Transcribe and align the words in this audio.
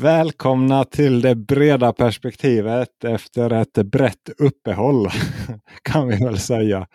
Välkomna 0.00 0.84
till 0.84 1.20
det 1.20 1.34
breda 1.34 1.92
perspektivet 1.92 3.04
efter 3.04 3.52
ett 3.52 3.72
brett 3.72 4.28
uppehåll 4.38 5.08
kan 5.82 6.08
vi 6.08 6.16
väl 6.16 6.38
säga. 6.38 6.86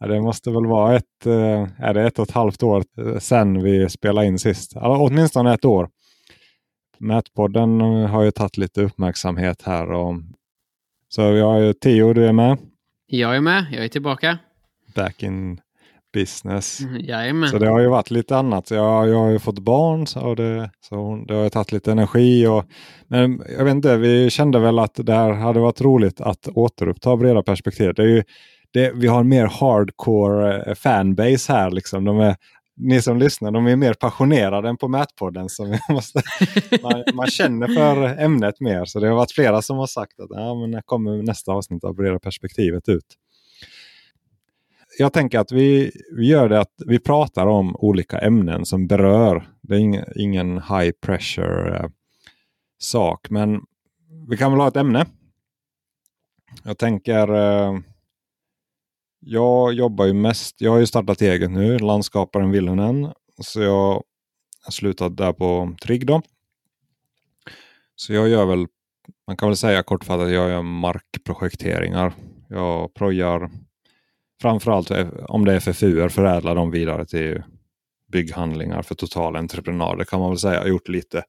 Det 0.00 0.20
måste 0.20 0.50
väl 0.50 0.66
vara 0.66 0.96
ett, 0.96 1.26
eh, 1.26 1.68
är 1.78 1.94
det 1.94 2.06
ett 2.06 2.18
och 2.18 2.28
ett 2.28 2.34
halvt 2.34 2.62
år 2.62 2.84
sedan 3.18 3.62
vi 3.62 3.88
spelade 3.88 4.26
in 4.26 4.38
sist. 4.38 4.76
Eller 4.76 5.00
åtminstone 5.00 5.54
ett 5.54 5.64
år. 5.64 5.88
Mätpodden 6.98 7.80
har 7.80 8.22
ju 8.22 8.30
tagit 8.30 8.56
lite 8.56 8.82
uppmärksamhet 8.82 9.62
här. 9.62 9.92
Och, 9.92 10.14
så 11.08 11.30
vi 11.30 11.40
har 11.40 11.58
ju 11.58 11.72
Theo, 11.72 12.12
du 12.12 12.26
är 12.26 12.32
med. 12.32 12.58
Jag 13.06 13.36
är 13.36 13.40
med, 13.40 13.66
jag 13.72 13.84
är 13.84 13.88
tillbaka. 13.88 14.38
Back 14.94 15.22
in 15.22 15.60
business. 16.12 16.80
Mm. 16.80 17.46
Så 17.48 17.58
det 17.58 17.68
har 17.68 17.80
ju 17.80 17.88
varit 17.88 18.10
lite 18.10 18.36
annat. 18.36 18.70
Jag, 18.70 19.08
jag 19.08 19.18
har 19.18 19.30
ju 19.30 19.38
fått 19.38 19.58
barn 19.58 20.06
så 20.06 20.34
det, 20.34 20.70
så 20.80 21.24
det 21.28 21.34
har 21.34 21.48
tagit 21.48 21.72
lite 21.72 21.92
energi. 21.92 22.46
Och, 22.46 22.64
men 23.08 23.42
jag 23.58 23.64
vet 23.64 23.74
inte, 23.74 23.96
vi 23.96 24.30
kände 24.30 24.58
väl 24.58 24.78
att 24.78 24.94
det 24.94 25.14
här 25.14 25.32
hade 25.32 25.60
varit 25.60 25.80
roligt 25.80 26.20
att 26.20 26.48
återuppta 26.48 27.16
breda 27.16 27.42
perspektiv. 27.42 27.94
Det 27.94 28.02
är 28.02 28.06
ju, 28.06 28.22
det, 28.72 28.92
vi 28.94 29.06
har 29.06 29.24
mer 29.24 29.46
hardcore 29.46 30.62
eh, 30.62 30.74
fanbase 30.74 31.52
här. 31.52 31.70
Liksom. 31.70 32.04
De 32.04 32.20
är, 32.20 32.36
ni 32.76 33.02
som 33.02 33.18
lyssnar, 33.18 33.50
de 33.50 33.66
är 33.66 33.76
mer 33.76 33.94
passionerade 33.94 34.68
än 34.68 34.76
på 34.76 34.88
Mätpodden. 34.88 35.48
Så 35.48 35.78
måste, 35.88 36.22
man, 36.82 37.04
man, 37.14 37.26
känner 37.26 37.68
för 37.68 38.22
ämnet 38.22 38.60
mer. 38.60 38.84
Så 38.84 39.00
det 39.00 39.08
har 39.08 39.16
varit 39.16 39.32
flera 39.32 39.62
som 39.62 39.78
har 39.78 39.86
sagt 39.86 40.20
att 40.20 40.28
ja, 40.30 40.54
men 40.54 40.70
när 40.70 40.82
kommer 40.82 41.22
nästa 41.22 41.52
avsnitt 41.52 41.84
av 41.84 41.94
breda 41.94 42.18
perspektivet 42.18 42.88
ut 42.88 43.06
jag 44.98 45.12
tänker 45.12 45.38
att 45.38 45.52
vi, 45.52 45.92
vi 46.16 46.26
gör 46.26 46.48
det 46.48 46.60
att 46.60 46.74
vi 46.86 46.98
pratar 46.98 47.46
om 47.46 47.76
olika 47.76 48.18
ämnen 48.18 48.66
som 48.66 48.86
berör. 48.86 49.48
Det 49.60 49.74
är 49.74 49.78
ingen, 49.78 50.04
ingen 50.16 50.56
high 50.56 50.90
pressure 51.00 51.76
eh, 51.76 51.90
sak, 52.78 53.30
men 53.30 53.60
vi 54.28 54.36
kan 54.36 54.52
väl 54.52 54.60
ha 54.60 54.68
ett 54.68 54.76
ämne. 54.76 55.06
Jag 56.64 56.78
tänker. 56.78 57.34
Eh, 57.34 57.78
jag 59.24 59.72
jobbar 59.72 60.06
ju 60.06 60.12
mest. 60.12 60.60
Jag 60.60 60.70
har 60.70 60.78
ju 60.78 60.86
startat 60.86 61.22
eget 61.22 61.50
nu, 61.50 61.78
landskaparen 61.78 62.50
Villonen. 62.50 63.12
Så 63.38 63.60
jag 63.60 64.02
har 64.64 64.70
slutat 64.70 65.16
där 65.16 65.32
på 65.32 65.74
Trigg 65.82 66.06
då. 66.06 66.22
Så 67.94 68.12
jag 68.12 68.28
gör 68.28 68.46
väl, 68.46 68.66
man 69.26 69.36
kan 69.36 69.48
väl 69.48 69.56
säga 69.56 69.82
kortfattat, 69.82 70.30
jag 70.30 70.50
gör 70.50 70.62
markprojekteringar. 70.62 72.12
Jag 72.48 72.94
projar 72.94 73.50
Framförallt 74.42 74.90
om 75.28 75.44
det 75.44 75.52
är 75.52 75.56
FFU, 75.56 76.08
förädlar 76.08 76.54
dem 76.54 76.70
vidare 76.70 77.06
till 77.06 77.42
bygghandlingar 78.12 78.82
för 78.82 78.94
total 78.94 79.36
entreprenad. 79.36 79.98
Det 79.98 80.04
kan 80.04 80.20
man 80.20 80.30
väl 80.30 80.38
säga. 80.38 80.54
Jag 80.54 80.60
har 80.60 80.68
gjort 80.68 80.88
lite 80.88 81.24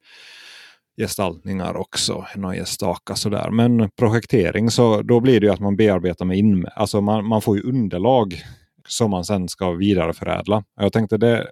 gestaltningar 0.97 1.77
också, 1.77 2.25
några 2.35 2.55
enstaka 2.55 3.15
sådär. 3.15 3.49
Men 3.49 3.89
projektering, 3.89 4.71
så 4.71 5.01
då 5.01 5.19
blir 5.19 5.39
det 5.39 5.45
ju 5.45 5.53
att 5.53 5.59
man 5.59 5.75
bearbetar 5.75 6.25
med 6.25 6.37
in, 6.37 6.65
alltså 6.75 7.01
man, 7.01 7.25
man 7.25 7.41
får 7.41 7.57
ju 7.57 7.63
underlag 7.63 8.41
som 8.87 9.11
man 9.11 9.25
sen 9.25 9.49
ska 9.49 9.71
vidareförädla. 9.71 10.63
Jag 10.79 10.93
tänkte 10.93 11.17
det, 11.17 11.47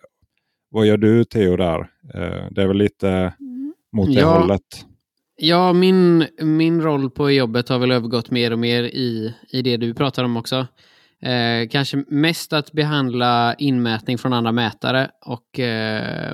vad 0.69 0.85
gör 0.85 0.97
du 0.97 1.23
Theo 1.23 1.57
där? 1.57 1.79
Eh, 2.13 2.45
det 2.51 2.61
är 2.61 2.67
väl 2.67 2.77
lite 2.77 3.33
mot 3.91 4.07
det 4.07 4.21
ja. 4.21 4.39
hållet? 4.39 4.85
Ja, 5.35 5.73
min, 5.73 6.25
min 6.41 6.81
roll 6.81 7.09
på 7.09 7.31
jobbet 7.31 7.69
har 7.69 7.79
väl 7.79 7.91
övergått 7.91 8.31
mer 8.31 8.51
och 8.51 8.59
mer 8.59 8.83
i, 8.83 9.35
i 9.49 9.61
det 9.61 9.77
du 9.77 9.93
pratar 9.93 10.23
om 10.23 10.37
också. 10.37 10.67
Eh, 11.21 11.67
kanske 11.69 12.03
mest 12.07 12.53
att 12.53 12.71
behandla 12.71 13.55
inmätning 13.57 14.17
från 14.17 14.33
andra 14.33 14.51
mätare 14.51 15.11
och 15.25 15.59
eh, 15.59 16.33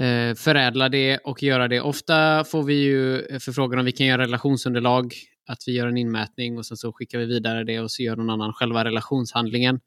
eh, 0.00 0.34
förädla 0.34 0.88
det 0.88 1.18
och 1.18 1.42
göra 1.42 1.68
det. 1.68 1.80
Ofta 1.80 2.44
får 2.44 2.62
vi 2.62 2.74
ju 2.74 3.22
förfrågan 3.40 3.78
om 3.78 3.84
vi 3.84 3.92
kan 3.92 4.06
göra 4.06 4.22
relationsunderlag, 4.22 5.14
att 5.48 5.58
vi 5.66 5.72
gör 5.72 5.86
en 5.86 5.96
inmätning 5.96 6.58
och 6.58 6.66
sen 6.66 6.76
så 6.76 6.92
skickar 6.92 7.18
vi 7.18 7.24
vidare 7.24 7.64
det 7.64 7.80
och 7.80 7.90
så 7.90 8.02
gör 8.02 8.16
någon 8.16 8.30
annan 8.30 8.52
själva 8.52 8.84
relationshandlingen. 8.84 9.80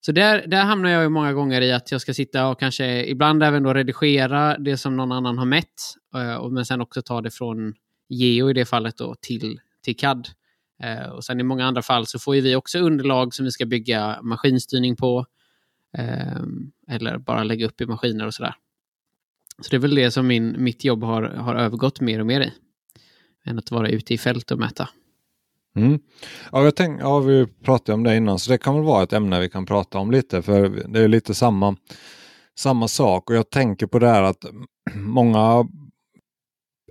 Så 0.00 0.12
där, 0.12 0.46
där 0.46 0.64
hamnar 0.64 0.90
jag 0.90 1.02
ju 1.02 1.08
många 1.08 1.32
gånger 1.32 1.60
i 1.60 1.72
att 1.72 1.92
jag 1.92 2.00
ska 2.00 2.14
sitta 2.14 2.48
och 2.48 2.60
kanske 2.60 3.04
ibland 3.04 3.42
även 3.42 3.62
då 3.62 3.74
redigera 3.74 4.58
det 4.58 4.76
som 4.76 4.96
någon 4.96 5.12
annan 5.12 5.38
har 5.38 5.46
mätt, 5.46 5.74
eh, 6.14 6.48
men 6.48 6.66
sen 6.66 6.80
också 6.80 7.02
ta 7.02 7.20
det 7.20 7.30
från 7.30 7.74
geo 8.08 8.50
i 8.50 8.52
det 8.52 8.64
fallet 8.64 8.96
då 8.96 9.14
till, 9.20 9.60
till 9.84 9.96
CAD. 9.96 10.28
Eh, 10.82 11.10
och 11.10 11.24
sen 11.24 11.40
i 11.40 11.42
många 11.42 11.66
andra 11.66 11.82
fall 11.82 12.06
så 12.06 12.18
får 12.18 12.32
vi 12.32 12.56
också 12.56 12.78
underlag 12.78 13.34
som 13.34 13.44
vi 13.44 13.50
ska 13.50 13.66
bygga 13.66 14.18
maskinstyrning 14.22 14.96
på. 14.96 15.26
Ehm, 15.98 16.72
eller 16.88 17.18
bara 17.18 17.44
lägga 17.44 17.66
upp 17.66 17.80
i 17.80 17.86
maskiner 17.86 18.26
och 18.26 18.34
sådär. 18.34 18.54
Så 19.62 19.70
det 19.70 19.76
är 19.76 19.80
väl 19.80 19.94
det 19.94 20.10
som 20.10 20.26
min, 20.26 20.56
mitt 20.58 20.84
jobb 20.84 21.04
har, 21.04 21.22
har 21.22 21.54
övergått 21.54 22.00
mer 22.00 22.20
och 22.20 22.26
mer 22.26 22.40
i. 22.40 22.52
Än 23.44 23.58
att 23.58 23.70
vara 23.70 23.88
ute 23.88 24.14
i 24.14 24.18
fält 24.18 24.50
och 24.50 24.58
mäta. 24.58 24.88
Mm. 25.76 25.98
Ja, 26.52 26.64
jag 26.64 26.76
tänk, 26.76 27.00
ja, 27.00 27.18
vi 27.18 27.46
pratade 27.46 27.94
om 27.94 28.02
det 28.02 28.16
innan 28.16 28.38
så 28.38 28.50
det 28.50 28.58
kan 28.58 28.74
väl 28.74 28.84
vara 28.84 29.02
ett 29.02 29.12
ämne 29.12 29.40
vi 29.40 29.48
kan 29.48 29.66
prata 29.66 29.98
om 29.98 30.10
lite 30.10 30.42
för 30.42 30.68
det 30.88 31.00
är 31.00 31.08
lite 31.08 31.34
samma, 31.34 31.76
samma 32.58 32.88
sak 32.88 33.30
och 33.30 33.36
jag 33.36 33.50
tänker 33.50 33.86
på 33.86 33.98
det 33.98 34.08
här 34.08 34.22
att 34.22 34.44
många 34.94 35.68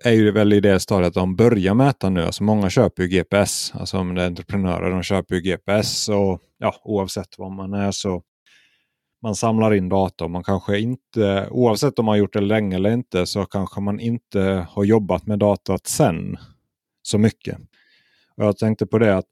är 0.04 0.12
ju 0.12 0.32
väl 0.32 0.54
i 0.54 0.60
det 0.60 0.80
stadiet 0.80 1.08
att 1.08 1.14
de 1.14 1.36
börjar 1.36 1.74
mäta 1.74 2.10
nu. 2.10 2.22
Alltså 2.22 2.44
många 2.44 2.70
köper 2.70 3.04
ju 3.04 3.10
GPS. 3.10 3.74
Alltså 3.76 3.98
om 3.98 4.16
det 4.16 4.22
är 4.22 4.28
entreprenörer, 4.28 4.92
de 4.92 5.04
köper 5.04 5.36
ju 5.36 5.42
GPS 5.42 6.10
och 6.10 6.42
ja, 6.58 6.76
oavsett 6.84 7.38
vad 7.38 7.52
man 7.52 7.74
är 7.74 7.92
så 7.92 8.24
man 9.26 9.36
samlar 9.36 9.74
in 9.74 9.90
data. 9.90 10.28
Man 10.28 10.44
kanske 10.44 10.80
inte, 10.80 11.48
oavsett 11.52 12.00
om 12.00 12.06
man 12.06 12.18
gjort 12.18 12.34
det 12.34 12.42
länge 12.42 12.76
eller 12.76 12.90
inte, 12.92 13.26
så 13.26 13.46
kanske 13.46 13.82
man 13.82 14.00
inte 14.00 14.68
har 14.70 14.84
jobbat 14.84 15.28
med 15.28 15.40
datat 15.40 15.88
sen 15.88 16.38
så 17.02 17.18
mycket. 17.18 17.58
Och 18.38 18.46
jag 18.46 18.58
tänkte 18.58 18.88
på 18.88 18.98
det 19.00 19.18
att 19.18 19.26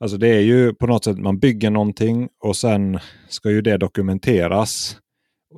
alltså 0.00 0.16
det 0.16 0.28
är 0.28 0.40
ju 0.40 0.74
på 0.74 0.86
något 0.86 1.04
sätt 1.04 1.18
man 1.18 1.38
bygger 1.38 1.70
någonting 1.70 2.28
och 2.40 2.56
sen 2.56 2.98
ska 3.28 3.50
ju 3.50 3.62
det 3.62 3.76
dokumenteras 3.76 4.96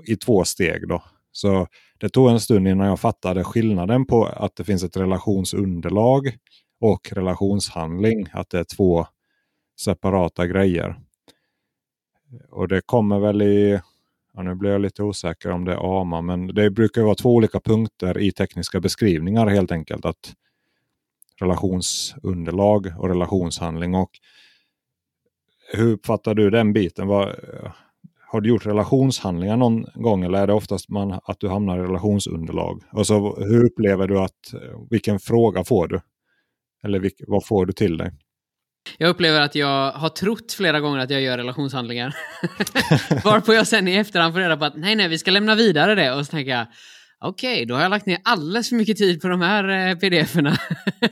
i 0.06 0.16
två 0.16 0.44
steg. 0.44 0.88
då. 0.88 1.02
Så 1.32 1.66
det 2.02 2.08
tog 2.08 2.30
en 2.30 2.40
stund 2.40 2.68
innan 2.68 2.86
jag 2.86 3.00
fattade 3.00 3.44
skillnaden 3.44 4.06
på 4.06 4.26
att 4.26 4.56
det 4.56 4.64
finns 4.64 4.84
ett 4.84 4.96
relationsunderlag 4.96 6.36
och 6.80 7.12
relationshandling. 7.12 8.26
Att 8.32 8.50
det 8.50 8.58
är 8.58 8.64
två 8.64 9.06
separata 9.80 10.46
grejer. 10.46 11.00
Och 12.50 12.68
det 12.68 12.80
kommer 12.86 13.18
väl 13.18 13.42
i, 13.42 13.80
ja, 14.34 14.42
nu 14.42 14.54
blir 14.54 14.70
jag 14.70 14.80
lite 14.80 15.02
osäker 15.02 15.50
om 15.50 15.64
det 15.64 15.72
är 15.72 16.00
AMA, 16.00 16.20
men 16.20 16.46
det 16.46 16.70
brukar 16.70 17.02
vara 17.02 17.14
två 17.14 17.34
olika 17.34 17.60
punkter 17.60 18.18
i 18.18 18.32
tekniska 18.32 18.80
beskrivningar 18.80 19.46
helt 19.46 19.72
enkelt. 19.72 20.04
att 20.04 20.34
Relationsunderlag 21.40 22.94
och 22.98 23.08
relationshandling. 23.08 23.94
Och 23.94 24.10
hur 25.72 25.92
uppfattar 25.92 26.34
du 26.34 26.50
den 26.50 26.72
biten? 26.72 27.06
Vad, 27.06 27.34
har 28.32 28.40
du 28.40 28.48
gjort 28.48 28.66
relationshandlingar 28.66 29.56
någon 29.56 29.84
gång 29.94 30.24
eller 30.24 30.38
är 30.38 30.46
det 30.46 30.52
oftast 30.52 30.88
man, 30.88 31.20
att 31.24 31.40
du 31.40 31.48
hamnar 31.48 31.78
i 31.78 31.82
relationsunderlag? 31.82 32.82
Och 32.92 33.06
så, 33.06 33.44
hur 33.44 33.64
upplever 33.64 34.08
du 34.08 34.18
att, 34.18 34.54
vilken 34.90 35.18
fråga 35.18 35.64
får 35.64 35.88
du? 35.88 36.00
Eller 36.84 36.98
vilk, 36.98 37.14
vad 37.26 37.46
får 37.46 37.66
du 37.66 37.72
till 37.72 37.96
dig? 37.96 38.12
Jag 38.98 39.10
upplever 39.10 39.40
att 39.40 39.54
jag 39.54 39.92
har 39.92 40.08
trott 40.08 40.52
flera 40.52 40.80
gånger 40.80 40.98
att 40.98 41.10
jag 41.10 41.20
gör 41.20 41.38
relationshandlingar. 41.38 42.14
Varpå 43.24 43.54
jag 43.54 43.66
sen 43.66 43.88
i 43.88 43.94
efterhand 43.94 44.34
får 44.34 44.40
reda 44.40 44.56
på 44.56 44.64
att 44.64 44.76
nej, 44.76 44.96
nej, 44.96 45.08
vi 45.08 45.18
ska 45.18 45.30
lämna 45.30 45.54
vidare 45.54 45.94
det. 45.94 46.14
Och 46.14 46.26
så 46.26 46.30
tänker 46.30 46.50
jag, 46.50 46.66
okej, 47.22 47.54
okay, 47.54 47.64
då 47.64 47.74
har 47.74 47.82
jag 47.82 47.90
lagt 47.90 48.06
ner 48.06 48.18
alldeles 48.24 48.68
för 48.68 48.76
mycket 48.76 48.96
tid 48.96 49.20
på 49.20 49.28
de 49.28 49.40
här 49.40 49.88
eh, 49.88 49.94
pdf-erna. 49.96 50.58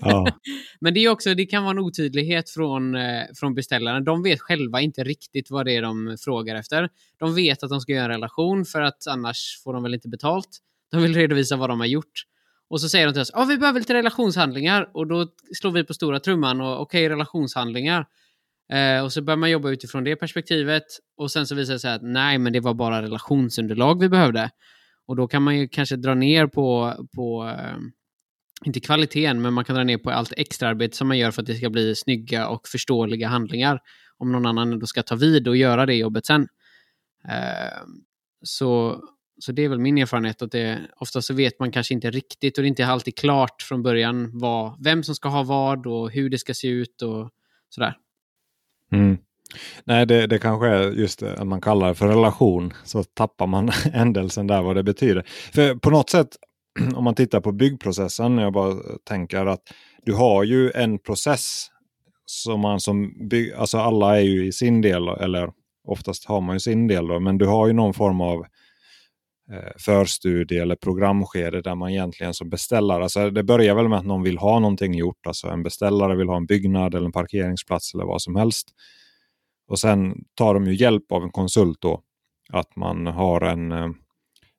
Ja. 0.00 0.26
Men 0.80 0.94
det, 0.94 1.00
är 1.00 1.08
också, 1.08 1.34
det 1.34 1.46
kan 1.46 1.62
vara 1.62 1.70
en 1.70 1.78
otydlighet 1.78 2.50
från, 2.50 2.94
eh, 2.94 3.22
från 3.34 3.54
beställaren. 3.54 4.04
De 4.04 4.22
vet 4.22 4.40
själva 4.40 4.80
inte 4.80 5.04
riktigt 5.04 5.50
vad 5.50 5.66
det 5.66 5.76
är 5.76 5.82
de 5.82 6.16
frågar 6.20 6.54
efter. 6.56 6.88
De 7.18 7.34
vet 7.34 7.62
att 7.62 7.70
de 7.70 7.80
ska 7.80 7.92
göra 7.92 8.04
en 8.04 8.10
relation 8.10 8.64
för 8.64 8.80
att 8.80 9.06
annars 9.06 9.60
får 9.64 9.72
de 9.72 9.82
väl 9.82 9.94
inte 9.94 10.08
betalt. 10.08 10.58
De 10.90 11.02
vill 11.02 11.14
redovisa 11.14 11.56
vad 11.56 11.70
de 11.70 11.80
har 11.80 11.86
gjort. 11.86 12.24
Och 12.70 12.80
så 12.80 12.88
säger 12.88 13.06
de 13.06 13.12
till 13.12 13.22
oss, 13.22 13.30
att 13.30 13.48
vi 13.48 13.58
behöver 13.58 13.80
lite 13.80 13.94
relationshandlingar. 13.94 14.90
Och 14.94 15.06
då 15.06 15.26
slår 15.60 15.70
vi 15.70 15.84
på 15.84 15.94
stora 15.94 16.20
trumman 16.20 16.60
och 16.60 16.80
okej, 16.80 17.06
okay, 17.06 17.08
relationshandlingar. 17.08 18.06
Eh, 18.72 19.04
och 19.04 19.12
så 19.12 19.22
börjar 19.22 19.36
man 19.36 19.50
jobba 19.50 19.70
utifrån 19.70 20.04
det 20.04 20.16
perspektivet. 20.16 20.84
Och 21.16 21.30
sen 21.30 21.46
så 21.46 21.54
visar 21.54 21.72
det 21.72 21.80
sig 21.80 21.92
att 21.92 22.02
nej, 22.02 22.38
men 22.38 22.52
det 22.52 22.60
var 22.60 22.74
bara 22.74 23.02
relationsunderlag 23.02 24.00
vi 24.00 24.08
behövde. 24.08 24.50
Och 25.10 25.16
då 25.16 25.28
kan 25.28 25.42
man 25.42 25.58
ju 25.58 25.68
kanske 25.68 25.96
dra 25.96 26.14
ner 26.14 26.46
på, 26.46 26.94
på 27.14 27.48
eh, 27.48 27.76
inte 28.64 28.80
kvaliteten, 28.80 29.42
men 29.42 29.54
man 29.54 29.64
kan 29.64 29.76
dra 29.76 29.84
ner 29.84 29.98
på 29.98 30.10
allt 30.10 30.32
extraarbete 30.36 30.96
som 30.96 31.08
man 31.08 31.18
gör 31.18 31.30
för 31.30 31.42
att 31.42 31.46
det 31.46 31.54
ska 31.54 31.70
bli 31.70 31.94
snygga 31.94 32.48
och 32.48 32.68
förståeliga 32.68 33.28
handlingar. 33.28 33.80
Om 34.16 34.32
någon 34.32 34.46
annan 34.46 34.78
då 34.78 34.86
ska 34.86 35.02
ta 35.02 35.14
vid 35.14 35.48
och 35.48 35.56
göra 35.56 35.86
det 35.86 35.94
jobbet 35.94 36.26
sen. 36.26 36.48
Eh, 37.28 37.78
så, 38.42 39.00
så 39.38 39.52
det 39.52 39.64
är 39.64 39.68
väl 39.68 39.78
min 39.78 39.98
erfarenhet 39.98 40.42
att 40.42 40.52
det, 40.52 40.78
ofta 40.96 41.22
så 41.22 41.34
vet 41.34 41.58
man 41.58 41.72
kanske 41.72 41.94
inte 41.94 42.10
riktigt 42.10 42.58
och 42.58 42.62
det 42.62 42.66
är 42.66 42.68
inte 42.68 42.86
alltid 42.86 43.16
klart 43.16 43.62
från 43.62 43.82
början 43.82 44.38
vad, 44.38 44.84
vem 44.84 45.02
som 45.02 45.14
ska 45.14 45.28
ha 45.28 45.42
vad 45.42 45.86
och 45.86 46.10
hur 46.10 46.30
det 46.30 46.38
ska 46.38 46.54
se 46.54 46.68
ut 46.68 47.02
och 47.02 47.30
sådär. 47.68 47.96
Mm. 48.92 49.18
Nej, 49.84 50.06
det, 50.06 50.26
det 50.26 50.38
kanske 50.38 50.66
är 50.66 50.90
just 50.90 51.20
det, 51.20 51.34
att 51.34 51.46
man 51.46 51.60
kallar 51.60 51.88
det 51.88 51.94
för 51.94 52.08
relation. 52.08 52.72
Så 52.84 53.04
tappar 53.04 53.46
man 53.46 53.70
ändelsen 53.92 54.46
där 54.46 54.62
vad 54.62 54.76
det 54.76 54.82
betyder. 54.82 55.24
För 55.54 55.74
på 55.74 55.90
något 55.90 56.10
sätt, 56.10 56.28
om 56.94 57.04
man 57.04 57.14
tittar 57.14 57.40
på 57.40 57.52
byggprocessen, 57.52 58.38
jag 58.38 58.52
bara 58.52 58.76
tänker 59.08 59.46
att 59.46 59.62
du 60.04 60.14
har 60.14 60.44
ju 60.44 60.70
en 60.70 60.98
process 60.98 61.66
som 62.26 62.60
man 62.60 62.80
som 62.80 63.28
bygg, 63.28 63.52
alltså 63.52 63.78
alla 63.78 64.16
är 64.16 64.22
ju 64.22 64.46
i 64.46 64.52
sin 64.52 64.80
del, 64.80 65.08
eller 65.08 65.52
oftast 65.88 66.24
har 66.24 66.40
man 66.40 66.56
ju 66.56 66.60
sin 66.60 66.86
del 66.86 67.06
då, 67.06 67.20
men 67.20 67.38
du 67.38 67.46
har 67.46 67.66
ju 67.66 67.72
någon 67.72 67.94
form 67.94 68.20
av 68.20 68.44
eh, 69.52 69.72
förstudie 69.78 70.62
eller 70.62 70.76
programskede 70.76 71.62
där 71.62 71.74
man 71.74 71.90
egentligen 71.90 72.34
som 72.34 72.50
beställare, 72.50 73.02
alltså 73.02 73.30
det 73.30 73.42
börjar 73.42 73.74
väl 73.74 73.88
med 73.88 73.98
att 73.98 74.06
någon 74.06 74.22
vill 74.22 74.38
ha 74.38 74.58
någonting 74.58 74.94
gjort, 74.94 75.26
alltså 75.26 75.48
en 75.48 75.62
beställare 75.62 76.16
vill 76.16 76.28
ha 76.28 76.36
en 76.36 76.46
byggnad 76.46 76.94
eller 76.94 77.06
en 77.06 77.12
parkeringsplats 77.12 77.94
eller 77.94 78.04
vad 78.04 78.22
som 78.22 78.36
helst. 78.36 78.68
Och 79.70 79.78
sen 79.78 80.24
tar 80.34 80.54
de 80.54 80.66
ju 80.66 80.74
hjälp 80.74 81.12
av 81.12 81.22
en 81.22 81.30
konsult 81.30 81.78
då, 81.80 82.00
att 82.52 82.76
man 82.76 83.06
har 83.06 83.40
en 83.40 83.72
eh, 83.72 83.88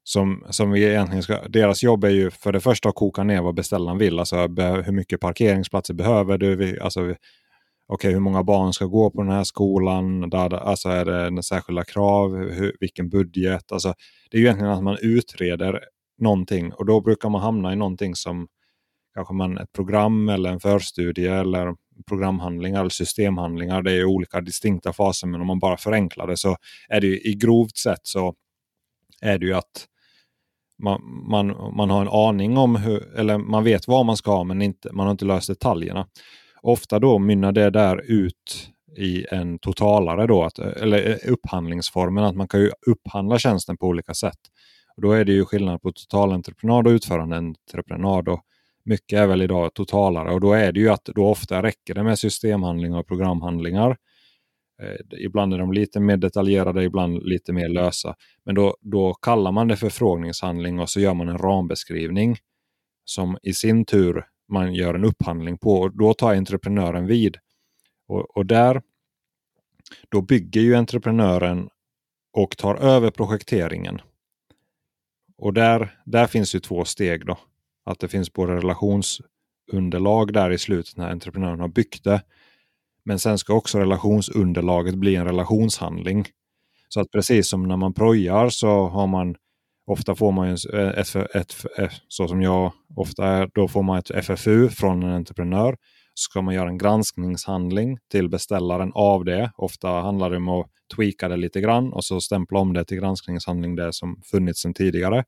som, 0.04 0.44
som 0.50 0.72
vi 0.72 0.84
egentligen 0.84 1.24
ska, 1.24 1.48
deras 1.48 1.84
jobb 1.84 2.04
är 2.04 2.10
ju 2.10 2.32
för 2.32 2.52
det 2.52 2.60
första 2.60 2.90
att 2.90 2.96
koka 2.96 3.24
ner 3.24 3.42
vad 3.42 3.56
beställaren 3.56 3.98
vill. 3.98 4.20
Alltså 4.20 4.38
hur 4.38 4.92
mycket 4.92 5.20
parkeringsplatser 5.20 5.94
behöver 5.94 6.38
du? 6.38 6.80
Alltså, 6.80 7.16
okay, 7.88 8.12
hur 8.12 8.20
många 8.20 8.44
barn 8.44 8.74
ska 8.74 8.86
gå 8.86 9.12
på 9.12 9.22
den 9.22 9.32
här 9.32 9.44
skolan? 9.44 10.30
Där, 10.30 10.54
alltså 10.54 10.90
är 10.90 11.06
det 11.32 11.44
särskilda 11.44 11.84
krav? 11.84 12.38
Hur, 12.38 12.76
vilken 12.80 13.10
budget? 13.10 13.72
Alltså, 13.72 13.94
det 14.32 14.38
är 14.38 14.42
ju 14.42 14.46
egentligen 14.46 14.74
att 14.74 14.84
man 14.84 14.98
utreder 15.02 15.80
någonting 16.18 16.74
och 16.74 16.86
då 16.86 17.02
brukar 17.02 17.30
man 17.30 17.42
hamna 17.42 17.74
i 17.74 17.76
någonting 17.76 18.16
som 18.16 18.48
kanske 19.14 19.34
man 19.34 19.58
ett 19.58 19.72
program 19.72 20.30
eller 20.30 20.50
en 20.50 20.60
förstudie 20.60 21.28
eller 21.28 21.76
programhandlingar 22.08 22.80
eller 22.80 22.90
systemhandlingar. 22.90 23.82
Det 23.82 23.92
är 23.92 24.06
olika 24.06 24.42
distinkta 24.42 24.94
faser 24.94 25.28
men 25.28 25.42
om 25.42 25.48
man 25.48 25.60
bara 25.60 25.78
förenklar 25.78 26.28
det 26.28 26.38
så 26.38 26.58
är 26.90 27.02
det 27.02 27.08
ju, 27.08 27.20
i 27.20 27.34
grovt 27.34 27.78
sett 27.78 28.02
så 28.04 28.36
är 29.22 29.38
det 29.38 29.46
ju 29.46 29.54
att 29.54 29.88
man, 30.84 31.02
man, 31.30 31.48
man 31.76 31.90
har 31.90 32.02
en 32.02 32.08
aning 32.08 32.58
om 32.58 32.76
hur, 32.76 33.16
eller 33.16 33.38
man 33.38 33.64
vet 33.64 33.88
vad 33.88 34.06
man 34.06 34.18
ska 34.18 34.32
ha 34.32 34.44
men 34.44 34.62
inte, 34.62 34.94
man 34.94 35.06
har 35.06 35.12
inte 35.12 35.26
löst 35.26 35.48
detaljerna. 35.48 36.08
Ofta 36.62 37.00
då 37.00 37.20
mynnar 37.20 37.52
det 37.52 37.70
där 37.70 38.12
ut 38.12 38.72
i 38.98 39.26
en 39.32 39.60
totalare 39.60 40.28
då, 40.28 40.44
att, 40.44 40.60
eller 40.60 41.30
upphandlingsformen, 41.30 42.24
att 42.24 42.36
man 42.36 42.48
kan 42.48 42.60
ju 42.60 42.72
upphandla 42.88 43.40
tjänsten 43.40 43.78
på 43.78 43.88
olika 43.88 44.14
sätt. 44.14 44.40
Och 44.96 45.02
då 45.02 45.12
är 45.12 45.26
det 45.26 45.32
ju 45.32 45.46
skillnad 45.46 45.82
på 45.82 45.92
totalentreprenad 45.92 46.88
och 46.88 46.92
utförandeentreprenad. 46.92 48.30
Och 48.30 48.42
mycket 48.84 49.20
är 49.20 49.28
väl 49.28 49.42
idag 49.42 49.74
totalare 49.74 50.34
och 50.34 50.42
då 50.42 50.54
är 50.54 50.72
det 50.72 50.80
ju 50.80 50.90
att 50.90 51.06
då 51.06 51.28
ofta 51.28 51.64
räcker 51.64 51.94
det 51.94 52.04
med 52.04 52.20
systemhandlingar 52.20 53.00
och 53.00 53.08
programhandlingar. 53.08 53.98
Eh, 54.82 55.20
ibland 55.26 55.54
är 55.54 55.58
de 55.58 55.74
lite 55.74 56.00
mer 56.00 56.18
detaljerade, 56.18 56.84
ibland 56.84 57.24
lite 57.24 57.54
mer 57.54 57.70
lösa. 57.70 58.16
Men 58.46 58.56
då, 58.56 58.78
då 58.82 59.14
kallar 59.14 59.52
man 59.52 59.68
det 59.68 59.76
förfrågningshandling 59.76 60.80
och 60.80 60.90
så 60.90 61.00
gör 61.00 61.14
man 61.14 61.30
en 61.30 61.38
rambeskrivning 61.38 62.38
som 63.06 63.38
i 63.44 63.54
sin 63.54 63.86
tur 63.86 64.26
man 64.48 64.74
gör 64.74 64.94
en 64.94 65.06
upphandling 65.06 65.58
på. 65.58 65.74
Och 65.74 65.98
då 65.98 66.14
tar 66.14 66.36
entreprenören 66.36 67.08
vid. 67.08 67.38
Och, 68.08 68.38
och 68.38 68.46
där 68.46 68.82
då 70.10 70.22
bygger 70.22 70.62
ju 70.62 70.76
entreprenören 70.76 71.70
och 72.34 72.58
tar 72.58 72.76
över 72.76 73.12
projekteringen. 73.12 74.02
Och 75.38 75.54
där, 75.54 76.02
där 76.06 76.28
finns 76.28 76.56
ju 76.56 76.60
två 76.60 76.86
steg. 76.86 77.26
då. 77.26 77.38
Att 77.86 78.00
det 78.00 78.08
finns 78.08 78.34
både 78.34 78.56
relationsunderlag 78.56 80.34
där 80.34 80.52
i 80.52 80.58
slutet 80.58 80.98
när 80.98 81.12
entreprenören 81.12 81.60
har 81.60 81.68
byggt 81.68 82.04
det. 82.04 82.22
Men 83.06 83.20
sen 83.20 83.38
ska 83.38 83.54
också 83.54 83.80
relationsunderlaget 83.80 84.96
bli 84.96 85.16
en 85.16 85.26
relationshandling. 85.26 86.26
Så 86.90 87.00
att 87.00 87.12
precis 87.12 87.48
som 87.48 87.64
när 87.64 87.78
man 87.78 87.94
projar 87.94 88.50
så 88.50 88.88
har 88.88 89.08
man 89.08 89.36
Ofta 89.92 90.16
får 90.16 90.32
man 90.32 90.48
eh, 90.48 90.90
ett, 90.90 91.16
ett, 91.16 91.36
ett, 91.36 91.66
ett, 91.78 91.92
så 92.08 92.28
som 92.28 92.42
jag 92.42 92.72
ofta 92.96 93.26
är, 93.26 93.50
då 93.54 93.68
får 93.68 93.84
man 93.84 93.98
ett 94.00 94.12
FFU 94.12 94.70
från 94.70 95.04
en 95.04 95.10
entreprenör. 95.10 95.76
Så 96.14 96.30
ska 96.30 96.42
man 96.42 96.54
göra 96.54 96.70
en 96.70 96.78
granskningshandling 96.78 97.98
till 98.12 98.30
beställaren 98.30 98.92
av 98.96 99.26
det. 99.26 99.52
Ofta 99.58 99.90
handlar 99.90 100.30
det 100.30 100.38
om 100.38 100.50
att 100.50 100.68
tweaka 100.96 101.30
det 101.30 101.38
lite 101.38 101.62
grann 101.62 101.94
och 101.94 102.06
så 102.06 102.22
stämpla 102.22 102.60
om 102.60 102.74
det 102.74 102.86
till 102.86 102.98
granskningshandling 102.98 103.76
det 103.76 103.94
som 103.94 104.22
funnits 104.32 104.62
sedan 104.62 104.74
tidigare. 104.74 105.24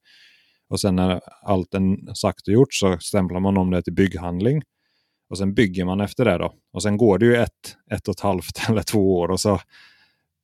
Och 0.74 0.80
sen 0.80 0.96
när 0.96 1.22
allt 1.42 1.74
är 1.74 2.14
sagt 2.14 2.48
och 2.48 2.54
gjort 2.54 2.74
så 2.74 2.98
stämplar 3.00 3.40
man 3.40 3.58
om 3.58 3.72
det 3.72 3.82
till 3.82 3.94
bygghandling. 3.94 4.62
Och 5.30 5.38
sen 5.38 5.54
bygger 5.54 5.86
man 5.86 6.02
efter 6.02 6.26
det 6.26 6.38
då. 6.38 6.54
Och 6.74 6.84
sen 6.84 6.98
går 6.98 7.18
det 7.18 7.26
ju 7.26 7.36
ett, 7.36 7.78
ett 7.92 8.08
och 8.08 8.14
ett 8.14 8.20
halvt 8.20 8.62
eller 8.70 8.82
två 8.82 9.20
år 9.20 9.32
och 9.32 9.40
så, 9.40 9.60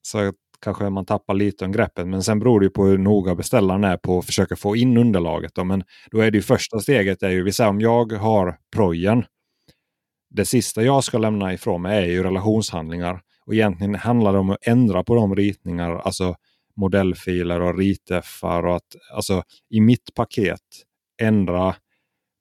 så 0.02 0.34
kanske 0.62 0.90
man 0.90 1.06
tappar 1.06 1.34
lite 1.34 1.66
om 1.66 1.72
greppet. 1.72 2.08
Men 2.08 2.24
sen 2.24 2.40
beror 2.40 2.60
det 2.60 2.66
ju 2.66 2.70
på 2.70 2.86
hur 2.86 2.98
noga 2.98 3.36
beställaren 3.36 3.84
är 3.84 3.98
på 3.98 4.20
att 4.20 4.26
försöka 4.26 4.56
få 4.56 4.76
in 4.76 4.98
underlaget. 4.98 5.56
Då. 5.56 5.64
Men 5.64 5.84
då 6.12 6.20
är 6.20 6.32
det 6.32 6.38
ju 6.38 6.42
första 6.42 6.80
steget, 6.80 7.24
är 7.24 7.30
ju, 7.30 7.44
vi 7.44 7.52
säger 7.52 7.70
om 7.70 7.82
jag 7.82 8.12
har 8.14 8.58
projen. 8.76 9.26
Det 10.30 10.46
sista 10.46 10.84
jag 10.84 11.04
ska 11.04 11.18
lämna 11.18 11.54
ifrån 11.54 11.82
mig 11.82 12.04
är 12.04 12.12
ju 12.12 12.24
relationshandlingar. 12.24 13.22
Och 13.46 13.54
egentligen 13.54 13.96
handlar 13.96 14.34
det 14.34 14.40
om 14.40 14.50
att 14.50 14.68
ändra 14.68 15.04
på 15.04 15.16
de 15.16 15.36
ritningar, 15.36 15.96
alltså 15.96 16.36
modellfiler 16.80 17.62
och 17.62 17.78
riteffar. 17.78 18.66
Och 18.66 18.76
att, 18.76 18.96
alltså, 19.14 19.44
I 19.70 19.82
mitt 19.82 20.14
paket 20.14 20.62
ändra 21.22 21.76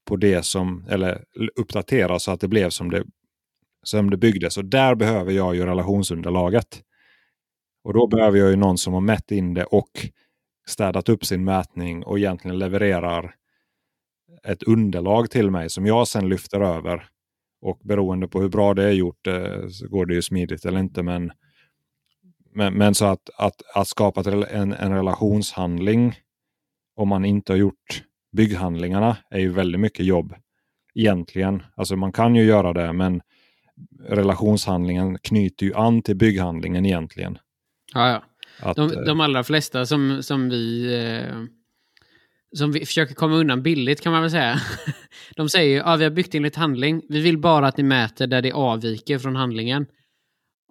på 0.09 0.17
det 0.17 0.43
som, 0.43 0.87
eller 0.89 1.25
uppdatera 1.57 2.19
så 2.19 2.31
att 2.31 2.41
det 2.41 2.49
blev 2.49 2.71
som 2.71 2.91
det, 2.91 3.05
som 3.83 4.11
det 4.11 4.17
byggdes. 4.17 4.57
Och 4.57 4.65
där 4.65 4.95
behöver 4.95 5.33
jag 5.33 5.55
ju 5.55 5.67
relationsunderlaget. 5.67 6.83
Och 7.85 7.95
då 7.95 8.07
behöver 8.07 8.39
jag 8.39 8.51
ju 8.51 8.57
någon 8.57 8.79
som 8.79 8.95
har 8.95 9.01
mätt 9.01 9.31
in 9.31 9.55
det 9.55 9.65
och 9.65 9.91
städat 10.69 11.09
upp 11.09 11.25
sin 11.25 11.45
mätning 11.45 12.05
och 12.05 12.19
egentligen 12.19 12.59
levererar 12.59 13.35
ett 14.45 14.63
underlag 14.63 15.31
till 15.31 15.51
mig 15.51 15.71
som 15.71 15.87
jag 15.87 16.09
sen 16.09 16.29
lyfter 16.29 16.61
över. 16.61 17.09
Och 17.61 17.79
beroende 17.85 18.29
på 18.29 18.41
hur 18.41 18.49
bra 18.49 18.75
det 18.75 18.85
är 18.85 18.93
gjort 18.93 19.27
eh, 19.27 19.69
så 19.69 19.89
går 19.89 20.07
det 20.07 20.15
ju 20.15 20.23
smidigt 20.23 20.65
eller 20.65 20.81
inte. 20.81 21.03
Men, 21.03 21.33
men, 22.53 22.75
men 22.75 22.95
så 22.95 23.05
att, 23.05 23.31
att, 23.37 23.63
att 23.75 23.89
skapa 23.89 24.31
en, 24.31 24.73
en 24.73 24.93
relationshandling 24.93 26.15
om 26.97 27.09
man 27.09 27.25
inte 27.25 27.53
har 27.53 27.59
gjort 27.59 28.03
bygghandlingarna 28.33 29.17
är 29.31 29.39
ju 29.39 29.53
väldigt 29.53 29.81
mycket 29.81 30.07
jobb. 30.07 30.35
Egentligen. 30.95 31.63
Alltså 31.77 31.97
man 31.97 32.13
kan 32.13 32.35
ju 32.35 32.45
göra 32.45 32.73
det 32.73 32.93
men 32.93 33.21
relationshandlingen 34.09 35.19
knyter 35.19 35.67
ju 35.67 35.75
an 35.75 36.03
till 36.03 36.17
bygghandlingen 36.17 36.87
egentligen. 36.87 37.39
Ja, 37.95 38.11
ja. 38.11 38.23
Att, 38.61 38.77
de, 38.77 38.93
eh, 38.93 39.01
de 39.01 39.21
allra 39.21 39.45
flesta 39.45 39.87
som, 39.87 40.23
som 40.23 40.49
vi... 40.49 40.95
Eh, 40.95 41.45
som 42.53 42.73
vi 42.73 42.87
försöker 42.87 43.15
komma 43.15 43.37
undan 43.37 43.63
billigt 43.63 44.01
kan 44.01 44.13
man 44.13 44.23
väl 44.23 44.31
säga. 44.31 44.61
De 45.37 45.49
säger 45.49 45.75
ju 45.75 45.81
att 45.81 45.87
ja, 45.87 45.97
vi 45.97 46.05
har 46.05 46.11
byggt 46.11 46.35
enligt 46.35 46.57
handling. 46.57 47.03
Vi 47.09 47.21
vill 47.21 47.39
bara 47.39 47.67
att 47.67 47.77
ni 47.77 47.83
mäter 47.83 48.27
där 48.27 48.43
det 48.43 48.53
avviker 48.53 49.19
från 49.19 49.37
handlingen. 49.37 49.87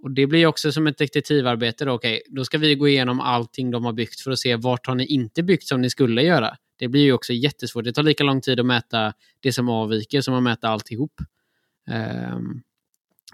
Och 0.01 0.11
Det 0.11 0.27
blir 0.27 0.45
också 0.45 0.71
som 0.71 0.87
ett 0.87 0.97
detektivarbete. 0.97 1.85
Då, 1.85 1.91
okay, 1.91 2.21
då 2.27 2.45
ska 2.45 2.57
vi 2.57 2.75
gå 2.75 2.87
igenom 2.87 3.19
allting 3.19 3.71
de 3.71 3.85
har 3.85 3.93
byggt 3.93 4.21
för 4.21 4.31
att 4.31 4.39
se 4.39 4.55
vart 4.55 4.87
har 4.87 4.95
ni 4.95 5.05
inte 5.05 5.43
byggt 5.43 5.67
som 5.67 5.81
ni 5.81 5.89
skulle 5.89 6.21
göra. 6.23 6.57
Det 6.79 6.87
blir 6.87 7.01
ju 7.01 7.13
också 7.13 7.33
jättesvårt. 7.33 7.83
Det 7.83 7.93
tar 7.93 8.03
lika 8.03 8.23
lång 8.23 8.41
tid 8.41 8.59
att 8.59 8.65
mäta 8.65 9.13
det 9.39 9.53
som 9.53 9.69
avviker 9.69 10.21
som 10.21 10.33
att 10.33 10.43
mäta 10.43 10.69
alltihop. 10.69 11.13
Um, 12.33 12.63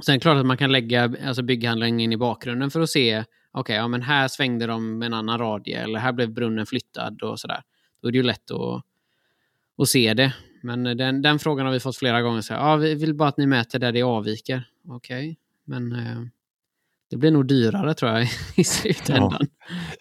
sen 0.06 0.20
klart 0.20 0.38
att 0.38 0.46
man 0.46 0.58
kan 0.58 0.72
lägga 0.72 1.16
alltså 1.26 1.44
bygghandlingen 1.44 2.14
i 2.14 2.18
bakgrunden 2.18 2.72
för 2.72 2.82
att 2.82 2.90
se 2.90 3.24
okay, 3.54 3.76
ja, 3.76 3.88
men 3.88 4.02
här 4.02 4.28
svängde 4.28 4.68
de 4.68 4.98
med 4.98 5.06
en 5.06 5.14
annan 5.14 5.40
radie 5.40 5.84
eller 5.84 6.00
här 6.00 6.12
blev 6.12 6.32
brunnen 6.32 6.66
flyttad 6.66 7.22
och 7.24 7.40
sådär. 7.40 7.62
Då 8.02 8.08
är 8.08 8.12
det 8.12 8.18
ju 8.18 8.24
lätt 8.24 8.52
att, 8.52 8.84
att 9.78 9.90
se 9.90 10.14
det. 10.14 10.34
Men 10.64 10.84
den, 10.84 11.22
den 11.22 11.40
frågan 11.40 11.66
har 11.66 11.74
vi 11.74 11.80
fått 11.80 11.98
flera 11.98 12.22
gånger. 12.22 12.42
Så 12.42 12.54
ja, 12.54 12.76
vi 12.76 12.96
vill 12.96 13.14
bara 13.14 13.30
att 13.30 13.38
ni 13.38 13.48
mäter 13.48 13.80
där 13.80 13.92
det 13.92 14.04
avviker. 14.04 14.70
Okej, 14.88 15.26
okay. 15.26 15.36
men 15.64 15.92
eh, 15.92 16.24
det 17.14 17.18
blir 17.18 17.32
nog 17.32 17.48
dyrare 17.48 17.94
tror 17.94 18.12
jag 18.12 18.28
i 18.56 18.64
slutändan. 18.64 19.38
Ja, 19.40 19.48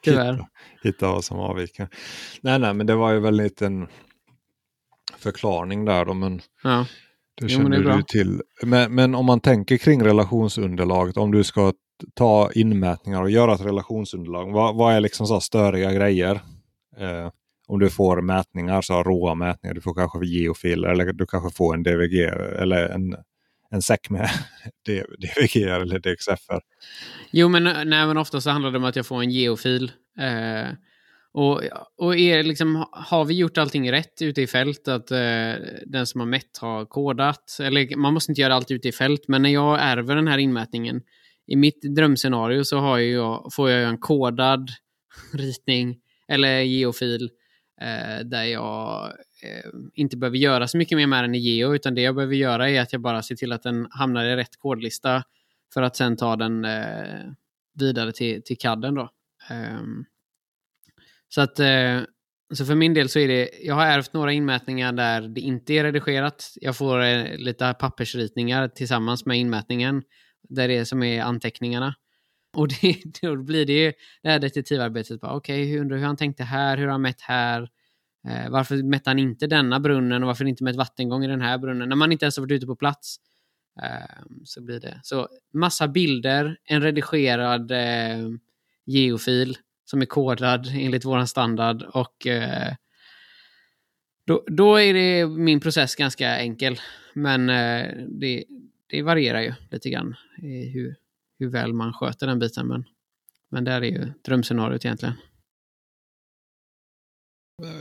Tyvärr. 0.02 0.32
Hitta, 0.32 0.46
hitta 0.82 1.06
vad 1.06 1.24
som 1.24 1.38
avviker. 1.38 1.88
Nej, 2.42 2.58
nej, 2.58 2.74
men 2.74 2.86
det 2.86 2.94
var 2.94 3.12
ju 3.12 3.20
väl 3.20 3.40
en 3.40 3.44
liten 3.44 3.86
förklaring 5.18 5.84
där 5.84 6.04
då, 6.04 6.14
men 6.14 6.40
ja. 6.62 6.86
det 7.40 7.48
känner 7.48 7.76
jo, 7.76 7.82
det 7.82 7.96
du 7.96 8.02
till. 8.02 8.42
Men, 8.62 8.94
men 8.94 9.14
om 9.14 9.26
man 9.26 9.40
tänker 9.40 9.76
kring 9.76 10.04
relationsunderlaget, 10.04 11.16
om 11.16 11.30
du 11.30 11.44
ska 11.44 11.72
ta 12.14 12.50
inmätningar 12.54 13.22
och 13.22 13.30
göra 13.30 13.54
ett 13.54 13.66
relationsunderlag. 13.66 14.52
Vad, 14.52 14.76
vad 14.76 14.94
är 14.94 15.00
liksom 15.00 15.26
så 15.26 15.40
störiga 15.40 15.92
grejer? 15.92 16.40
Eh, 16.98 17.30
om 17.68 17.78
du 17.78 17.90
får 17.90 18.20
mätningar, 18.20 18.82
så 18.82 19.02
råa 19.02 19.34
mätningar, 19.34 19.74
du 19.74 19.80
får 19.80 19.94
kanske 19.94 20.26
geofiler 20.26 20.88
eller 20.88 21.12
du 21.12 21.26
kanske 21.26 21.56
får 21.56 21.74
en 21.74 21.82
DVG 21.82 22.20
eller 22.62 22.88
en, 22.88 23.16
en 23.72 23.82
säck 23.82 24.10
med 24.10 24.30
DVG 24.86 25.62
eller 25.62 25.98
DXFR. 25.98 26.60
Jo, 27.30 27.48
men, 27.48 27.62
nej, 27.64 28.06
men 28.06 28.16
ofta 28.16 28.40
så 28.40 28.50
handlar 28.50 28.70
det 28.70 28.78
om 28.78 28.84
att 28.84 28.96
jag 28.96 29.06
får 29.06 29.22
en 29.22 29.30
geofil. 29.30 29.92
Eh, 30.20 30.72
och, 31.34 31.62
och 31.98 32.16
är 32.16 32.42
liksom, 32.42 32.86
har 32.92 33.24
vi 33.24 33.34
gjort 33.34 33.58
allting 33.58 33.92
rätt 33.92 34.22
ute 34.22 34.42
i 34.42 34.46
fält? 34.46 34.88
Att 34.88 35.10
eh, 35.10 35.54
den 35.86 36.06
som 36.06 36.20
har 36.20 36.26
mätt 36.26 36.58
har 36.60 36.84
kodat? 36.84 37.58
Eller 37.60 37.96
man 37.96 38.14
måste 38.14 38.32
inte 38.32 38.40
göra 38.40 38.54
allt 38.54 38.70
ute 38.70 38.88
i 38.88 38.92
fält, 38.92 39.28
men 39.28 39.42
när 39.42 39.50
jag 39.50 39.78
ärver 39.82 40.16
den 40.16 40.28
här 40.28 40.38
inmätningen 40.38 41.02
i 41.46 41.56
mitt 41.56 41.82
drömscenario 41.96 42.64
så 42.64 42.78
har 42.78 42.98
jag, 42.98 43.48
får 43.52 43.70
jag 43.70 43.88
en 43.88 43.98
kodad 43.98 44.70
ritning 45.32 45.96
eller 46.28 46.60
geofil 46.60 47.30
eh, 47.80 48.24
där 48.24 48.44
jag 48.44 49.12
Eh, 49.42 49.70
inte 49.94 50.16
behöver 50.16 50.38
göra 50.38 50.68
så 50.68 50.76
mycket 50.76 50.96
mer 50.98 51.06
med 51.06 51.24
den 51.24 51.34
i 51.34 51.38
Geo, 51.38 51.74
utan 51.74 51.94
det 51.94 52.00
jag 52.00 52.14
behöver 52.14 52.34
göra 52.34 52.70
är 52.70 52.80
att 52.80 52.92
jag 52.92 53.02
bara 53.02 53.22
ser 53.22 53.36
till 53.36 53.52
att 53.52 53.62
den 53.62 53.86
hamnar 53.90 54.24
i 54.24 54.36
rätt 54.36 54.56
kodlista 54.58 55.22
för 55.74 55.82
att 55.82 55.96
sen 55.96 56.16
ta 56.16 56.36
den 56.36 56.64
eh, 56.64 57.32
vidare 57.78 58.12
till, 58.12 58.42
till 58.42 58.58
CADen. 58.58 58.94
Då. 58.94 59.10
Ehm, 59.50 60.04
så 61.28 61.40
att 61.40 61.60
eh, 61.60 62.00
så 62.54 62.64
för 62.64 62.74
min 62.74 62.94
del 62.94 63.08
så 63.08 63.18
är 63.18 63.28
det, 63.28 63.50
jag 63.62 63.74
har 63.74 63.86
ärvt 63.86 64.12
några 64.12 64.32
inmätningar 64.32 64.92
där 64.92 65.20
det 65.20 65.40
inte 65.40 65.74
är 65.74 65.84
redigerat. 65.84 66.52
Jag 66.60 66.76
får 66.76 67.02
eh, 67.02 67.36
lite 67.36 67.74
pappersritningar 67.74 68.68
tillsammans 68.68 69.26
med 69.26 69.38
inmätningen, 69.38 70.02
där 70.48 70.68
det 70.68 70.76
är 70.76 70.84
som 70.84 71.02
är 71.02 71.22
anteckningarna. 71.22 71.94
Och 72.56 72.68
det, 72.68 73.02
då 73.22 73.36
blir 73.36 73.66
det 73.66 73.94
det 74.22 74.28
här 74.28 74.38
detektivarbetet. 74.38 75.20
Okej, 75.22 75.36
okay, 75.36 75.64
hur, 75.64 75.96
hur 75.96 76.04
han 76.04 76.16
tänkte 76.16 76.44
här, 76.44 76.76
hur 76.76 76.84
har 76.84 76.92
han 76.92 77.02
mätt 77.02 77.20
här? 77.20 77.68
Eh, 78.28 78.50
varför 78.50 78.82
mätte 78.82 79.10
han 79.10 79.18
inte 79.18 79.46
denna 79.46 79.80
brunnen 79.80 80.22
och 80.22 80.26
varför 80.26 80.44
inte 80.44 80.64
mätt 80.64 80.76
vattengång 80.76 81.24
i 81.24 81.28
den 81.28 81.40
här 81.40 81.58
brunnen? 81.58 81.88
När 81.88 81.96
man 81.96 82.12
inte 82.12 82.24
ens 82.24 82.36
har 82.36 82.42
varit 82.42 82.52
ute 82.52 82.66
på 82.66 82.76
plats. 82.76 83.16
Eh, 83.82 84.22
så 84.44 84.62
blir 84.62 84.80
det. 84.80 85.00
Så 85.02 85.28
massa 85.52 85.88
bilder, 85.88 86.56
en 86.64 86.82
redigerad 86.82 87.70
eh, 87.70 88.28
geofil 88.84 89.58
som 89.84 90.02
är 90.02 90.06
kodad 90.06 90.66
enligt 90.66 91.04
våran 91.04 91.28
standard 91.28 91.82
och 91.82 92.26
eh, 92.26 92.74
då, 94.26 94.44
då 94.46 94.76
är 94.76 94.94
det 94.94 95.26
min 95.26 95.60
process 95.60 95.94
ganska 95.94 96.38
enkel. 96.38 96.80
Men 97.14 97.50
eh, 97.50 97.86
det, 98.08 98.44
det 98.86 99.02
varierar 99.02 99.40
ju 99.40 99.52
lite 99.70 99.90
grann 99.90 100.14
hur, 100.72 100.96
hur 101.38 101.48
väl 101.48 101.72
man 101.72 101.92
sköter 101.92 102.26
den 102.26 102.38
biten. 102.38 102.66
Men, 102.66 102.84
men 103.48 103.64
där 103.64 103.82
är 103.82 103.86
ju 103.86 104.12
drömscenariot 104.24 104.84
egentligen. 104.84 105.14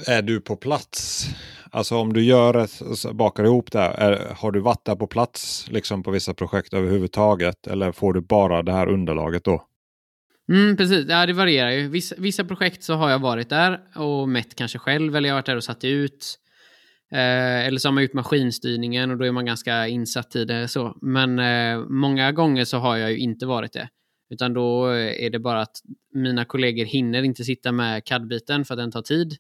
Är 0.08 0.22
du 0.22 0.42
på 0.42 0.56
plats? 0.56 1.26
Alltså 1.72 1.96
om 1.96 2.14
du 2.14 2.24
gör 2.24 2.58
ett, 2.58 2.82
bakar 3.14 3.44
ihop 3.44 3.72
det, 3.72 3.80
är, 3.80 4.36
har 4.38 4.52
du 4.52 4.60
varit 4.60 4.86
där 4.86 4.96
på 4.96 5.08
plats 5.08 5.68
liksom 5.72 6.04
på 6.04 6.12
vissa 6.12 6.34
projekt 6.34 6.74
överhuvudtaget? 6.74 7.68
Eller 7.68 7.92
får 7.92 8.14
du 8.14 8.22
bara 8.22 8.64
det 8.64 8.72
här 8.72 8.88
underlaget 8.88 9.44
då? 9.44 9.66
Mm, 10.50 10.78
precis, 10.78 11.06
ja, 11.10 11.26
det 11.26 11.34
varierar 11.34 11.70
ju. 11.70 11.88
Vissa, 11.88 12.16
vissa 12.18 12.44
projekt 12.44 12.84
så 12.84 12.94
har 12.94 13.10
jag 13.10 13.20
varit 13.20 13.50
där 13.50 13.80
och 13.96 14.30
mätt 14.30 14.56
kanske 14.56 14.80
själv 14.80 15.16
eller 15.16 15.30
jag 15.30 15.34
har 15.34 15.38
varit 15.38 15.46
där 15.46 15.56
och 15.56 15.64
satt 15.64 15.84
ut. 15.84 16.38
Eh, 17.12 17.68
eller 17.68 17.78
så 17.78 17.88
har 17.88 17.94
man 17.94 18.04
gjort 18.04 18.14
maskinstyrningen 18.14 19.12
och 19.12 19.18
då 19.18 19.26
är 19.26 19.32
man 19.32 19.46
ganska 19.46 19.88
insatt 19.88 20.36
i 20.36 20.46
det. 20.46 20.68
Så. 20.68 20.98
Men 21.02 21.40
eh, 21.40 21.86
många 21.90 22.32
gånger 22.32 22.66
så 22.66 22.78
har 22.78 22.98
jag 22.98 23.12
ju 23.12 23.18
inte 23.18 23.46
varit 23.46 23.74
det. 23.74 23.90
Utan 24.30 24.54
då 24.54 24.92
eh, 24.92 25.26
är 25.26 25.30
det 25.30 25.40
bara 25.40 25.62
att 25.62 25.76
mina 26.14 26.46
kollegor 26.46 26.86
hinner 26.86 27.24
inte 27.24 27.44
sitta 27.44 27.72
med 27.72 28.04
CAD-biten 28.06 28.66
för 28.66 28.74
att 28.74 28.78
den 28.78 28.92
tar 28.92 29.02
tid. 29.02 29.38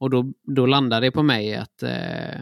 Och 0.00 0.10
då, 0.10 0.32
då 0.42 0.66
landar 0.66 1.00
det 1.00 1.10
på 1.10 1.22
mig 1.22 1.54
att, 1.54 1.82
eh, 1.82 2.40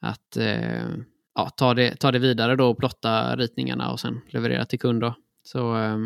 att 0.00 0.36
eh, 0.36 0.88
ja, 1.34 1.50
ta, 1.56 1.74
det, 1.74 1.96
ta 1.96 2.12
det 2.12 2.18
vidare 2.18 2.56
då 2.56 2.70
och 2.70 2.78
plotta 2.78 3.36
ritningarna 3.36 3.90
och 3.90 4.00
sen 4.00 4.20
leverera 4.28 4.64
till 4.64 4.78
kund. 4.78 5.00
Då. 5.00 5.14
Så, 5.42 5.76
eh, 5.76 5.98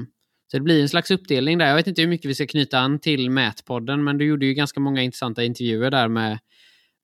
så 0.50 0.56
det 0.56 0.60
blir 0.60 0.82
en 0.82 0.88
slags 0.88 1.10
uppdelning 1.10 1.58
där. 1.58 1.66
Jag 1.66 1.74
vet 1.74 1.86
inte 1.86 2.02
hur 2.02 2.08
mycket 2.08 2.30
vi 2.30 2.34
ska 2.34 2.46
knyta 2.46 2.78
an 2.78 2.98
till 2.98 3.30
Mätpodden, 3.30 4.04
men 4.04 4.18
du 4.18 4.24
gjorde 4.24 4.46
ju 4.46 4.54
ganska 4.54 4.80
många 4.80 5.02
intressanta 5.02 5.44
intervjuer 5.44 5.90
där 5.90 6.08
med, 6.08 6.38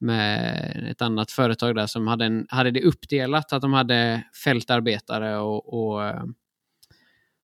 med 0.01 0.89
ett 0.91 1.03
annat 1.03 1.31
företag 1.31 1.75
där 1.75 1.87
som 1.87 2.07
hade, 2.07 2.25
en, 2.25 2.47
hade 2.49 2.71
det 2.71 2.83
uppdelat, 2.83 3.53
att 3.53 3.63
de 3.63 3.73
hade 3.73 4.25
fältarbetare 4.45 5.39
och, 5.39 5.75
och, 5.75 6.05
ehm, 6.05 6.35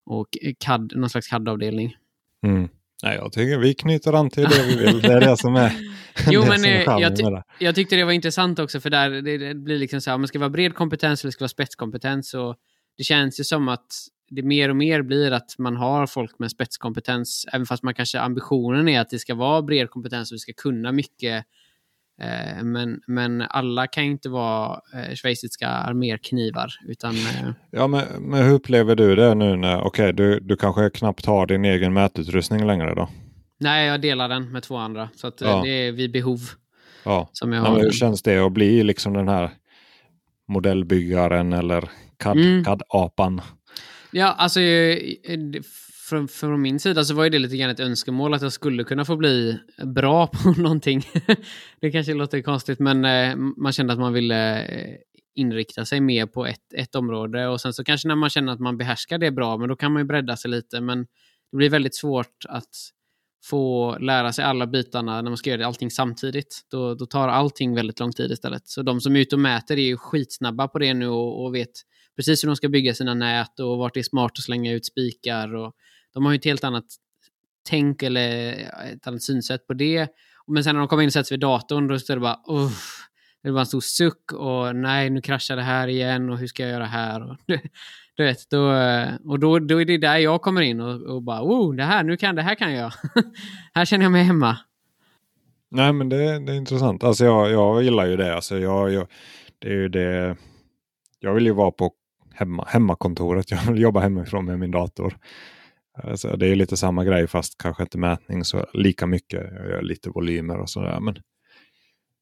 och 0.05 0.27
CAD, 0.59 0.93
någon 0.95 1.09
slags 1.09 1.27
CAD-avdelning. 1.27 1.95
Mm. 2.45 2.69
Nej, 3.03 3.15
jag 3.15 3.33
tycker 3.33 3.57
vi 3.57 3.73
knyter 3.73 4.13
an 4.13 4.29
till 4.29 4.43
det 4.43 4.63
vi 4.67 4.75
vill. 4.75 5.01
Det 5.01 5.13
är 5.13 5.21
det 5.21 5.37
som 5.37 5.55
är 5.55 5.71
Jo, 6.31 6.41
men 6.47 6.65
är 6.65 6.89
eh, 6.89 7.01
jag, 7.01 7.15
ty 7.15 7.23
jag, 7.59 7.75
tyckte 7.75 7.95
det 7.95 8.03
var 8.03 8.11
intressant 8.11 8.59
också, 8.59 8.79
för 8.79 8.89
där 8.89 9.09
det, 9.09 9.37
det 9.37 9.55
blir 9.55 9.77
liksom 9.77 10.01
så 10.01 10.09
här, 10.09 10.15
om 10.15 10.21
det 10.21 10.27
ska 10.27 10.39
vara 10.39 10.49
bred 10.49 10.75
kompetens 10.75 11.21
eller 11.21 11.27
det 11.27 11.33
ska 11.33 11.43
vara 11.43 11.49
spetskompetens. 11.49 12.33
Och 12.33 12.55
det 12.97 13.03
känns 13.03 13.39
ju 13.39 13.43
som 13.43 13.67
att 13.67 13.87
det 14.29 14.43
mer 14.43 14.69
och 14.69 14.75
mer 14.75 15.01
blir 15.01 15.31
att 15.31 15.55
man 15.57 15.75
har 15.75 16.07
folk 16.07 16.39
med 16.39 16.51
spetskompetens, 16.51 17.45
även 17.53 17.65
fast 17.65 17.83
man 17.83 17.93
kanske 17.93 18.19
ambitionen 18.19 18.87
är 18.87 19.01
att 19.01 19.09
det 19.09 19.19
ska 19.19 19.35
vara 19.35 19.61
bred 19.61 19.89
kompetens 19.89 20.31
och 20.31 20.35
vi 20.35 20.39
ska 20.39 20.53
kunna 20.53 20.91
mycket. 20.91 21.45
Eh, 22.21 22.63
men, 22.63 23.01
men 23.07 23.41
alla 23.41 23.87
kan 23.87 24.05
ju 24.05 24.11
inte 24.11 24.29
vara 24.29 24.81
eh, 24.93 25.15
schweiziska 25.15 25.67
armerknivar. 25.67 26.73
Utan, 26.87 27.15
eh... 27.15 27.49
Ja, 27.71 27.87
men, 27.87 28.03
men 28.19 28.43
hur 28.43 28.53
upplever 28.53 28.95
du 28.95 29.15
det 29.15 29.35
nu 29.35 29.55
när, 29.55 29.77
okej, 29.77 29.87
okay, 29.87 30.11
du, 30.11 30.39
du 30.39 30.55
kanske 30.55 30.89
knappt 30.89 31.25
har 31.25 31.45
din 31.45 31.65
egen 31.65 31.93
mätutrustning 31.93 32.67
längre 32.67 32.95
då? 32.95 33.09
Nej, 33.59 33.87
jag 33.87 34.01
delar 34.01 34.29
den 34.29 34.51
med 34.51 34.63
två 34.63 34.77
andra. 34.77 35.09
Så 35.15 35.31
ja. 35.39 35.61
det 35.63 35.69
är 35.69 35.91
vid 35.91 36.11
behov. 36.11 36.39
Ja. 37.03 37.29
Som 37.31 37.53
jag 37.53 37.61
har. 37.61 37.79
hur 37.79 37.91
känns 37.91 38.21
det 38.21 38.37
att 38.37 38.51
bli 38.51 38.83
liksom 38.83 39.13
den 39.13 39.27
här 39.27 39.49
modellbyggaren 40.47 41.53
eller 41.53 41.89
CAD-apan? 42.17 43.27
Mm. 43.27 43.45
Ja, 44.17 44.25
alltså 44.27 44.59
eh, 44.59 45.15
eh, 45.23 45.39
från, 46.09 46.27
från 46.27 46.61
min 46.61 46.79
sida 46.79 47.03
så 47.03 47.13
var 47.13 47.23
ju 47.23 47.29
det 47.29 47.39
lite 47.39 47.57
grann 47.57 47.69
ett 47.69 47.79
önskemål 47.79 48.33
att 48.33 48.41
jag 48.41 48.53
skulle 48.53 48.83
kunna 48.83 49.05
få 49.05 49.15
bli 49.15 49.59
bra 49.83 50.27
på 50.43 50.49
någonting. 50.49 51.03
det 51.81 51.91
kanske 51.91 52.13
låter 52.13 52.41
konstigt, 52.41 52.79
men 52.79 53.05
eh, 53.05 53.35
man 53.35 53.71
kände 53.73 53.93
att 53.93 53.99
man 53.99 54.13
ville 54.13 54.67
inrikta 55.35 55.85
sig 55.85 56.01
mer 56.01 56.25
på 56.25 56.45
ett, 56.45 56.73
ett 56.75 56.95
område 56.95 57.47
och 57.47 57.61
sen 57.61 57.73
så 57.73 57.83
kanske 57.83 58.07
när 58.07 58.15
man 58.15 58.29
känner 58.29 58.53
att 58.53 58.59
man 58.59 58.77
behärskar 58.77 59.17
det 59.17 59.31
bra, 59.31 59.57
men 59.57 59.69
då 59.69 59.75
kan 59.75 59.93
man 59.93 60.01
ju 60.01 60.05
bredda 60.05 60.37
sig 60.37 60.51
lite. 60.51 60.81
Men 60.81 60.99
det 61.51 61.57
blir 61.57 61.69
väldigt 61.69 61.95
svårt 61.95 62.45
att 62.49 62.75
få 63.45 63.97
lära 63.97 64.33
sig 64.33 64.45
alla 64.45 64.67
bitarna 64.67 65.21
när 65.21 65.29
man 65.29 65.37
ska 65.37 65.49
göra 65.49 65.65
allting 65.65 65.91
samtidigt. 65.91 66.61
Då, 66.71 66.95
då 66.95 67.05
tar 67.05 67.27
allting 67.27 67.75
väldigt 67.75 67.99
lång 67.99 68.11
tid 68.11 68.31
istället. 68.31 68.67
Så 68.67 68.81
de 68.81 69.01
som 69.01 69.15
är 69.15 69.19
ute 69.19 69.35
och 69.35 69.41
mäter 69.41 69.77
är 69.77 69.85
ju 69.85 69.97
skitsnabba 69.97 70.67
på 70.67 70.79
det 70.79 70.93
nu 70.93 71.07
och, 71.07 71.45
och 71.45 71.55
vet 71.55 71.71
precis 72.15 72.43
hur 72.43 72.47
de 72.47 72.55
ska 72.55 72.69
bygga 72.69 72.93
sina 72.93 73.13
nät 73.13 73.59
och 73.59 73.77
vart 73.77 73.93
det 73.93 73.99
är 73.99 74.03
smart 74.03 74.31
att 74.31 74.43
slänga 74.43 74.73
ut 74.73 74.85
spikar. 74.85 75.55
Och 75.55 75.73
de 76.13 76.25
har 76.25 76.31
ju 76.31 76.35
ett 76.35 76.45
helt 76.45 76.63
annat 76.63 76.85
tänk 77.69 78.03
eller 78.03 78.51
ett 78.93 79.07
annat 79.07 79.23
synsätt 79.23 79.67
på 79.67 79.73
det. 79.73 80.07
Men 80.47 80.63
sen 80.63 80.75
när 80.75 80.79
de 80.79 80.87
kommer 80.87 81.03
in 81.03 81.07
och 81.07 81.13
sätter 81.13 81.27
sig 81.27 81.35
vid 81.35 81.41
datorn, 81.41 81.87
då 81.87 81.93
är 81.93 82.15
det 82.15 82.19
bara 82.19 82.39
uh, 82.51 82.71
det 83.45 83.49
är 83.49 83.53
bara 83.53 83.59
en 83.59 83.65
stor 83.65 83.81
suck 83.81 84.31
och 84.33 84.75
nej, 84.75 85.09
nu 85.09 85.21
kraschar 85.21 85.55
det 85.55 85.61
här 85.61 85.87
igen 85.87 86.29
och 86.29 86.37
hur 86.37 86.47
ska 86.47 86.63
jag 86.63 86.71
göra 86.71 86.85
här? 86.85 87.31
Och, 87.31 87.37
du 88.15 88.23
vet, 88.23 88.49
då, 88.49 88.59
och 89.25 89.39
då, 89.39 89.59
då 89.59 89.81
är 89.81 89.85
det 89.85 89.97
där 89.97 90.17
jag 90.17 90.41
kommer 90.41 90.61
in 90.61 90.81
och, 90.81 91.01
och 91.01 91.23
bara, 91.23 91.41
oh, 91.41 91.75
det 91.75 91.83
här, 91.83 92.03
nu 92.03 92.17
kan, 92.17 92.35
det 92.35 92.41
här 92.41 92.55
kan 92.55 92.73
jag. 92.73 92.93
här 93.73 93.85
känner 93.85 94.05
jag 94.05 94.11
mig 94.11 94.23
hemma. 94.23 94.57
Nej, 95.71 95.93
men 95.93 96.09
det, 96.09 96.39
det 96.45 96.51
är 96.51 96.55
intressant. 96.55 97.03
Alltså 97.03 97.25
jag, 97.25 97.51
jag 97.51 97.83
gillar 97.83 98.05
ju 98.05 98.17
det. 98.17 98.35
Alltså 98.35 98.57
jag, 98.57 98.93
jag, 98.93 99.07
det 99.59 99.67
är 99.67 99.73
ju 99.73 99.89
det. 99.89 100.37
Jag 101.19 101.33
vill 101.33 101.45
ju 101.45 101.53
vara 101.53 101.71
på 101.71 101.91
hemma, 102.35 102.65
hemmakontoret. 102.67 103.51
Jag 103.51 103.61
vill 103.61 103.81
jobba 103.81 103.99
hemifrån 103.99 104.45
med 104.45 104.59
min 104.59 104.71
dator. 104.71 105.17
Alltså 106.03 106.37
det 106.37 106.47
är 106.47 106.55
lite 106.55 106.77
samma 106.77 107.03
grej 107.03 107.27
fast 107.27 107.57
kanske 107.57 107.83
inte 107.83 107.97
mätning 107.97 108.43
så 108.43 108.65
lika 108.73 109.07
mycket. 109.07 109.41
Jag 109.53 109.69
gör 109.69 109.81
lite 109.81 110.09
volymer 110.09 110.57
och 110.57 110.69
sådär. 110.69 110.99
Men, 110.99 111.15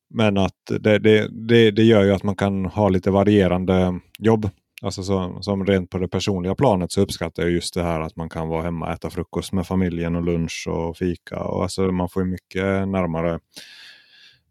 men 0.10 0.38
att 0.38 0.55
det, 0.79 1.00
det, 1.00 1.27
det, 1.48 1.72
det 1.72 1.84
gör 1.84 2.03
ju 2.03 2.12
att 2.12 2.24
man 2.24 2.36
kan 2.36 2.65
ha 2.65 2.89
lite 2.89 3.12
varierande 3.12 4.00
jobb. 4.20 4.50
Alltså 4.82 5.03
så, 5.03 5.38
som 5.41 5.65
rent 5.65 5.89
på 5.89 5.98
det 5.98 6.08
personliga 6.08 6.55
planet 6.55 6.91
så 6.91 7.01
uppskattar 7.01 7.43
jag 7.43 7.51
just 7.51 7.74
det 7.74 7.84
här 7.84 8.01
att 8.01 8.15
man 8.15 8.29
kan 8.29 8.48
vara 8.48 8.63
hemma 8.63 8.86
och 8.86 8.91
äta 8.91 9.10
frukost 9.10 9.53
med 9.53 9.67
familjen 9.67 10.15
och 10.15 10.24
lunch 10.24 10.67
och 10.70 10.98
fika. 10.98 11.43
Och 11.43 11.63
alltså 11.63 11.82
man 11.82 12.10
får 12.10 12.24
mycket 12.24 12.88
närmare 12.88 13.39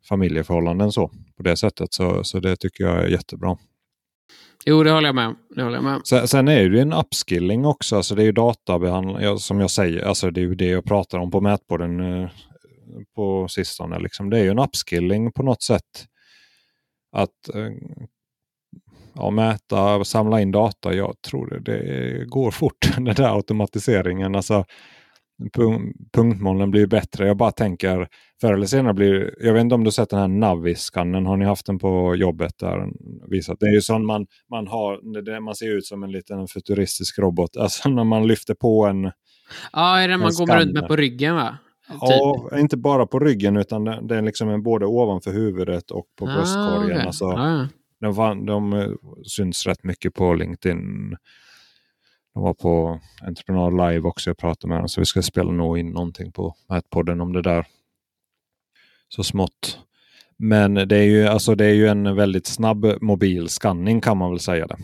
familjeförhållanden 0.08 0.92
så 0.92 1.10
på 1.36 1.42
det 1.42 1.56
sättet. 1.56 1.94
Så, 1.94 2.24
så 2.24 2.40
det 2.40 2.56
tycker 2.56 2.84
jag 2.84 3.04
är 3.04 3.08
jättebra. 3.08 3.56
Jo, 4.64 4.82
det 4.82 4.90
håller 4.90 5.08
jag 5.08 5.14
med 5.14 5.34
det 5.50 5.62
håller 5.62 5.76
jag 5.76 5.84
med 5.84 6.00
sen, 6.06 6.28
sen, 6.28 6.48
är 6.48 6.68
det 6.68 6.76
ju 6.76 6.78
en 6.78 6.92
upskilling 6.92 7.66
också. 7.66 7.96
Alltså 7.96 8.14
det 8.14 8.22
är 8.22 8.24
ju 8.24 8.32
databehandling, 8.32 9.38
som 9.38 9.60
jag 9.60 9.70
säger. 9.70 10.04
Alltså 10.04 10.30
det 10.30 10.40
är 10.40 10.42
ju 10.42 10.54
det 10.54 10.68
jag 10.68 10.84
pratar 10.84 11.18
om 11.18 11.30
på 11.30 11.40
mätborden 11.40 12.00
eh, 12.00 12.30
på 13.14 13.48
sistone. 13.48 13.98
Liksom. 13.98 14.30
Det 14.30 14.38
är 14.38 14.42
ju 14.42 14.50
en 14.50 14.58
upskilling 14.58 15.32
på 15.32 15.42
något 15.42 15.62
sätt. 15.62 16.06
Att 17.16 17.54
eh, 17.54 17.70
ja, 19.14 19.30
mäta, 19.30 20.04
samla 20.04 20.40
in 20.40 20.52
data. 20.52 20.94
Jag 20.94 21.14
tror 21.22 21.46
det, 21.46 21.58
det 21.60 22.24
går 22.24 22.50
fort, 22.50 22.88
den 22.94 23.04
där 23.04 23.36
automatiseringen. 23.36 24.34
Alltså, 24.34 24.64
punktmålen 26.12 26.70
blir 26.70 26.86
bättre. 26.86 27.26
Jag 27.26 27.36
bara 27.36 27.50
tänker 27.50 28.08
förr 28.40 28.54
eller 28.54 28.66
senare 28.66 28.94
blir 28.94 29.34
Jag 29.40 29.52
vet 29.52 29.60
inte 29.60 29.74
om 29.74 29.84
du 29.84 29.90
sett 29.90 30.10
den 30.10 30.18
här 30.18 30.28
Navis-skannen. 30.28 31.26
Har 31.26 31.36
ni 31.36 31.44
haft 31.44 31.66
den 31.66 31.78
på 31.78 32.16
jobbet? 32.16 32.58
där 32.58 32.88
visat? 33.30 33.56
Det 33.60 33.66
är 33.66 33.74
ju 33.74 33.80
sån 33.80 34.06
man, 34.06 34.26
man 34.50 34.66
har. 34.66 35.22
Det, 35.22 35.40
man 35.40 35.54
ser 35.54 35.76
ut 35.76 35.86
som 35.86 36.02
en 36.02 36.12
liten 36.12 36.48
futuristisk 36.48 37.18
robot. 37.18 37.56
Alltså 37.56 37.88
när 37.88 38.04
man 38.04 38.26
lyfter 38.26 38.54
på 38.54 38.86
en 38.86 39.12
Ja, 39.72 40.00
är 40.00 40.08
det 40.08 40.16
man 40.16 40.32
går 40.38 40.46
runt 40.46 40.72
med 40.72 40.88
på 40.88 40.96
ryggen 40.96 41.34
va? 41.34 41.58
Ja, 42.00 42.48
typ. 42.50 42.60
inte 42.60 42.76
bara 42.76 43.06
på 43.06 43.18
ryggen 43.18 43.56
utan 43.56 43.84
det, 43.84 44.00
det 44.02 44.16
är 44.16 44.22
liksom 44.22 44.48
en, 44.48 44.62
både 44.62 44.86
ovanför 44.86 45.32
huvudet 45.32 45.90
och 45.90 46.06
på 46.18 46.26
ah, 46.26 46.34
bröstkorgen. 46.34 46.96
Okay. 46.96 47.06
Alltså, 47.06 47.24
ah. 47.24 47.68
de, 48.00 48.46
de 48.46 48.72
eh, 48.72 48.88
syns 49.24 49.66
rätt 49.66 49.84
mycket 49.84 50.14
på 50.14 50.34
LinkedIn. 50.34 51.16
De 52.34 52.42
var 52.42 52.54
på 52.54 53.00
Entreprenad 53.22 53.72
Live 53.72 54.08
också. 54.08 54.30
Jag 54.30 54.38
pratade 54.38 54.68
med 54.68 54.80
dem. 54.80 54.88
Så 54.88 55.00
vi 55.00 55.04
ska 55.04 55.22
spela 55.22 55.52
nog 55.52 55.78
in 55.78 55.90
någonting 55.90 56.32
på 56.32 56.54
Mätpodden 56.68 57.20
om 57.20 57.32
det 57.32 57.42
där. 57.42 57.66
Så 59.08 59.22
smått. 59.22 59.78
Men 60.36 60.74
det 60.74 60.96
är, 60.96 61.02
ju, 61.02 61.26
alltså 61.26 61.54
det 61.54 61.64
är 61.64 61.74
ju 61.74 61.88
en 61.88 62.16
väldigt 62.16 62.46
snabb 62.46 62.86
mobil 63.00 63.48
skanning 63.48 64.00
kan 64.00 64.16
man 64.16 64.30
väl 64.30 64.40
säga 64.40 64.66
det. 64.66 64.76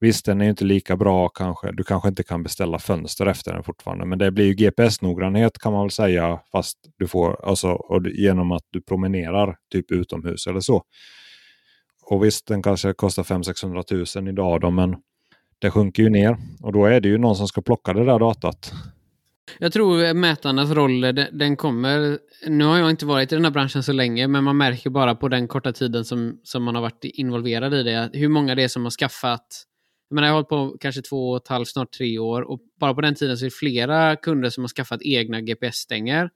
Visst, 0.00 0.24
den 0.24 0.40
är 0.40 0.48
inte 0.48 0.64
lika 0.64 0.96
bra 0.96 1.28
kanske. 1.28 1.72
Du 1.72 1.84
kanske 1.84 2.08
inte 2.08 2.22
kan 2.22 2.42
beställa 2.42 2.78
fönster 2.78 3.26
efter 3.26 3.52
den 3.52 3.62
fortfarande. 3.62 4.06
Men 4.06 4.18
det 4.18 4.30
blir 4.30 4.44
ju 4.44 4.54
GPS-noggrannhet 4.54 5.58
kan 5.58 5.72
man 5.72 5.82
väl 5.82 5.90
säga. 5.90 6.40
Fast 6.52 6.78
du 6.96 7.08
får, 7.08 7.48
alltså, 7.48 7.78
genom 8.12 8.52
att 8.52 8.64
du 8.70 8.82
promenerar 8.82 9.56
typ 9.72 9.90
utomhus 9.90 10.46
eller 10.46 10.60
så. 10.60 10.82
Och 12.02 12.24
visst, 12.24 12.46
den 12.46 12.62
kanske 12.62 12.92
kostar 12.92 13.22
500-600 13.22 14.18
000 14.20 14.28
idag 14.28 14.60
då, 14.60 14.70
men 14.70 14.96
det 15.58 15.70
sjunker 15.70 16.02
ju 16.02 16.10
ner. 16.10 16.36
Och 16.62 16.72
då 16.72 16.84
är 16.86 17.00
det 17.00 17.08
ju 17.08 17.18
någon 17.18 17.36
som 17.36 17.48
ska 17.48 17.62
plocka 17.62 17.92
det 17.92 18.04
där 18.04 18.18
datat. 18.18 18.72
Jag 19.58 19.72
tror 19.72 20.14
mätarnas 20.14 20.70
roll, 20.70 21.00
den 21.32 21.56
kommer... 21.56 22.18
Nu 22.46 22.64
har 22.64 22.78
jag 22.78 22.90
inte 22.90 23.06
varit 23.06 23.32
i 23.32 23.34
den 23.34 23.44
här 23.44 23.52
branschen 23.52 23.82
så 23.82 23.92
länge, 23.92 24.28
men 24.28 24.44
man 24.44 24.56
märker 24.56 24.90
bara 24.90 25.14
på 25.14 25.28
den 25.28 25.48
korta 25.48 25.72
tiden 25.72 26.04
som, 26.04 26.40
som 26.42 26.62
man 26.62 26.74
har 26.74 26.82
varit 26.82 27.04
involverad 27.04 27.74
i 27.74 27.82
det, 27.82 28.10
hur 28.12 28.28
många 28.28 28.54
det 28.54 28.62
är 28.62 28.68
som 28.68 28.84
har 28.84 28.90
skaffat... 28.90 29.46
Jag, 30.08 30.14
menar, 30.14 30.28
jag 30.28 30.34
har 30.34 30.36
hållit 30.36 30.48
på 30.48 30.76
kanske 30.80 31.02
två 31.02 31.30
och 31.30 31.36
ett 31.36 31.48
halvt, 31.48 31.68
snart 31.68 31.92
tre 31.92 32.18
år, 32.18 32.42
och 32.42 32.60
bara 32.80 32.94
på 32.94 33.00
den 33.00 33.14
tiden 33.14 33.36
så 33.36 33.44
är 33.44 33.46
det 33.46 33.54
flera 33.54 34.16
kunder 34.16 34.50
som 34.50 34.64
har 34.64 34.68
skaffat 34.68 35.02
egna 35.02 35.40
GPS-stänger. 35.40 36.30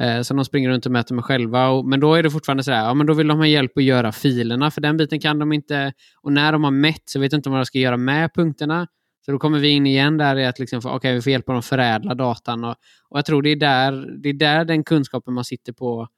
Eh, 0.00 0.22
som 0.22 0.36
de 0.36 0.44
springer 0.44 0.68
runt 0.68 0.86
och 0.86 0.92
mäter 0.92 1.14
med 1.14 1.24
själva. 1.24 1.68
Och, 1.68 1.84
men 1.86 2.00
då 2.00 2.14
är 2.14 2.22
det 2.22 2.30
fortfarande 2.30 2.64
så 2.64 2.72
här, 2.72 2.84
ja 2.84 2.94
men 2.94 3.06
då 3.06 3.14
vill 3.14 3.28
de 3.28 3.38
ha 3.38 3.46
hjälp 3.46 3.78
att 3.78 3.84
göra 3.84 4.12
filerna, 4.12 4.70
för 4.70 4.80
den 4.80 4.96
biten 4.96 5.20
kan 5.20 5.38
de 5.38 5.52
inte. 5.52 5.92
Och 6.22 6.32
när 6.32 6.52
de 6.52 6.64
har 6.64 6.70
mätt 6.70 7.02
så 7.04 7.20
vet 7.20 7.30
de 7.30 7.36
inte 7.36 7.50
vad 7.50 7.58
de 7.58 7.64
ska 7.64 7.78
göra 7.78 7.96
med 7.96 8.34
punkterna. 8.34 8.86
Så 9.24 9.32
då 9.32 9.38
kommer 9.38 9.58
vi 9.58 9.68
in 9.68 9.86
igen 9.86 10.18
där 10.18 10.36
i 10.36 10.46
att 10.46 10.58
liksom, 10.58 10.86
okay, 10.86 11.14
vi 11.14 11.22
får 11.22 11.32
hjälpa 11.32 11.52
dem 11.52 11.58
att 11.58 11.66
förädla 11.66 12.14
datan. 12.14 12.64
Och, 12.64 12.76
och 13.08 13.18
jag 13.18 13.24
tror 13.26 13.42
det 13.42 13.50
är, 13.50 13.56
där, 13.56 14.18
det 14.22 14.28
är 14.28 14.34
där 14.34 14.64
den 14.64 14.84
kunskapen 14.84 15.34
man 15.34 15.44
sitter 15.44 15.72
på, 15.72 16.08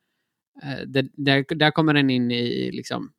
eh, 0.63 0.87
det, 0.87 1.09
där, 1.13 1.55
där 1.55 1.71
kommer 1.71 1.95
den 1.95 2.11
in 2.11 2.31
i 2.31 2.71
liksom, 2.73 3.11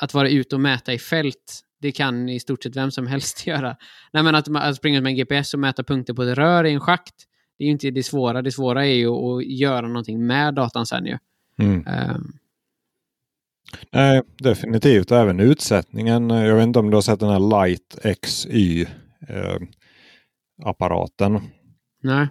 att 0.00 0.14
vara 0.14 0.28
ute 0.28 0.54
och 0.54 0.60
mäta 0.60 0.92
i 0.92 0.98
fält. 0.98 1.60
Det 1.80 1.92
kan 1.92 2.28
i 2.28 2.40
stort 2.40 2.62
sett 2.62 2.76
vem 2.76 2.90
som 2.90 3.06
helst 3.06 3.46
göra. 3.46 3.76
Nej, 4.12 4.22
men 4.22 4.34
att, 4.34 4.56
att 4.56 4.76
springa 4.76 5.00
med 5.00 5.10
en 5.10 5.16
GPS 5.16 5.54
och 5.54 5.60
mäta 5.60 5.82
punkter 5.82 6.14
på 6.14 6.22
ett 6.22 6.38
rör 6.38 6.64
i 6.64 6.72
en 6.72 6.80
schakt, 6.80 7.14
det 7.58 7.64
är 7.64 7.66
ju 7.66 7.72
inte 7.72 7.90
det 7.90 8.02
svåra. 8.02 8.42
Det 8.42 8.52
svåra 8.52 8.86
är 8.86 8.94
ju 8.94 9.08
att 9.08 9.46
göra 9.46 9.88
någonting 9.88 10.26
med 10.26 10.54
datan 10.54 10.86
sen 10.86 11.06
ju. 11.06 11.18
Mm. 11.58 11.86
Um, 12.14 12.38
Nej, 13.92 14.22
definitivt. 14.38 15.12
Även 15.12 15.40
utsättningen. 15.40 16.30
Jag 16.30 16.54
vet 16.54 16.62
inte 16.62 16.78
om 16.78 16.90
du 16.90 16.96
har 16.96 17.02
sett 17.02 17.20
den 17.20 17.30
här 17.30 17.66
Light 17.66 17.98
XY 18.22 18.82
eh, 19.28 19.56
apparaten. 20.64 21.40
Nej. 22.02 22.28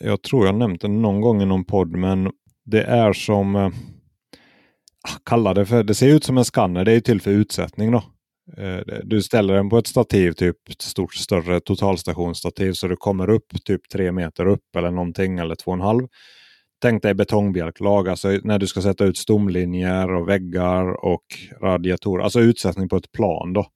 Jag 0.00 0.22
tror 0.22 0.46
jag 0.46 0.54
nämnt 0.54 0.80
den 0.80 1.02
någon 1.02 1.20
gång 1.20 1.42
i 1.42 1.46
någon 1.46 1.64
podd, 1.64 1.96
men 1.96 2.30
det 2.64 2.82
är 2.82 3.12
som 3.12 3.56
eh, 3.56 3.66
ah, 5.02 5.18
kalla 5.24 5.54
det 5.54 5.66
för, 5.66 5.82
det 5.82 5.94
ser 5.94 6.08
ut 6.08 6.24
som 6.24 6.38
en 6.38 6.44
skanner. 6.44 6.84
Det 6.84 6.92
är 6.92 7.00
till 7.00 7.20
för 7.20 7.30
utsättning 7.30 7.92
då. 7.92 8.02
Eh, 8.56 8.98
du 9.04 9.22
ställer 9.22 9.54
den 9.54 9.68
på 9.68 9.78
ett 9.78 9.86
stativ, 9.86 10.32
typ 10.32 10.56
ett 10.70 10.82
stort 10.82 11.14
större 11.14 11.60
totalstationsstativ, 11.60 12.72
så 12.72 12.88
du 12.88 12.96
kommer 12.96 13.30
upp 13.30 13.64
typ 13.64 13.88
tre 13.92 14.12
meter 14.12 14.46
upp 14.46 14.76
eller 14.76 14.90
någonting, 14.90 15.38
eller 15.38 15.54
två 15.54 15.70
och 15.70 15.76
en 15.76 15.82
halv. 15.82 16.08
Tänk 16.82 17.02
dig 17.02 17.14
betongbjälklag, 17.14 18.08
alltså 18.08 18.28
när 18.28 18.58
du 18.58 18.66
ska 18.66 18.82
sätta 18.82 19.04
ut 19.04 19.18
stomlinjer 19.18 20.14
och 20.14 20.28
väggar 20.28 21.04
och 21.04 21.24
radiatorer. 21.62 22.24
Alltså 22.24 22.40
utsättning 22.40 22.88
på 22.88 22.96
ett 22.96 23.12
plan 23.12 23.52
då 23.52 23.66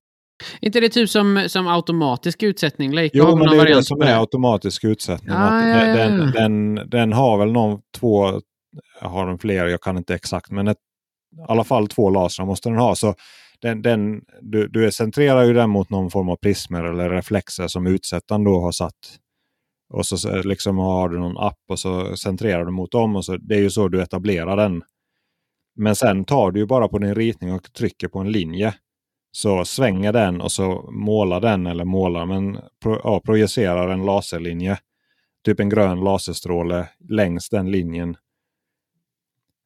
inte 0.60 0.80
det 0.80 0.88
typ 0.88 1.10
som, 1.10 1.44
som 1.48 1.66
automatisk 1.66 2.42
utsättning? 2.42 2.94
Like, 2.94 3.18
jo, 3.18 3.36
men 3.36 3.50
det 3.50 3.56
är 3.56 3.74
det 3.76 3.84
som 3.84 4.00
är 4.00 4.18
automatisk 4.18 4.84
utsättning. 4.84 5.34
Ah, 5.36 5.68
ja, 5.68 5.86
ja. 5.86 5.94
Den, 5.96 6.32
den, 6.32 6.90
den, 6.90 7.12
har 7.12 7.38
väl 7.38 7.52
någon, 7.52 7.80
två, 7.98 8.40
har 9.00 9.26
den 9.26 9.38
fler, 9.38 9.66
jag 9.66 9.80
kan 9.80 9.96
inte 9.96 10.14
exakt, 10.14 10.50
men 10.50 10.68
ett, 10.68 10.78
i 11.36 11.44
alla 11.48 11.64
fall 11.64 11.88
två 11.88 12.10
lasrar 12.10 12.46
måste 12.46 12.68
den 12.68 12.78
ha. 12.78 12.94
Så 12.94 13.14
den, 13.62 13.82
den, 13.82 14.24
du, 14.40 14.68
du 14.68 14.92
centrerar 14.92 15.44
ju 15.44 15.52
den 15.52 15.70
mot 15.70 15.90
någon 15.90 16.10
form 16.10 16.28
av 16.28 16.36
prismer 16.36 16.84
eller 16.84 17.10
reflexer 17.10 17.68
som 17.68 17.86
utsättaren 17.86 18.44
då 18.44 18.60
har 18.60 18.72
satt. 18.72 19.18
Och 19.92 20.06
så 20.06 20.42
liksom 20.42 20.78
har 20.78 21.08
du 21.08 21.18
någon 21.18 21.38
app 21.38 21.60
och 21.68 21.78
så 21.78 22.16
centrerar 22.16 22.64
du 22.64 22.72
mot 22.72 22.92
dem. 22.92 23.16
och 23.16 23.24
så 23.24 23.36
Det 23.36 23.54
är 23.54 23.60
ju 23.60 23.70
så 23.70 23.88
du 23.88 24.02
etablerar 24.02 24.56
den. 24.56 24.82
Men 25.76 25.96
sen 25.96 26.24
tar 26.24 26.50
du 26.50 26.60
ju 26.60 26.66
bara 26.66 26.88
på 26.88 26.98
din 26.98 27.14
ritning 27.14 27.52
och 27.52 27.72
trycker 27.72 28.08
på 28.08 28.18
en 28.18 28.32
linje 28.32 28.74
så 29.32 29.64
svänger 29.64 30.12
den 30.12 30.40
och 30.40 30.52
så 30.52 30.90
målar 30.92 31.40
den, 31.40 31.66
eller 31.66 31.84
målar, 31.84 32.26
men 32.26 32.58
pro, 32.82 33.00
ja, 33.04 33.20
projicerar 33.20 33.88
en 33.88 34.04
laserlinje. 34.04 34.78
Typ 35.44 35.60
en 35.60 35.68
grön 35.68 36.00
laserstråle 36.00 36.88
längs 37.08 37.48
den 37.48 37.70
linjen. 37.70 38.16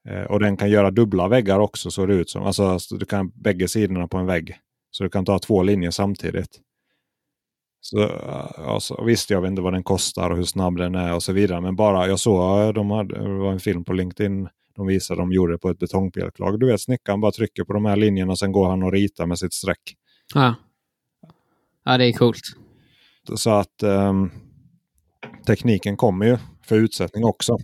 Eh, 0.09 0.23
och 0.23 0.41
den 0.41 0.57
kan 0.57 0.71
göra 0.71 0.91
dubbla 0.91 1.29
väggar 1.29 1.59
också 1.59 1.91
så 1.91 2.07
det 2.07 2.15
ut 2.15 2.31
som. 2.31 2.43
Alltså, 2.43 2.67
alltså, 2.67 2.97
du 2.97 3.07
kan 3.07 3.33
bägge 3.35 3.69
sidorna 3.69 4.09
på 4.09 4.19
en 4.19 4.27
vägg. 4.27 4.57
Så 4.91 5.05
du 5.05 5.11
kan 5.11 5.25
ta 5.25 5.39
två 5.39 5.63
linjer 5.63 5.91
samtidigt. 5.91 6.61
Så, 7.81 8.09
alltså, 8.67 9.05
visst, 9.05 9.31
jag 9.31 9.41
vet 9.41 9.51
inte 9.51 9.63
vad 9.63 9.73
den 9.73 9.83
kostar 9.83 10.31
och 10.31 10.37
hur 10.37 10.45
snabb 10.45 10.77
den 10.77 10.95
är 10.95 11.15
och 11.15 11.23
så 11.23 11.33
vidare. 11.33 11.61
Men 11.61 11.77
bara 11.77 12.09
jag 12.09 12.21
såg, 12.21 12.75
de 12.75 12.91
hade, 12.91 13.23
det 13.23 13.39
var 13.39 13.53
en 13.53 13.61
film 13.61 13.85
på 13.85 13.93
LinkedIn 13.93 14.49
de 14.77 14.87
visade 14.87 15.21
de 15.21 15.33
gjorde 15.33 15.53
det 15.53 15.59
på 15.59 15.71
ett 15.71 15.79
betongbjälklag. 15.79 16.61
Du 16.61 16.67
vet 16.67 16.81
snickaren 16.81 17.21
bara 17.21 17.33
trycker 17.33 17.65
på 17.65 17.73
de 17.73 17.85
här 17.85 17.97
linjerna 17.97 18.33
och 18.33 18.39
sen 18.39 18.53
går 18.53 18.69
han 18.69 18.83
och 18.83 18.93
ritar 18.93 19.27
med 19.27 19.39
sitt 19.39 19.53
streck. 19.53 19.97
Ja, 20.35 20.55
ja 21.85 21.99
det 21.99 22.05
är 22.07 22.13
coolt. 22.13 22.43
Så 23.35 23.51
att 23.51 23.83
um, 23.83 24.31
tekniken 25.47 25.97
kommer 25.97 26.27
ju 26.27 26.39
för 26.63 26.77
utsättning 26.77 27.25
också. 27.25 27.59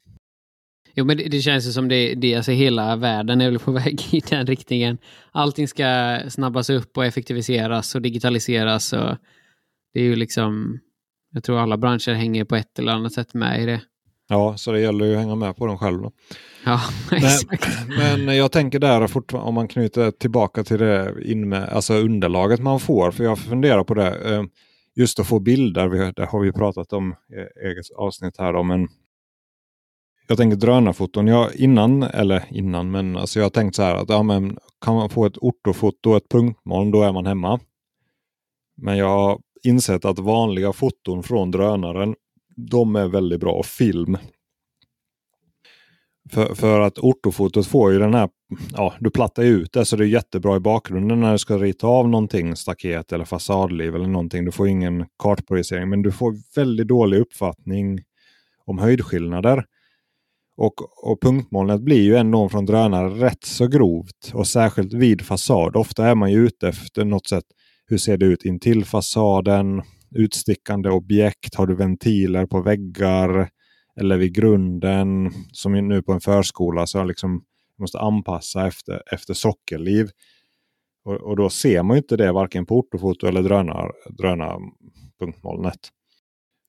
Jo, 0.94 1.04
men 1.04 1.16
det, 1.16 1.28
det 1.28 1.40
känns 1.40 1.66
ju 1.66 1.72
som 1.72 1.88
det, 1.88 2.14
det 2.14 2.34
alltså 2.34 2.52
hela 2.52 2.96
världen 2.96 3.40
är 3.40 3.50
väl 3.50 3.58
på 3.58 3.72
väg 3.82 4.00
i 4.10 4.20
den 4.20 4.46
riktningen. 4.46 4.98
Allting 5.32 5.68
ska 5.68 6.18
snabbas 6.28 6.70
upp 6.70 6.96
och 6.96 7.04
effektiviseras 7.04 7.94
och 7.94 8.02
digitaliseras. 8.02 8.92
Och 8.92 9.16
det 9.94 10.00
är 10.00 10.04
ju 10.04 10.16
liksom, 10.16 10.78
jag 11.32 11.44
tror 11.44 11.60
alla 11.60 11.76
branscher 11.76 12.12
hänger 12.12 12.44
på 12.44 12.56
ett 12.56 12.78
eller 12.78 12.92
annat 12.92 13.12
sätt 13.12 13.34
med 13.34 13.62
i 13.62 13.66
det. 13.66 13.80
Ja, 14.28 14.56
så 14.56 14.72
det 14.72 14.80
gäller 14.80 15.04
ju 15.04 15.12
att 15.12 15.20
hänga 15.20 15.34
med 15.34 15.56
på 15.56 15.66
den 15.66 15.78
själv. 15.78 16.02
Då. 16.02 16.12
Ja, 16.64 16.80
exakt. 17.12 17.68
Men, 17.88 18.24
men 18.24 18.36
jag 18.36 18.52
tänker 18.52 18.78
där, 18.78 19.34
om 19.36 19.54
man 19.54 19.68
knyter 19.68 20.10
tillbaka 20.10 20.64
till 20.64 20.78
det 20.78 21.14
in 21.24 21.48
med, 21.48 21.68
alltså 21.68 21.94
underlaget 21.94 22.60
man 22.60 22.80
får, 22.80 23.10
för 23.10 23.24
jag 23.24 23.38
funderar 23.38 23.84
på 23.84 23.94
det. 23.94 24.34
Eh, 24.34 24.42
just 24.96 25.20
att 25.20 25.26
få 25.26 25.40
bilder, 25.40 26.12
det 26.16 26.26
har 26.26 26.40
vi 26.40 26.52
pratat 26.52 26.92
om 26.92 27.10
i 27.12 27.66
eget 27.66 27.86
avsnitt 27.96 28.34
här. 28.38 28.52
Då, 28.52 28.62
men 28.62 28.88
jag 30.26 30.38
tänker 30.38 30.56
drönarfoton. 30.56 31.26
Jag, 31.26 31.54
innan, 31.54 32.02
eller 32.02 32.44
innan, 32.50 32.90
men 32.90 33.16
alltså 33.16 33.38
jag 33.38 33.44
har 33.44 33.50
tänkt 33.50 33.74
så 33.74 33.82
här 33.82 33.94
att 33.94 34.08
ja, 34.08 34.22
men, 34.22 34.58
kan 34.84 34.94
man 34.94 35.10
få 35.10 35.26
ett 35.26 35.38
ortofoto, 35.38 36.16
ett 36.16 36.28
punktmoln, 36.28 36.90
då 36.90 37.02
är 37.02 37.12
man 37.12 37.26
hemma. 37.26 37.60
Men 38.76 38.96
jag 38.96 39.08
har 39.08 39.40
insett 39.62 40.04
att 40.04 40.18
vanliga 40.18 40.72
foton 40.72 41.22
från 41.22 41.50
drönaren 41.50 42.14
de 42.56 42.96
är 42.96 43.08
väldigt 43.08 43.40
bra. 43.40 43.52
Och 43.52 43.66
film. 43.66 44.16
För, 46.30 46.54
för 46.54 46.80
att 46.80 46.98
ortofotot 46.98 47.66
får 47.66 47.92
ju 47.92 47.98
den 47.98 48.14
här, 48.14 48.28
ja 48.72 48.94
du 49.00 49.10
plattar 49.10 49.42
ju 49.42 49.48
ut 49.48 49.72
det 49.72 49.84
så 49.84 49.96
det 49.96 50.04
är 50.04 50.08
jättebra 50.08 50.56
i 50.56 50.60
bakgrunden 50.60 51.20
när 51.20 51.32
du 51.32 51.38
ska 51.38 51.58
rita 51.58 51.86
av 51.86 52.08
någonting, 52.08 52.56
staket 52.56 53.12
eller 53.12 53.24
fasadliv 53.24 53.94
eller 53.94 54.06
någonting. 54.06 54.44
Du 54.44 54.52
får 54.52 54.68
ingen 54.68 55.06
kartprojicering 55.18 55.88
men 55.88 56.02
du 56.02 56.12
får 56.12 56.34
väldigt 56.56 56.88
dålig 56.88 57.18
uppfattning 57.18 58.00
om 58.64 58.78
höjdskillnader. 58.78 59.64
Och, 60.56 61.08
och 61.10 61.22
punktmolnet 61.22 61.80
blir 61.80 62.02
ju 62.02 62.16
ändå 62.16 62.48
från 62.48 62.66
drönare 62.66 63.08
rätt 63.08 63.44
så 63.44 63.66
grovt 63.66 64.32
och 64.34 64.46
särskilt 64.46 64.92
vid 64.92 65.22
fasad. 65.22 65.76
Ofta 65.76 66.06
är 66.06 66.14
man 66.14 66.32
ju 66.32 66.46
ute 66.46 66.68
efter 66.68 67.04
något 67.04 67.26
sätt. 67.26 67.44
Hur 67.86 67.98
ser 67.98 68.16
det 68.16 68.26
ut 68.26 68.44
intill 68.44 68.84
fasaden? 68.84 69.82
utstickande 70.14 70.90
objekt? 70.90 71.54
Har 71.54 71.66
du 71.66 71.74
ventiler 71.74 72.46
på 72.46 72.60
väggar 72.60 73.48
eller 74.00 74.16
vid 74.16 74.34
grunden? 74.34 75.30
Som 75.52 75.88
nu 75.88 76.02
på 76.02 76.12
en 76.12 76.20
förskola 76.20 76.86
så 76.86 77.04
liksom 77.04 77.44
måste 77.78 77.98
anpassa 77.98 78.66
efter, 78.66 79.02
efter 79.14 79.34
sockerliv. 79.34 80.08
Och, 81.04 81.14
och, 81.14 81.36
då 81.36 81.50
ser 81.50 81.82
man 81.82 81.96
ju 81.96 81.98
inte 81.98 82.16
det 82.16 82.32
varken 82.32 82.66
på 82.66 82.78
ortofoto 82.78 83.26
eller 83.26 83.42
drönar, 83.42 83.92
drönarpunktmolnet. 84.18 85.88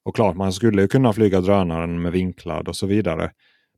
Och 0.05 0.15
klart 0.15 0.35
man 0.35 0.53
skulle 0.53 0.81
ju 0.81 0.87
kunna 0.87 1.13
flyga 1.13 1.41
drönaren 1.41 2.01
med 2.01 2.11
vinklad 2.11 2.67
och 2.67 2.75
så 2.75 2.87
vidare. 2.87 3.31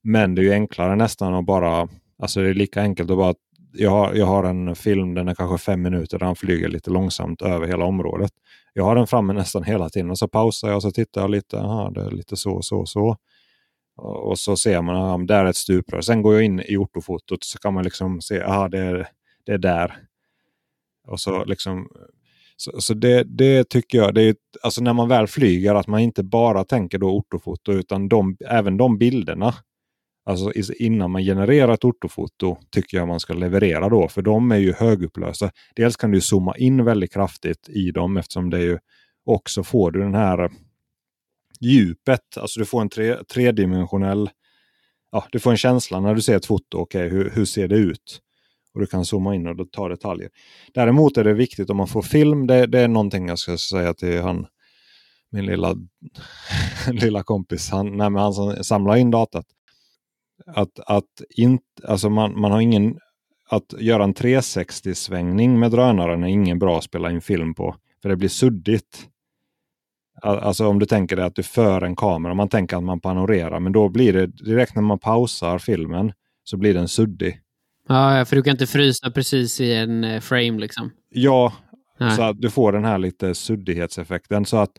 Men 0.07 0.35
det 0.35 0.41
är 0.41 0.43
ju 0.43 0.53
enklare 0.53 0.95
nästan 0.95 1.33
att 1.33 1.45
bara, 1.45 1.87
alltså 2.19 2.41
det 2.41 2.49
är 2.49 2.53
lika 2.53 2.81
enkelt 2.81 3.11
att 3.11 3.17
bara 3.17 3.33
jag 3.73 3.89
har, 3.89 4.13
jag 4.13 4.25
har 4.25 4.43
en 4.43 4.75
film, 4.75 5.13
den 5.13 5.27
är 5.27 5.35
kanske 5.35 5.57
fem 5.57 5.81
minuter, 5.81 6.19
där 6.19 6.25
han 6.25 6.35
flyger 6.35 6.67
lite 6.67 6.89
långsamt 6.89 7.41
över 7.41 7.67
hela 7.67 7.85
området. 7.85 8.31
Jag 8.73 8.83
har 8.83 8.95
den 8.95 9.07
framme 9.07 9.33
nästan 9.33 9.63
hela 9.63 9.89
tiden 9.89 10.09
och 10.09 10.17
så 10.17 10.27
pausar 10.27 10.67
jag 10.67 10.75
och 10.75 10.81
så 10.81 10.91
tittar 10.91 11.21
jag 11.21 11.29
lite, 11.29 11.59
aha, 11.59 11.89
det 11.89 12.01
är 12.01 12.11
lite 12.11 12.37
så, 12.37 12.61
så, 12.61 12.85
så. 12.85 13.17
Och 13.97 14.39
så 14.39 14.57
ser 14.57 14.81
man, 14.81 14.95
aha, 14.95 15.17
där 15.17 15.45
är 15.45 15.49
ett 15.49 15.55
stuprör. 15.55 16.01
Sen 16.01 16.21
går 16.21 16.33
jag 16.33 16.43
in 16.43 16.61
i 16.67 16.77
ortofotot 16.77 17.43
så 17.43 17.57
kan 17.59 17.73
man 17.73 17.83
liksom 17.83 18.21
se, 18.21 18.41
aha, 18.41 18.69
det 18.69 18.79
är, 18.79 19.07
det 19.45 19.51
är 19.51 19.57
där. 19.57 19.97
Och 21.07 21.19
så 21.19 21.45
liksom 21.45 21.87
så, 22.57 22.81
så 22.81 22.93
det, 22.93 23.23
det, 23.23 23.69
tycker 23.69 23.97
jag, 23.97 24.13
det 24.13 24.21
är, 24.21 24.35
alltså 24.63 24.81
när 24.81 24.93
man 24.93 25.09
väl 25.09 25.27
flyger, 25.27 25.75
att 25.75 25.87
man 25.87 25.99
inte 25.99 26.23
bara 26.23 26.63
tänker 26.63 26.97
då 26.97 27.09
ortofoto 27.09 27.71
utan 27.71 28.09
de, 28.09 28.37
även 28.49 28.77
de 28.77 28.97
bilderna 28.97 29.53
Alltså 30.25 30.51
innan 30.73 31.11
man 31.11 31.23
genererar 31.23 31.73
ett 31.73 31.83
ortofoto 31.83 32.57
tycker 32.71 32.97
jag 32.97 33.07
man 33.07 33.19
ska 33.19 33.33
leverera 33.33 33.89
då. 33.89 34.07
För 34.07 34.21
de 34.21 34.51
är 34.51 34.57
ju 34.57 34.73
högupplösta. 34.73 35.51
Dels 35.75 35.95
kan 35.95 36.11
du 36.11 36.21
zooma 36.21 36.57
in 36.57 36.85
väldigt 36.85 37.13
kraftigt 37.13 37.69
i 37.69 37.91
dem 37.91 38.17
eftersom 38.17 38.49
det 38.49 38.57
är 38.57 38.61
ju 38.61 38.77
också 39.25 39.63
får 39.63 39.91
du 39.91 39.99
den 39.99 40.15
här 40.15 40.51
djupet. 41.59 42.37
Alltså 42.37 42.59
du 42.59 42.65
får 42.65 42.81
en 42.81 42.89
tre, 42.89 43.23
tredimensionell... 43.23 44.29
Ja, 45.11 45.25
du 45.31 45.39
får 45.39 45.51
en 45.51 45.57
känsla 45.57 45.99
när 45.99 46.15
du 46.15 46.21
ser 46.21 46.35
ett 46.35 46.45
foto. 46.45 46.77
Okej, 46.77 47.07
okay, 47.07 47.17
hur, 47.17 47.29
hur 47.29 47.45
ser 47.45 47.67
det 47.67 47.75
ut? 47.75 48.21
Och 48.73 48.79
du 48.79 48.85
kan 48.85 49.05
zooma 49.05 49.35
in 49.35 49.47
och 49.47 49.71
ta 49.71 49.89
detaljer. 49.89 50.29
Däremot 50.73 51.17
är 51.17 51.23
det 51.23 51.33
viktigt 51.33 51.69
om 51.69 51.77
man 51.77 51.87
får 51.87 52.01
film. 52.01 52.47
Det, 52.47 52.67
det 52.67 52.79
är 52.79 52.87
någonting 52.87 53.27
jag 53.27 53.39
ska 53.39 53.57
säga 53.57 53.93
till 53.93 54.21
han, 54.21 54.47
min 55.31 55.45
lilla, 55.45 55.75
lilla 56.91 57.23
kompis. 57.23 57.69
Han, 57.69 57.97
nej, 57.97 58.11
han 58.11 58.33
som 58.33 58.63
samlar 58.63 58.95
in 58.95 59.11
datat. 59.11 59.45
Att, 60.47 60.79
att 60.79 61.21
inte, 61.29 61.63
alltså 61.87 62.09
man, 62.09 62.39
man 62.39 62.51
har 62.51 62.61
ingen... 62.61 62.99
Att 63.49 63.73
göra 63.79 64.03
en 64.03 64.13
360-svängning 64.13 65.59
med 65.59 65.71
drönaren 65.71 66.23
är 66.23 66.27
ingen 66.27 66.59
bra 66.59 66.77
att 66.77 66.83
spela 66.83 67.11
in 67.11 67.21
film 67.21 67.53
på. 67.55 67.75
För 68.01 68.09
det 68.09 68.15
blir 68.15 68.29
suddigt. 68.29 69.07
Alltså 70.21 70.67
om 70.67 70.79
du 70.79 70.85
tänker 70.85 71.15
dig 71.15 71.25
att 71.25 71.35
du 71.35 71.43
för 71.43 71.81
en 71.81 71.95
kamera, 71.95 72.33
man 72.33 72.49
tänker 72.49 72.77
att 72.77 72.83
man 72.83 72.99
panorerar, 72.99 73.59
men 73.59 73.71
då 73.71 73.89
blir 73.89 74.13
det 74.13 74.25
direkt 74.27 74.75
när 74.75 74.81
man 74.81 74.99
pausar 74.99 75.59
filmen 75.59 76.13
så 76.43 76.57
blir 76.57 76.73
den 76.73 76.87
suddig. 76.87 77.39
Ja, 77.87 78.25
för 78.25 78.35
du 78.35 78.43
kan 78.43 78.51
inte 78.51 78.67
frysa 78.67 79.11
precis 79.11 79.61
i 79.61 79.73
en 79.73 80.03
eh, 80.03 80.19
frame 80.19 80.59
liksom. 80.59 80.91
Ja, 81.09 81.53
Nej. 81.97 82.15
så 82.15 82.21
att 82.21 82.41
du 82.41 82.49
får 82.49 82.71
den 82.71 82.85
här 82.85 82.97
lite 82.97 83.35
suddighetseffekten. 83.35 84.45
Så 84.45 84.57
att 84.57 84.71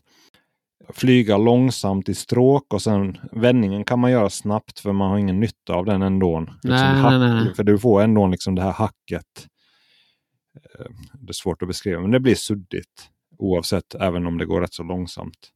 flyga 0.89 1.37
långsamt 1.37 2.09
i 2.09 2.15
stråk 2.15 2.73
och 2.73 2.81
sen 2.81 3.17
vändningen 3.31 3.83
kan 3.83 3.99
man 3.99 4.11
göra 4.11 4.29
snabbt 4.29 4.79
för 4.79 4.93
man 4.93 5.09
har 5.09 5.17
ingen 5.17 5.39
nytta 5.39 5.73
av 5.73 5.85
den 5.85 6.01
ändå. 6.01 6.39
Liksom 6.39 6.69
nej, 6.69 7.01
hack, 7.01 7.11
nej, 7.11 7.43
nej. 7.43 7.55
För 7.55 7.63
du 7.63 7.79
får 7.79 8.01
ändå 8.01 8.27
liksom 8.27 8.55
det 8.55 8.61
här 8.61 8.71
hacket. 8.71 9.47
Eh, 10.55 10.85
det 11.13 11.31
är 11.31 11.33
svårt 11.33 11.61
att 11.61 11.67
beskriva, 11.67 12.01
men 12.01 12.11
det 12.11 12.19
blir 12.19 12.35
suddigt 12.35 13.09
oavsett, 13.37 13.95
även 13.95 14.25
om 14.27 14.37
det 14.37 14.45
går 14.45 14.61
rätt 14.61 14.73
så 14.73 14.83
långsamt. 14.83 15.51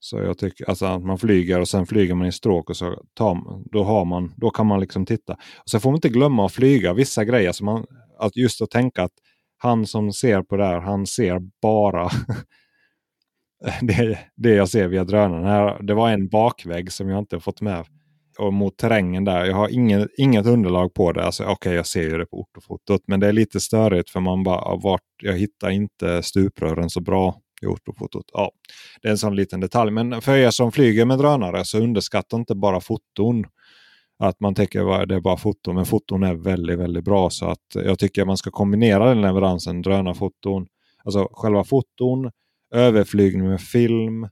Så 0.00 0.18
jag 0.18 0.38
tycker 0.38 0.68
alltså 0.68 0.86
att 0.86 1.04
man 1.04 1.18
flyger 1.18 1.60
och 1.60 1.68
sen 1.68 1.86
flyger 1.86 2.14
man 2.14 2.26
i 2.26 2.32
stråk 2.32 2.70
och 2.70 2.76
så 2.76 3.02
tar, 3.14 3.62
då, 3.72 3.84
har 3.84 4.04
man, 4.04 4.34
då 4.36 4.50
kan 4.50 4.66
man 4.66 4.80
liksom 4.80 5.06
titta. 5.06 5.32
Och 5.32 5.70
så 5.70 5.80
får 5.80 5.90
man 5.90 5.96
inte 5.96 6.08
glömma 6.08 6.46
att 6.46 6.52
flyga 6.52 6.92
vissa 6.92 7.24
grejer. 7.24 7.52
Så 7.52 7.64
man, 7.64 7.86
att 8.18 8.36
just 8.36 8.62
att 8.62 8.70
tänka 8.70 9.02
att 9.02 9.12
han 9.58 9.86
som 9.86 10.12
ser 10.12 10.42
på 10.42 10.56
det 10.56 10.66
här, 10.66 10.80
han 10.80 11.06
ser 11.06 11.40
bara 11.62 12.10
det, 13.80 14.18
det 14.34 14.54
jag 14.54 14.68
ser 14.68 14.88
via 14.88 15.04
drönaren. 15.04 15.44
här, 15.44 15.82
det 15.82 15.94
var 15.94 16.10
en 16.10 16.28
bakvägg 16.28 16.92
som 16.92 17.08
jag 17.08 17.18
inte 17.18 17.40
fått 17.40 17.60
med. 17.60 17.84
Och 18.38 18.52
mot 18.52 18.76
terrängen 18.76 19.24
där. 19.24 19.44
Jag 19.44 19.56
har 19.56 19.68
ingen, 19.68 20.08
inget 20.18 20.46
underlag 20.46 20.94
på 20.94 21.12
det. 21.12 21.24
Alltså, 21.24 21.42
Okej, 21.42 21.52
okay, 21.52 21.74
jag 21.74 21.86
ser 21.86 22.02
ju 22.02 22.18
det 22.18 22.26
på 22.26 22.40
ortofotot. 22.40 23.02
Men 23.06 23.20
det 23.20 23.26
är 23.28 23.32
lite 23.32 23.60
störigt 23.60 24.10
för 24.10 24.20
man 24.20 24.42
bara, 24.42 24.76
vart, 24.76 25.00
jag 25.22 25.32
hittar 25.32 25.70
inte 25.70 26.22
stuprören 26.22 26.90
så 26.90 27.00
bra 27.00 27.36
i 27.62 27.66
ortofotot. 27.66 28.24
Ja, 28.32 28.50
det 29.02 29.08
är 29.08 29.12
en 29.12 29.18
sån 29.18 29.36
liten 29.36 29.60
detalj. 29.60 29.90
Men 29.90 30.22
för 30.22 30.36
er 30.36 30.50
som 30.50 30.72
flyger 30.72 31.04
med 31.04 31.18
drönare 31.18 31.64
så 31.64 31.78
underskatta 31.78 32.36
inte 32.36 32.54
bara 32.54 32.80
foton. 32.80 33.44
Att 34.18 34.40
man 34.40 34.54
tänker 34.54 35.02
att 35.02 35.08
det 35.08 35.14
är 35.14 35.20
bara 35.20 35.36
foton, 35.36 35.74
men 35.74 35.86
foton 35.86 36.22
är 36.22 36.34
väldigt, 36.34 36.78
väldigt 36.78 37.04
bra. 37.04 37.30
Så 37.30 37.46
att 37.46 37.66
jag 37.74 37.98
tycker 37.98 38.24
man 38.24 38.36
ska 38.36 38.50
kombinera 38.50 39.08
den 39.08 39.20
leveransen, 39.20 39.82
drönarfoton. 39.82 40.66
Alltså 41.04 41.28
själva 41.32 41.64
foton, 41.64 42.30
överflygning 42.74 43.48
med 43.48 43.60
film, 43.60 44.28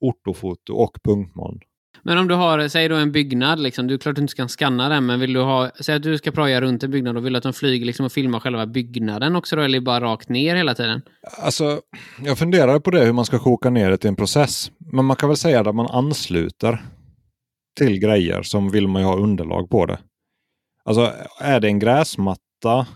ortofoto 0.00 0.74
och 0.74 0.96
punktmoln. 1.04 1.60
Men 2.04 2.18
om 2.18 2.28
du 2.28 2.34
har, 2.34 2.68
säg 2.68 2.88
då 2.88 2.96
en 2.96 3.12
byggnad, 3.12 3.60
liksom, 3.60 3.86
du 3.86 3.98
klart 3.98 4.16
du 4.16 4.22
inte 4.22 4.34
kan 4.34 4.48
skanna 4.48 4.88
den, 4.88 5.06
men 5.06 5.20
vill 5.20 5.32
du 5.32 5.40
ha, 5.40 5.70
säg 5.80 5.94
att 5.94 6.02
du 6.02 6.18
ska 6.18 6.30
proja 6.30 6.60
runt 6.60 6.82
en 6.82 6.90
byggnad 6.90 7.16
och 7.16 7.26
vill 7.26 7.36
att 7.36 7.42
de 7.42 7.52
flyger 7.52 7.86
liksom 7.86 8.06
och 8.06 8.12
filmar 8.12 8.40
själva 8.40 8.66
byggnaden 8.66 9.36
också 9.36 9.56
då, 9.56 9.62
eller 9.62 9.80
bara 9.80 10.00
rakt 10.00 10.28
ner 10.28 10.56
hela 10.56 10.74
tiden? 10.74 11.02
Alltså, 11.42 11.80
jag 12.24 12.38
funderar 12.38 12.80
på 12.80 12.90
det, 12.90 13.04
hur 13.04 13.12
man 13.12 13.24
ska 13.24 13.38
koka 13.38 13.70
ner 13.70 13.90
det 13.90 13.96
till 13.96 14.08
en 14.08 14.16
process. 14.16 14.70
Men 14.92 15.04
man 15.04 15.16
kan 15.16 15.28
väl 15.28 15.36
säga 15.36 15.60
att 15.60 15.74
man 15.74 15.86
ansluter 15.86 16.82
till 17.78 17.98
grejer 17.98 18.42
som 18.42 18.70
vill 18.70 18.88
man 18.88 19.02
ju 19.02 19.08
ha 19.08 19.16
underlag 19.16 19.70
på 19.70 19.86
det. 19.86 19.98
Alltså, 20.84 21.12
är 21.40 21.60
det 21.60 21.68
en 21.68 21.78
gräsmatta 21.78 22.86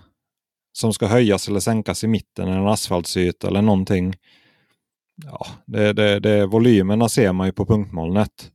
som 0.73 0.93
ska 0.93 1.07
höjas 1.07 1.49
eller 1.49 1.61
sänkas 1.61 2.05
i 2.05 2.07
mitten, 2.07 2.49
eller 2.49 2.61
en 2.61 2.67
asfaltsyta 2.67 3.49
eller 3.49 3.63
någonting. 3.63 4.15
Ja, 5.25 5.47
det, 5.67 5.93
det, 5.93 6.21
det, 6.21 6.47
volymerna 6.47 7.09
ser 7.09 7.33
man 7.33 7.47
ju 7.47 7.53
på 7.53 7.67
punktmolnet. 7.67 8.51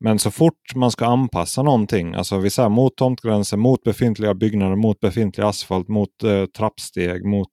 Men 0.00 0.18
så 0.18 0.30
fort 0.30 0.74
man 0.74 0.90
ska 0.90 1.06
anpassa 1.06 1.62
någonting, 1.62 2.14
alltså 2.14 2.38
vi 2.38 2.50
säger 2.50 2.68
mot 2.68 2.96
tomtgränser, 2.96 3.56
mot 3.56 3.82
befintliga 3.82 4.34
byggnader, 4.34 4.76
mot 4.76 5.00
befintlig 5.00 5.44
asfalt, 5.44 5.88
mot 5.88 6.22
eh, 6.24 6.44
trappsteg, 6.46 7.24
mot 7.24 7.48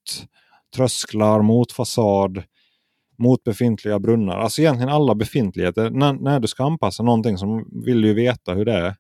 trösklar, 0.76 1.42
mot 1.42 1.72
fasad, 1.72 2.44
mot 3.18 3.44
befintliga 3.44 4.00
brunnar. 4.00 4.38
Alltså 4.38 4.62
egentligen 4.62 4.90
alla 4.90 5.16
befintligheter. 5.16 5.90
När, 5.90 6.14
när 6.14 6.40
du 6.40 6.48
ska 6.48 6.64
anpassa 6.64 7.04
någonting 7.04 7.38
så 7.38 7.66
vill 7.86 8.02
du 8.02 8.08
ju 8.08 8.14
veta 8.14 8.54
hur 8.54 8.66
det 8.66 8.74
är. 8.74 8.96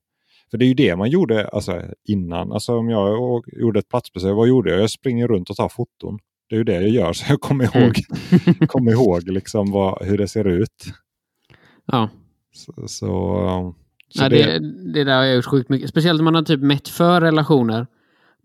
För 0.51 0.57
det 0.57 0.65
är 0.65 0.67
ju 0.67 0.73
det 0.73 0.95
man 0.95 1.09
gjorde 1.09 1.47
alltså, 1.47 1.81
innan. 2.07 2.51
Alltså 2.51 2.77
om 2.77 2.89
jag 2.89 3.43
gjorde 3.47 3.79
ett 3.79 3.89
platsbesök, 3.89 4.35
vad 4.35 4.47
gjorde 4.47 4.71
jag? 4.71 4.81
Jag 4.81 4.89
springer 4.89 5.27
runt 5.27 5.49
och 5.49 5.55
tar 5.55 5.69
foton. 5.69 6.19
Det 6.49 6.55
är 6.55 6.57
ju 6.57 6.63
det 6.63 6.73
jag 6.73 6.89
gör, 6.89 7.13
så 7.13 7.25
jag 7.29 7.41
kommer 7.41 7.63
ihåg, 7.63 7.99
mm. 8.31 8.67
kommer 8.67 8.91
ihåg 8.91 9.29
liksom 9.29 9.71
vad, 9.71 10.05
hur 10.05 10.17
det 10.17 10.27
ser 10.27 10.47
ut. 10.47 10.85
Ja. 11.85 12.09
Så, 12.53 12.73
så, 12.73 12.87
så 12.87 14.23
ja, 14.23 14.29
det, 14.29 14.59
det 14.93 15.03
där 15.03 15.17
har 15.17 15.23
jag 15.23 15.35
gjort 15.35 15.45
sjukt 15.45 15.69
mycket. 15.69 15.89
Speciellt 15.89 16.19
om 16.19 16.25
man 16.25 16.35
har 16.35 16.41
typ 16.41 16.61
mätt 16.61 16.87
för 16.87 17.21
relationer. 17.21 17.87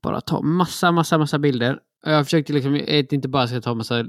Bara 0.02 0.20
ta 0.20 0.42
massa, 0.42 0.92
massa, 0.92 1.18
massa 1.18 1.38
bilder. 1.38 1.78
Jag 2.06 2.26
försökte 2.26 2.52
liksom, 2.52 2.80
inte 3.10 3.28
bara 3.28 3.46
ska 3.46 3.60
ta 3.60 3.74
massa 3.74 4.04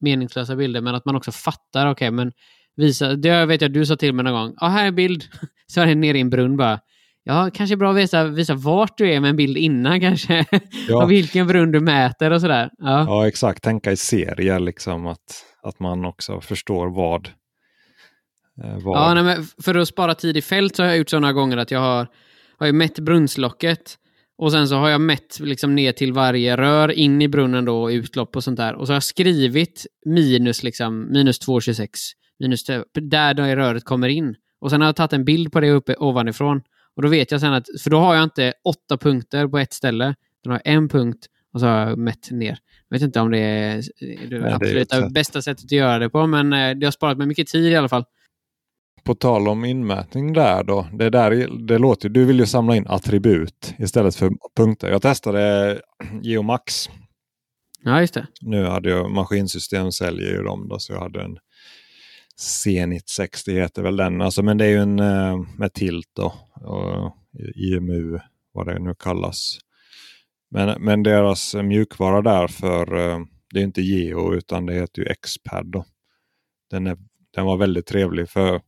meningslösa 0.00 0.56
bilder, 0.56 0.80
men 0.80 0.94
att 0.94 1.04
man 1.04 1.16
också 1.16 1.32
fattar, 1.32 1.86
okej, 1.86 1.92
okay, 1.92 2.10
men 2.10 2.32
visa, 2.76 3.14
det 3.14 3.46
vet 3.46 3.60
jag 3.60 3.72
du 3.72 3.86
sa 3.86 3.96
till 3.96 4.12
mig 4.12 4.24
någon 4.24 4.34
gång, 4.34 4.54
ja 4.60 4.66
här 4.66 4.84
är 4.84 4.88
en 4.88 4.94
bild, 4.94 5.24
så 5.66 5.80
är 5.80 5.86
den 5.86 6.00
nere 6.00 6.18
i 6.18 6.20
en 6.20 6.30
brunn 6.30 6.56
bara. 6.56 6.80
Ja, 7.28 7.50
kanske 7.54 7.76
bra 7.76 7.90
att 7.90 7.96
visa, 7.96 8.24
visa 8.24 8.54
vart 8.54 8.98
du 8.98 9.10
är 9.10 9.20
med 9.20 9.30
en 9.30 9.36
bild 9.36 9.56
innan 9.56 10.00
kanske. 10.00 10.44
Ja. 10.88 11.02
och 11.02 11.10
vilken 11.10 11.46
brunn 11.46 11.72
du 11.72 11.80
mäter 11.80 12.30
och 12.30 12.40
sådär. 12.40 12.70
Ja. 12.78 13.04
ja, 13.06 13.28
exakt. 13.28 13.62
Tänka 13.62 13.92
i 13.92 13.96
serier, 13.96 14.58
liksom 14.58 15.06
att, 15.06 15.44
att 15.62 15.80
man 15.80 16.04
också 16.04 16.40
förstår 16.40 16.88
vad 16.88 17.30
Eh, 18.64 18.78
var... 18.78 18.96
Ja, 18.96 19.22
nej, 19.22 19.38
för 19.64 19.74
att 19.74 19.88
spara 19.88 20.14
tid 20.14 20.36
i 20.36 20.42
fält 20.42 20.76
så 20.76 20.82
har 20.82 20.88
jag 20.88 20.98
gjort 20.98 21.10
sådana 21.10 21.32
gånger 21.32 21.56
att 21.56 21.70
jag 21.70 21.80
har, 21.80 22.06
har 22.58 22.66
jag 22.66 22.74
mätt 22.74 22.98
brunnslocket 22.98 23.94
och 24.38 24.52
sen 24.52 24.68
så 24.68 24.76
har 24.76 24.88
jag 24.88 25.00
mätt 25.00 25.40
liksom 25.40 25.74
ner 25.74 25.92
till 25.92 26.12
varje 26.12 26.56
rör 26.56 26.90
in 26.90 27.22
i 27.22 27.28
brunnen 27.28 27.64
då 27.64 27.90
utlopp 27.90 28.36
och 28.36 28.44
sånt 28.44 28.56
där. 28.56 28.74
Och 28.74 28.86
så 28.86 28.92
har 28.92 28.96
jag 28.96 29.02
skrivit 29.02 29.86
minus 30.04 30.62
liksom, 30.62 31.12
minus 31.12 31.48
2,26. 31.48 31.88
Minus 32.38 32.64
där 33.00 33.34
det 33.34 33.56
röret 33.56 33.84
kommer 33.84 34.08
in. 34.08 34.34
Och 34.60 34.70
sen 34.70 34.80
har 34.80 34.88
jag 34.88 34.96
tagit 34.96 35.12
en 35.12 35.24
bild 35.24 35.52
på 35.52 35.60
det 35.60 35.70
uppe 35.70 35.94
ovanifrån. 35.98 36.62
Och 36.98 37.02
då 37.02 37.08
vet 37.08 37.30
jag 37.30 37.40
sen 37.40 37.52
att, 37.52 37.66
för 37.82 37.90
då 37.90 37.98
har 37.98 38.14
jag 38.14 38.24
inte 38.24 38.52
åtta 38.64 38.96
punkter 38.96 39.48
på 39.48 39.58
ett 39.58 39.72
ställe. 39.72 40.14
Då 40.44 40.50
har 40.50 40.60
jag 40.64 40.74
en 40.74 40.88
punkt 40.88 41.26
och 41.52 41.60
så 41.60 41.66
har 41.66 41.88
jag 41.88 41.98
mätt 41.98 42.30
ner. 42.30 42.58
Jag 42.88 42.98
vet 42.98 43.02
inte 43.02 43.20
om 43.20 43.30
det 43.30 43.38
är 43.38 43.82
det 44.28 44.38
Nej, 44.38 44.52
absolut 44.52 44.88
det 44.88 45.10
bästa 45.10 45.42
sättet 45.42 45.64
att 45.64 45.72
göra 45.72 45.98
det 45.98 46.10
på, 46.10 46.26
men 46.26 46.52
eh, 46.52 46.76
det 46.76 46.86
har 46.86 46.90
sparat 46.90 47.18
mig 47.18 47.26
mycket 47.26 47.48
tid 47.48 47.72
i 47.72 47.76
alla 47.76 47.88
fall 47.88 48.04
på 49.04 49.14
tal 49.14 49.48
om 49.48 49.64
inmätning 49.64 50.32
där 50.32 50.64
då. 50.64 50.86
Det, 50.92 51.10
där, 51.10 51.66
det 51.66 51.78
låter, 51.78 52.08
du 52.08 52.24
vill 52.24 52.38
ju 52.38 52.46
samla 52.46 52.76
in 52.76 52.86
attribut 52.86 53.74
istället 53.78 54.16
för 54.16 54.30
punkter. 54.56 54.90
Jag 54.90 55.02
testade 55.02 55.80
Geomax. 56.22 56.90
Ja, 57.84 58.00
just 58.00 58.14
det. 58.14 58.26
Nu 58.40 58.64
hade 58.64 58.90
jag 58.90 59.10
maskinsystem, 59.10 59.92
säljer 59.92 60.30
ju 60.30 60.42
dem 60.42 60.68
då, 60.68 60.78
så 60.78 60.92
jag 60.92 61.00
hade 61.00 61.22
en 61.22 61.38
Zenit 62.40 63.08
60 63.08 63.52
heter 63.52 63.82
väl 63.82 63.96
den. 63.96 64.20
Alltså, 64.20 64.42
men 64.42 64.58
det 64.58 64.64
är 64.64 64.68
ju 64.68 64.78
en 64.78 64.98
eh, 64.98 65.36
med 65.58 65.72
tilt 65.72 66.10
då. 66.16 66.34
Och 66.60 67.06
eh, 67.06 67.72
IMU, 67.72 68.18
vad 68.52 68.66
det 68.66 68.78
nu 68.78 68.94
kallas. 68.98 69.58
Men, 70.50 70.84
men 70.84 71.02
deras 71.02 71.54
mjukvara 71.54 72.22
där 72.22 72.48
för, 72.48 72.96
eh, 72.96 73.18
det 73.54 73.60
är 73.60 73.64
inte 73.64 73.82
Geo 73.82 74.34
utan 74.34 74.66
det 74.66 74.74
heter 74.74 75.02
ju 75.02 75.14
Xpad. 75.14 75.66
Då. 75.66 75.84
Den, 76.70 76.86
är, 76.86 76.96
den 77.34 77.46
var 77.46 77.56
väldigt 77.56 77.86
trevlig 77.86 78.28
för 78.28 78.60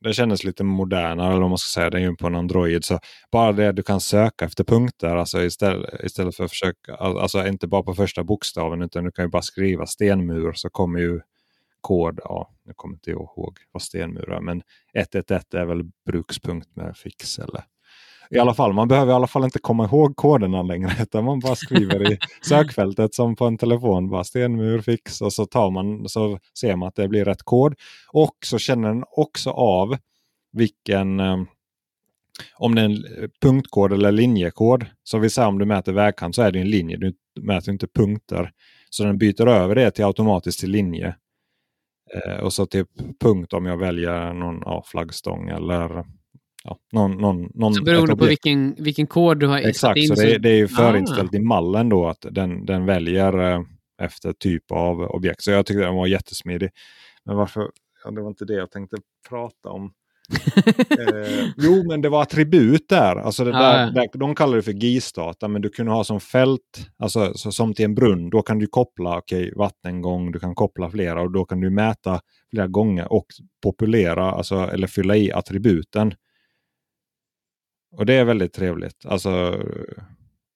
den 0.00 0.14
kändes 0.14 0.44
lite 0.44 0.64
modernare, 0.64 1.32
eller 1.32 1.42
om 1.42 1.50
man 1.50 1.58
ska 1.58 1.80
säga. 1.80 1.90
Den 1.90 2.02
är 2.02 2.06
ju 2.10 2.16
på 2.16 2.26
en 2.26 2.34
Android. 2.34 2.84
Så 2.84 2.98
bara 3.32 3.52
det 3.52 3.72
du 3.72 3.82
kan 3.82 4.00
söka 4.00 4.44
efter 4.44 4.64
punkter 4.64 5.16
alltså 5.16 5.42
istället, 5.42 6.04
istället 6.04 6.36
för 6.36 6.44
att 6.44 6.50
försöka, 6.50 6.94
alltså 6.94 7.46
inte 7.46 7.66
bara 7.66 7.82
på 7.82 7.94
första 7.94 8.24
bokstaven 8.24 8.82
utan 8.82 9.04
du 9.04 9.12
kan 9.12 9.24
ju 9.24 9.28
bara 9.28 9.42
skriva 9.42 9.86
stenmur 9.86 10.52
så 10.52 10.70
kommer 10.70 11.00
ju 11.00 11.20
kod, 11.80 12.20
ja, 12.24 12.50
nu 12.64 12.72
kommer 12.76 12.94
inte 12.94 13.10
jag 13.10 13.20
ihåg 13.20 13.58
vad 13.72 13.82
stenmur 13.82 14.32
är, 14.32 14.40
men 14.40 14.62
111 14.94 15.42
är 15.52 15.64
väl 15.64 15.82
brukspunkt 16.06 16.76
med 16.76 16.96
fix 16.96 17.38
eller 17.38 17.64
i 18.30 18.38
alla 18.38 18.54
fall, 18.54 18.72
man 18.72 18.88
behöver 18.88 19.12
i 19.12 19.14
alla 19.14 19.26
fall 19.26 19.44
inte 19.44 19.58
komma 19.58 19.84
ihåg 19.84 20.16
koderna 20.16 20.62
längre. 20.62 20.90
Utan 21.02 21.24
man 21.24 21.40
bara 21.40 21.56
skriver 21.56 22.12
i 22.12 22.18
sökfältet 22.42 23.14
som 23.14 23.36
på 23.36 23.46
en 23.46 23.58
telefon. 23.58 24.10
Bara 24.10 24.24
stenmur, 24.24 24.80
fix 24.80 25.20
och 25.20 25.32
så, 25.32 25.46
tar 25.46 25.70
man, 25.70 26.08
så 26.08 26.38
ser 26.60 26.76
man 26.76 26.88
att 26.88 26.94
det 26.94 27.08
blir 27.08 27.24
rätt 27.24 27.42
kod. 27.42 27.74
Och 28.12 28.36
så 28.44 28.58
känner 28.58 28.88
den 28.88 29.04
också 29.10 29.50
av 29.50 29.96
vilken, 30.52 31.20
eh, 31.20 31.36
om 32.54 32.74
det 32.74 32.80
är 32.80 32.84
en 32.84 33.04
punktkod 33.42 33.92
eller 33.92 34.12
linjekod. 34.12 34.86
Så 35.02 35.18
vi 35.18 35.30
säger 35.30 35.48
om 35.48 35.58
du 35.58 35.64
mäter 35.64 35.92
vägkant 35.92 36.34
så 36.34 36.42
är 36.42 36.52
det 36.52 36.60
en 36.60 36.70
linje. 36.70 36.96
Du 36.96 37.14
mäter 37.40 37.72
inte 37.72 37.86
punkter. 37.86 38.52
Så 38.90 39.04
den 39.04 39.18
byter 39.18 39.48
över 39.48 39.74
det 39.74 39.90
till 39.90 40.04
automatiskt 40.04 40.60
till 40.60 40.70
linje. 40.70 41.14
Eh, 42.14 42.40
och 42.44 42.52
så 42.52 42.66
till 42.66 42.84
punkt 43.20 43.52
om 43.52 43.66
jag 43.66 43.76
väljer 43.76 44.32
någon 44.32 44.62
ja, 44.64 44.84
flaggstång 44.86 45.48
eller 45.48 46.04
ja, 46.64 46.78
någon, 46.92 47.12
någon, 47.12 47.50
någon 47.54 47.74
så 47.74 47.82
beroende 47.82 48.16
på 48.16 48.24
vilken, 48.24 48.74
vilken 48.78 49.06
kod 49.06 49.40
du 49.40 49.46
har 49.46 49.58
Exakt, 49.58 49.98
in, 49.98 50.08
så 50.08 50.14
det, 50.14 50.38
det 50.38 50.50
är 50.50 50.56
ju 50.56 50.68
förinställt 50.68 51.34
ah. 51.34 51.36
i 51.36 51.40
mallen 51.40 51.88
då 51.88 52.08
att 52.08 52.26
den, 52.30 52.66
den 52.66 52.86
väljer 52.86 53.52
eh, 53.52 53.60
efter 54.02 54.32
typ 54.32 54.70
av 54.70 55.00
objekt. 55.00 55.42
Så 55.42 55.50
jag 55.50 55.66
tyckte 55.66 55.82
den 55.82 55.94
var 55.94 56.06
jättesmidig. 56.06 56.70
Men 57.24 57.36
varför? 57.36 57.70
Ja, 58.04 58.10
det 58.10 58.20
var 58.20 58.28
inte 58.28 58.44
det 58.44 58.54
jag 58.54 58.70
tänkte 58.70 58.96
prata 59.28 59.68
om. 59.68 59.92
eh, 60.98 61.48
jo, 61.56 61.84
men 61.88 62.02
det 62.02 62.08
var 62.08 62.22
attribut 62.22 62.88
där. 62.88 63.16
Alltså 63.16 63.44
det 63.44 63.52
där, 63.52 63.80
ja. 63.80 63.90
där 63.90 64.18
de 64.18 64.34
kallar 64.34 64.56
det 64.56 64.62
för 64.62 64.72
GIS-data, 64.72 65.48
men 65.48 65.62
du 65.62 65.68
kunde 65.68 65.92
ha 65.92 66.04
som 66.04 66.20
fält, 66.20 66.90
alltså 66.98 67.34
så, 67.34 67.52
som 67.52 67.74
till 67.74 67.84
en 67.84 67.94
brunn, 67.94 68.30
då 68.30 68.42
kan 68.42 68.58
du 68.58 68.66
koppla 68.66 69.18
okay, 69.18 69.52
vattengång, 69.56 70.32
du 70.32 70.38
kan 70.38 70.54
koppla 70.54 70.90
flera 70.90 71.22
och 71.22 71.32
då 71.32 71.44
kan 71.44 71.60
du 71.60 71.70
mäta 71.70 72.20
flera 72.50 72.66
gånger 72.66 73.12
och 73.12 73.26
populera, 73.62 74.30
alltså, 74.30 74.54
eller 74.54 74.86
fylla 74.86 75.16
i 75.16 75.32
attributen. 75.32 76.14
Och 77.96 78.06
det 78.06 78.14
är 78.14 78.24
väldigt 78.24 78.52
trevligt. 78.52 79.06
Alltså 79.06 79.62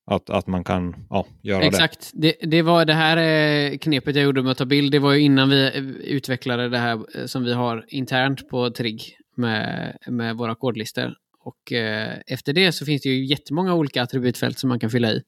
att, 0.07 0.31
att 0.31 0.47
man 0.47 0.65
kan 0.65 1.07
ja, 1.11 1.27
göra 1.43 1.63
Exakt. 1.63 2.11
det. 2.15 2.29
Exakt. 2.29 2.51
Det, 2.51 2.63
var 2.63 2.85
det 2.85 2.95
här 2.95 3.17
eh, 3.17 3.79
knepet 3.79 4.17
jag 4.17 4.25
gjorde 4.25 4.43
med 4.43 4.53
att 4.53 4.59
ta 4.59 4.65
bild. 4.65 4.93
Det 4.93 4.99
var 4.99 5.13
ju 5.13 5.21
innan 5.21 5.51
vi 5.51 5.71
utvecklade 6.05 6.69
det 6.69 6.79
här 6.79 7.19
eh, 7.19 7.27
som 7.27 7.45
vi 7.45 7.53
har 7.53 7.85
internt 7.89 8.49
på 8.49 8.71
Trigg 8.71 9.17
med, 9.37 9.97
med 10.07 10.37
våra 10.37 10.55
kodlistor. 10.55 11.15
Och 11.45 11.73
eh, 11.73 12.19
efter 12.27 12.53
det 12.53 12.73
så 12.73 12.85
finns 12.85 13.03
det 13.03 13.09
ju 13.09 13.25
jättemånga 13.25 13.75
olika 13.75 14.03
attributfält 14.03 14.59
som 14.59 14.69
man 14.69 14.81
kan 14.81 14.91
fylla 14.91 15.11
i. 15.11 15.23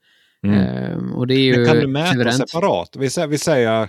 Mm. 0.47 0.59
Eh, 0.59 1.13
och 1.15 1.27
det 1.27 1.35
är 1.35 1.39
ju 1.39 1.57
Men 1.57 1.67
kan 1.67 1.77
du 1.77 1.87
mäta 1.87 2.13
suveränt. 2.13 2.51
separat? 2.51 2.97
Vi 2.99 3.11
säger, 3.11 3.29
vi 3.29 3.39
säger, 3.39 3.89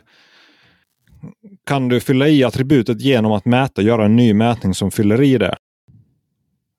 kan 1.65 1.89
du 1.89 1.99
fylla 1.99 2.27
i 2.27 2.43
attributet 2.43 3.01
genom 3.01 3.31
att 3.31 3.45
mäta, 3.45 3.81
göra 3.81 4.05
en 4.05 4.15
ny 4.15 4.33
mätning 4.33 4.73
som 4.73 4.91
fyller 4.91 5.21
i 5.21 5.37
det? 5.37 5.55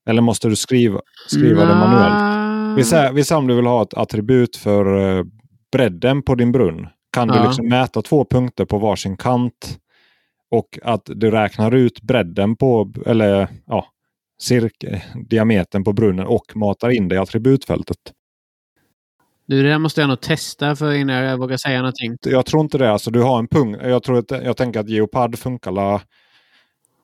Eller 0.08 0.22
måste 0.22 0.48
du 0.48 0.56
skriva, 0.56 1.00
skriva 1.28 1.64
det 1.64 1.74
manuellt? 1.74 2.78
Vi 2.78 2.84
säger, 2.84 3.12
vi 3.12 3.24
säger 3.24 3.38
om 3.38 3.46
du 3.46 3.54
vill 3.54 3.66
ha 3.66 3.82
ett 3.82 3.94
attribut 3.94 4.56
för 4.56 4.96
uh, 5.18 5.24
bredden 5.72 6.22
på 6.22 6.34
din 6.34 6.52
brunn. 6.52 6.88
Kan 7.12 7.28
ja. 7.28 7.34
du 7.34 7.46
liksom 7.46 7.68
mäta 7.68 8.02
två 8.02 8.24
punkter 8.24 8.64
på 8.64 8.78
varsin 8.78 9.16
kant 9.16 9.78
och 10.50 10.78
att 10.82 11.02
du 11.06 11.30
räknar 11.30 11.74
ut 11.74 12.02
bredden 12.02 12.56
på, 12.56 12.92
eller 13.06 13.48
ja, 13.66 13.86
cirka, 14.42 15.02
diametern 15.28 15.84
på 15.84 15.92
brunnen 15.92 16.26
och 16.26 16.56
matar 16.56 16.90
in 16.90 17.08
det 17.08 17.14
i 17.14 17.18
attributfältet. 17.18 17.98
Du, 19.46 19.62
det 19.62 19.68
där 19.68 19.78
måste 19.78 20.00
jag 20.00 20.08
nog 20.08 20.20
testa 20.20 20.76
för 20.76 20.92
innan 20.92 21.16
jag 21.16 21.38
vågar 21.38 21.56
säga 21.56 21.78
någonting. 21.78 22.16
Jag 22.22 22.46
tror 22.46 22.62
inte 22.62 22.78
det. 22.78 22.90
Alltså, 22.92 23.10
du 23.10 23.22
har 23.22 23.38
en 23.38 23.48
punkt. 23.48 23.80
Jag, 23.82 24.02
tror 24.02 24.18
att, 24.18 24.30
jag 24.30 24.56
tänker 24.56 24.80
att 24.80 24.88
Geopard 24.88 25.38
funkar 25.38 25.72
la, 25.72 26.00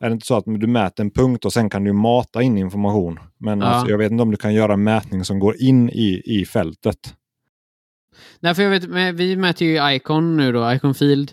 Är 0.00 0.08
det 0.08 0.12
inte 0.12 0.26
så 0.26 0.36
att 0.36 0.44
du 0.46 0.66
mäter 0.66 1.04
en 1.04 1.10
punkt 1.10 1.44
och 1.44 1.52
sen 1.52 1.70
kan 1.70 1.84
du 1.84 1.92
mata 1.92 2.42
in 2.42 2.58
information? 2.58 3.20
Men 3.38 3.60
ja. 3.60 3.66
alltså, 3.66 3.90
jag 3.90 3.98
vet 3.98 4.10
inte 4.12 4.22
om 4.22 4.30
du 4.30 4.36
kan 4.36 4.54
göra 4.54 4.72
en 4.72 4.82
mätning 4.82 5.24
som 5.24 5.38
går 5.38 5.56
in 5.62 5.90
i, 5.90 6.22
i 6.24 6.44
fältet. 6.44 7.14
Nej, 8.40 8.54
för 8.54 8.62
jag 8.62 8.70
vet, 8.70 8.84
vi 9.14 9.36
mäter 9.36 9.66
ju 9.66 9.94
Icon 9.94 10.36
nu 10.36 10.52
då, 10.52 10.72
Icon 10.72 10.94
Field. 10.94 11.32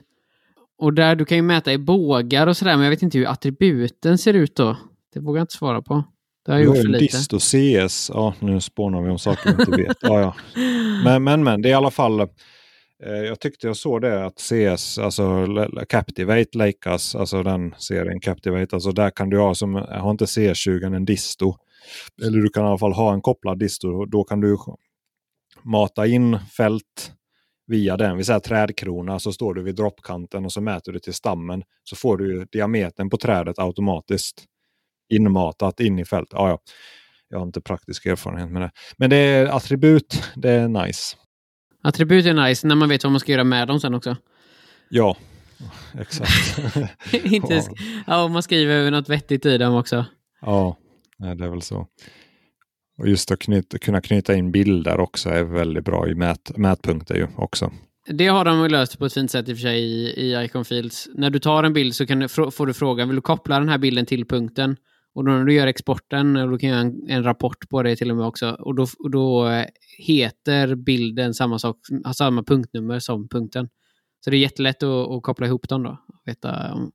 Och 0.80 0.94
där, 0.94 1.16
du 1.16 1.26
kan 1.26 1.38
ju 1.38 1.42
mäta 1.42 1.74
i 1.74 1.78
bågar 1.78 2.48
och 2.48 2.58
sådär, 2.58 2.76
men 2.76 2.84
jag 2.84 2.90
vet 2.90 3.02
inte 3.02 3.18
hur 3.18 3.28
attributen 3.28 4.18
ser 4.18 4.34
ut 4.34 4.56
då. 4.56 4.78
Det 5.14 5.20
vågar 5.20 5.40
jag 5.40 5.44
inte 5.44 5.54
svara 5.54 5.82
på. 5.82 6.04
Det 6.46 6.52
har 6.52 6.60
jag 6.60 6.66
gjort 6.66 6.78
för 6.78 6.84
lite. 6.84 7.18
Dist 7.18 7.34
och 7.34 7.42
CS. 7.42 8.12
Ja, 8.14 8.34
nu 8.40 8.62
spånar 8.62 9.02
vi 9.02 9.10
om 9.10 9.20
saker 9.20 9.56
vi 9.56 9.62
inte 9.62 9.72
vet. 9.72 9.98
Ja, 10.02 10.22
ja. 10.22 10.36
Men, 11.04 11.24
men, 11.24 11.44
men, 11.44 11.62
det 11.62 11.70
är 11.70 11.72
i 11.72 11.74
alla 11.74 11.92
fall. 11.92 12.20
Eh, 12.20 12.28
jag 13.28 13.40
tyckte 13.40 13.68
jag 13.68 13.78
såg 13.78 14.02
det 14.02 14.26
att 14.26 14.40
CS, 14.40 14.98
alltså 14.98 15.46
Captivate 15.90 16.58
Leikas, 16.58 17.16
alltså 17.16 17.44
den 17.44 17.76
serien 17.78 18.20
Captivate, 18.20 18.76
alltså 18.76 18.92
där 18.92 19.10
kan 19.10 19.30
du 19.30 19.40
ha 19.40 19.56
som, 19.56 19.76
har 19.76 20.12
inte 20.12 20.26
CS20 20.26 20.96
en 20.96 21.06
disto. 21.06 21.56
Eller 22.26 22.38
du 22.38 22.50
kan 22.50 22.66
i 22.66 22.68
alla 22.68 22.78
fall 22.78 22.94
ha 22.94 23.14
en 23.14 23.22
kopplad 23.22 23.60
disto. 23.60 24.06
Då 24.06 24.24
kan 24.24 24.42
du 24.42 24.58
mata 25.64 26.08
in 26.08 26.40
fält 26.58 27.14
via 27.70 27.98
den, 27.98 28.18
vi 28.18 28.24
säger 28.24 28.40
trädkrona, 28.40 29.20
så 29.20 29.34
står 29.34 29.54
du 29.54 29.64
vid 29.64 29.76
droppkanten 29.76 30.46
och 30.46 30.52
så 30.52 30.62
mäter 30.62 30.92
du 30.92 31.00
till 31.00 31.14
stammen. 31.14 31.64
Så 31.84 31.96
får 31.96 32.18
du 32.18 32.46
diametern 32.52 33.10
på 33.10 33.18
trädet 33.18 33.60
automatiskt 33.60 34.46
inmatat 35.10 35.80
in 35.80 36.00
i 36.00 36.06
fältet. 36.06 36.34
Ja, 36.34 36.50
ja. 36.50 36.60
Jag 37.30 37.40
har 37.40 37.46
inte 37.46 37.62
praktisk 37.62 38.06
erfarenhet 38.06 38.52
med 38.52 38.62
det. 38.62 38.72
Men 38.98 39.10
det 39.10 39.16
är 39.16 39.46
attribut, 39.46 40.24
det 40.36 40.50
är 40.50 40.68
nice. 40.68 41.18
Attribut 41.84 42.26
är 42.26 42.34
nice 42.34 42.68
när 42.68 42.76
man 42.76 42.90
vet 42.90 43.04
vad 43.04 43.12
man 43.12 43.20
ska 43.20 43.32
göra 43.32 43.44
med 43.44 43.68
dem 43.68 43.80
sen 43.80 43.94
också. 43.94 44.18
Ja, 44.90 45.18
exakt. 46.00 46.60
inte, 47.14 47.64
ja, 48.08 48.24
om 48.24 48.32
man 48.32 48.44
skriver 48.44 48.92
något 48.92 49.10
vettigt 49.10 49.46
i 49.46 49.58
dem 49.58 49.76
också. 49.76 50.06
Ja, 50.42 50.78
det 51.18 51.46
är 51.46 51.50
väl 51.50 51.62
så. 51.62 51.88
Och 53.00 53.10
just 53.10 53.32
att 53.32 53.40
knyta, 53.40 53.78
kunna 53.78 54.02
knyta 54.02 54.36
in 54.36 54.52
bilder 54.52 55.00
också 55.00 55.30
är 55.30 55.44
väldigt 55.44 55.86
bra 55.86 56.08
i 56.08 56.16
mät, 56.16 56.58
mätpunkter 56.58 57.16
ju 57.16 57.28
också. 57.36 57.72
Det 58.08 58.28
har 58.28 58.46
de 58.46 58.68
löst 58.68 59.00
på 59.00 59.06
ett 59.06 59.14
fint 59.14 59.32
sätt 59.32 59.50
i 59.50 59.54
och 59.54 59.58
för 59.58 59.62
sig 59.62 59.80
i, 59.80 60.22
i 60.22 60.46
Icon 60.46 60.66
Fields. 60.66 61.10
När 61.16 61.30
du 61.30 61.40
tar 61.40 61.64
en 61.64 61.74
bild 61.74 61.96
så 61.96 62.06
kan 62.06 62.20
du, 62.20 62.28
får 62.28 62.68
du 62.68 62.74
frågan, 62.74 63.08
vill 63.08 63.16
du 63.16 63.22
koppla 63.22 63.60
den 63.60 63.70
här 63.70 63.78
bilden 63.78 64.06
till 64.06 64.26
punkten? 64.26 64.76
Och 65.14 65.26
då 65.26 65.32
när 65.32 65.46
du 65.46 65.54
gör 65.54 65.68
exporten, 65.68 66.36
och 66.36 66.50
då 66.50 66.58
kan 66.58 66.70
göra 66.70 66.80
en, 66.80 67.10
en, 67.10 67.24
rapport 67.24 67.70
på 67.70 67.84
det 67.84 67.96
till 67.96 68.12
och 68.12 68.18
med 68.18 68.26
också, 68.26 68.50
och 68.50 68.76
då, 68.76 68.88
och 69.00 69.12
då 69.12 69.48
eh, 69.48 69.66
heter 69.98 70.76
bilden 70.76 71.34
samma 71.34 71.60
sak, 71.60 71.78
har 72.04 72.14
samma 72.14 72.44
punktnummer 72.44 73.00
som 73.00 73.28
punkten. 73.30 73.70
Så 74.24 74.30
det 74.30 74.38
är 74.38 74.40
jättelätt 74.40 74.84
att, 74.84 75.10
att 75.10 75.24
koppla 75.24 75.48
ihop 75.48 75.70
dem 75.70 75.84
då. 75.84 75.98
Veta 76.26 76.74
om, 76.74 76.92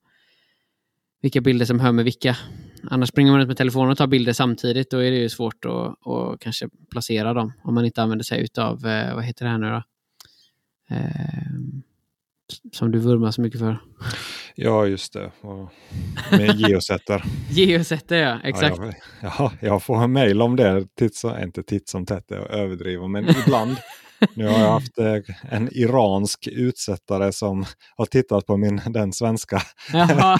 vilka 1.23 1.40
bilder 1.40 1.67
som 1.67 1.81
hör 1.81 1.93
med 1.93 2.05
vilka. 2.05 2.37
Annars 2.90 3.09
springer 3.09 3.33
man 3.33 3.40
ut 3.40 3.49
med 3.49 3.57
telefonen 3.57 3.90
och 3.90 3.99
tar 3.99 4.07
bilder 4.07 4.33
samtidigt. 4.33 4.90
Då 4.90 4.99
är 4.99 5.11
det 5.11 5.16
ju 5.16 5.29
svårt 5.29 5.64
att, 5.64 6.07
att 6.09 6.40
kanske 6.40 6.68
placera 6.90 7.35
dem. 7.35 7.53
Om 7.64 7.75
man 7.75 7.85
inte 7.85 8.03
använder 8.03 8.25
sig 8.25 8.49
av, 8.59 8.87
eh, 8.87 9.14
vad 9.14 9.25
heter 9.25 9.44
det 9.44 9.51
här 9.51 9.59
nu 9.59 9.70
då? 9.70 9.83
Eh, 10.90 11.85
som 12.73 12.90
du 12.90 12.99
vurmar 12.99 13.31
så 13.31 13.40
mycket 13.40 13.61
för. 13.61 13.79
Ja, 14.55 14.87
just 14.87 15.12
det. 15.12 15.31
med 16.31 16.57
geosätter. 16.57 17.25
geosätter, 17.51 18.16
ja. 18.16 18.38
Exakt. 18.44 18.79
Ja, 18.79 18.92
jag, 19.20 19.33
ja, 19.38 19.53
jag 19.61 19.83
får 19.83 20.07
mejl 20.07 20.42
om 20.42 20.57
det. 20.57 20.87
Titt 20.99 21.23
inte 21.42 21.62
titt 21.62 21.88
som 21.88 22.07
tätt, 22.07 22.25
jag 22.29 22.51
överdriver. 22.51 23.09
Men 23.09 23.29
ibland 23.29 23.77
nu 24.35 24.46
har 24.46 24.59
jag 24.59 24.70
haft 24.70 24.98
eh, 24.98 25.16
en 25.50 25.68
iransk 25.72 26.48
utsättare 26.53 27.33
som 27.33 27.64
har 27.96 28.07
tittat 28.07 28.46
på 28.46 28.57
min, 28.57 28.81
den 28.87 29.12
svenska. 29.12 29.62
han, 29.92 30.09
bara, 30.18 30.38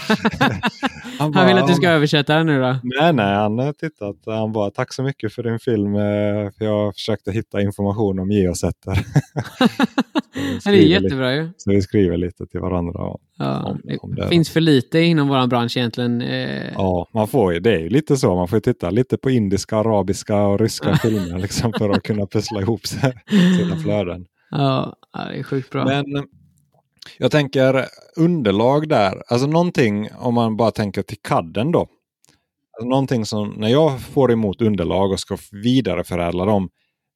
han 1.19 1.47
vill 1.47 1.57
att 1.57 1.67
du 1.67 1.73
ska 1.73 1.89
översätta 1.89 2.35
den 2.35 2.45
nu 2.45 2.61
då? 2.61 2.77
Nej, 2.83 3.13
nej, 3.13 3.35
han 3.35 3.59
har 3.59 3.73
tittat. 3.73 4.15
Han 4.25 4.51
bara 4.51 4.71
tack 4.71 4.93
så 4.93 5.03
mycket 5.03 5.33
för 5.33 5.43
din 5.43 5.59
film. 5.59 5.95
Eh, 5.95 6.51
för 6.57 6.65
jag 6.65 6.93
försökte 6.93 7.31
hitta 7.31 7.61
information 7.61 8.19
om 8.19 8.31
geosätter. 8.31 9.05
det 10.65 10.69
är 10.69 10.73
jättebra 10.73 11.35
ju. 11.35 11.49
Så 11.57 11.71
vi 11.71 11.81
skriver 11.81 12.17
lite 12.17 12.47
till 12.47 12.59
varandra. 12.59 12.99
Ja, 13.37 13.63
om, 13.63 13.81
om 14.01 14.15
det 14.15 14.27
finns 14.27 14.49
för 14.49 14.61
lite 14.61 14.99
inom 14.99 15.27
vår 15.27 15.47
bransch 15.47 15.77
egentligen. 15.77 16.21
Eh. 16.21 16.71
Ja, 16.73 17.09
man 17.13 17.27
får 17.27 17.53
ju, 17.53 17.59
det 17.59 17.71
är 17.71 17.79
ju 17.79 17.89
lite 17.89 18.17
så. 18.17 18.35
Man 18.35 18.47
får 18.47 18.59
titta 18.59 18.89
lite 18.89 19.17
på 19.17 19.29
indiska, 19.29 19.77
arabiska 19.77 20.41
och 20.41 20.59
ryska 20.59 20.95
filmer 20.95 21.39
liksom, 21.39 21.73
för 21.77 21.89
att 21.89 22.03
kunna 22.03 22.27
pussla 22.27 22.61
ihop 22.61 22.87
sina 22.87 23.75
flöden. 23.83 24.25
Ja, 24.51 24.95
det 25.13 25.39
är 25.39 25.43
sjukt 25.43 25.69
bra. 25.69 25.85
Men 25.85 26.05
jag 27.17 27.31
tänker 27.31 27.85
underlag 28.17 28.89
där, 28.89 29.23
alltså 29.27 29.47
någonting 29.47 30.09
om 30.17 30.33
man 30.33 30.57
bara 30.57 30.71
tänker 30.71 31.01
till 31.01 31.17
kadden 31.21 31.71
då. 31.71 31.87
Alltså 32.77 32.89
någonting 32.89 33.25
som 33.25 33.49
när 33.57 33.67
jag 33.67 34.01
får 34.01 34.31
emot 34.31 34.61
underlag 34.61 35.11
och 35.11 35.19
ska 35.19 35.37
vidareförädla 35.51 36.45
dem. 36.45 36.69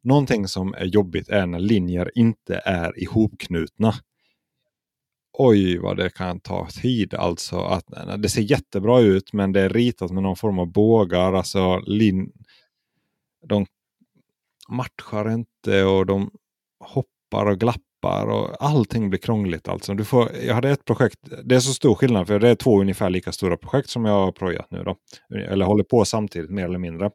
Någonting 0.03 0.47
som 0.47 0.73
är 0.73 0.85
jobbigt 0.85 1.29
är 1.29 1.45
när 1.45 1.59
linjer 1.59 2.11
inte 2.15 2.61
är 2.65 3.03
ihopknutna 3.03 3.93
oj 5.39 5.77
vad 5.77 5.97
det 5.97 6.09
kan 6.09 6.39
ta 6.39 6.67
tid 6.81 7.13
alltså. 7.13 7.59
Att, 7.59 7.85
det 8.17 8.29
ser 8.29 8.41
jättebra 8.41 8.99
ut 8.99 9.33
men 9.33 9.51
det 9.51 9.61
är 9.61 9.69
ritat 9.69 10.11
med 10.11 10.23
någon 10.23 10.35
form 10.35 10.59
av 10.59 10.71
bågar. 10.71 11.33
Alltså, 11.33 11.79
lin, 11.79 12.31
de 13.47 13.65
matchar 14.69 15.31
inte 15.31 15.83
och 15.83 16.05
de 16.05 16.31
hoppar 16.79 17.45
och 17.45 17.59
glappar 17.59 18.27
och 18.27 18.63
allting 18.63 19.09
blir 19.09 19.19
krångligt. 19.19 19.67
Alltså. 19.67 19.93
Du 19.93 20.05
får, 20.05 20.31
jag 20.43 20.55
hade 20.55 20.69
ett 20.69 20.85
projekt, 20.85 21.19
det 21.43 21.55
är 21.55 21.59
så 21.59 21.73
stor 21.73 21.95
skillnad 21.95 22.27
för 22.27 22.39
det 22.39 22.49
är 22.49 22.55
två 22.55 22.81
ungefär 22.81 23.09
lika 23.09 23.31
stora 23.31 23.57
projekt 23.57 23.89
som 23.89 24.05
jag 24.05 24.13
har 24.13 24.31
projat 24.31 24.71
nu. 24.71 24.83
Då. 24.83 24.95
Eller 25.35 25.65
håller 25.65 25.83
på 25.83 26.05
samtidigt 26.05 26.49
mer 26.49 26.65
eller 26.65 26.79
mindre. 26.79 27.11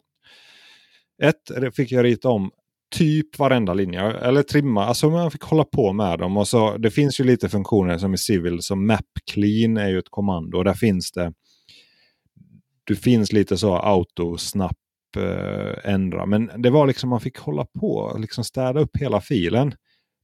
Ett 1.22 1.74
fick 1.74 1.92
jag 1.92 2.04
rita 2.04 2.28
om 2.28 2.50
typ 2.90 3.38
varenda 3.38 3.74
linje. 3.74 4.00
Eller 4.00 4.42
trimma, 4.42 4.84
alltså 4.84 5.10
man 5.10 5.30
fick 5.30 5.42
hålla 5.42 5.64
på 5.64 5.92
med 5.92 6.18
dem. 6.18 6.36
Och 6.36 6.48
så, 6.48 6.76
det 6.76 6.90
finns 6.90 7.20
ju 7.20 7.24
lite 7.24 7.48
funktioner 7.48 7.98
som 7.98 8.14
i 8.14 8.18
Civil, 8.18 8.62
som 8.62 8.86
Map 8.86 9.06
Clean 9.32 9.76
är 9.76 9.88
ju 9.88 9.98
ett 9.98 10.10
kommando. 10.10 10.62
Där 10.62 10.74
finns 10.74 11.12
det 11.12 11.32
det 12.86 12.96
finns 12.96 13.32
lite 13.32 13.56
så 13.56 13.76
autosnapp 13.76 14.76
eh, 15.16 15.92
ändra. 15.92 16.26
Men 16.26 16.50
det 16.56 16.70
var 16.70 16.86
liksom 16.86 17.10
man 17.10 17.20
fick 17.20 17.38
hålla 17.38 17.66
på 17.80 18.16
liksom 18.18 18.44
städa 18.44 18.80
upp 18.80 18.96
hela 18.96 19.20
filen 19.20 19.74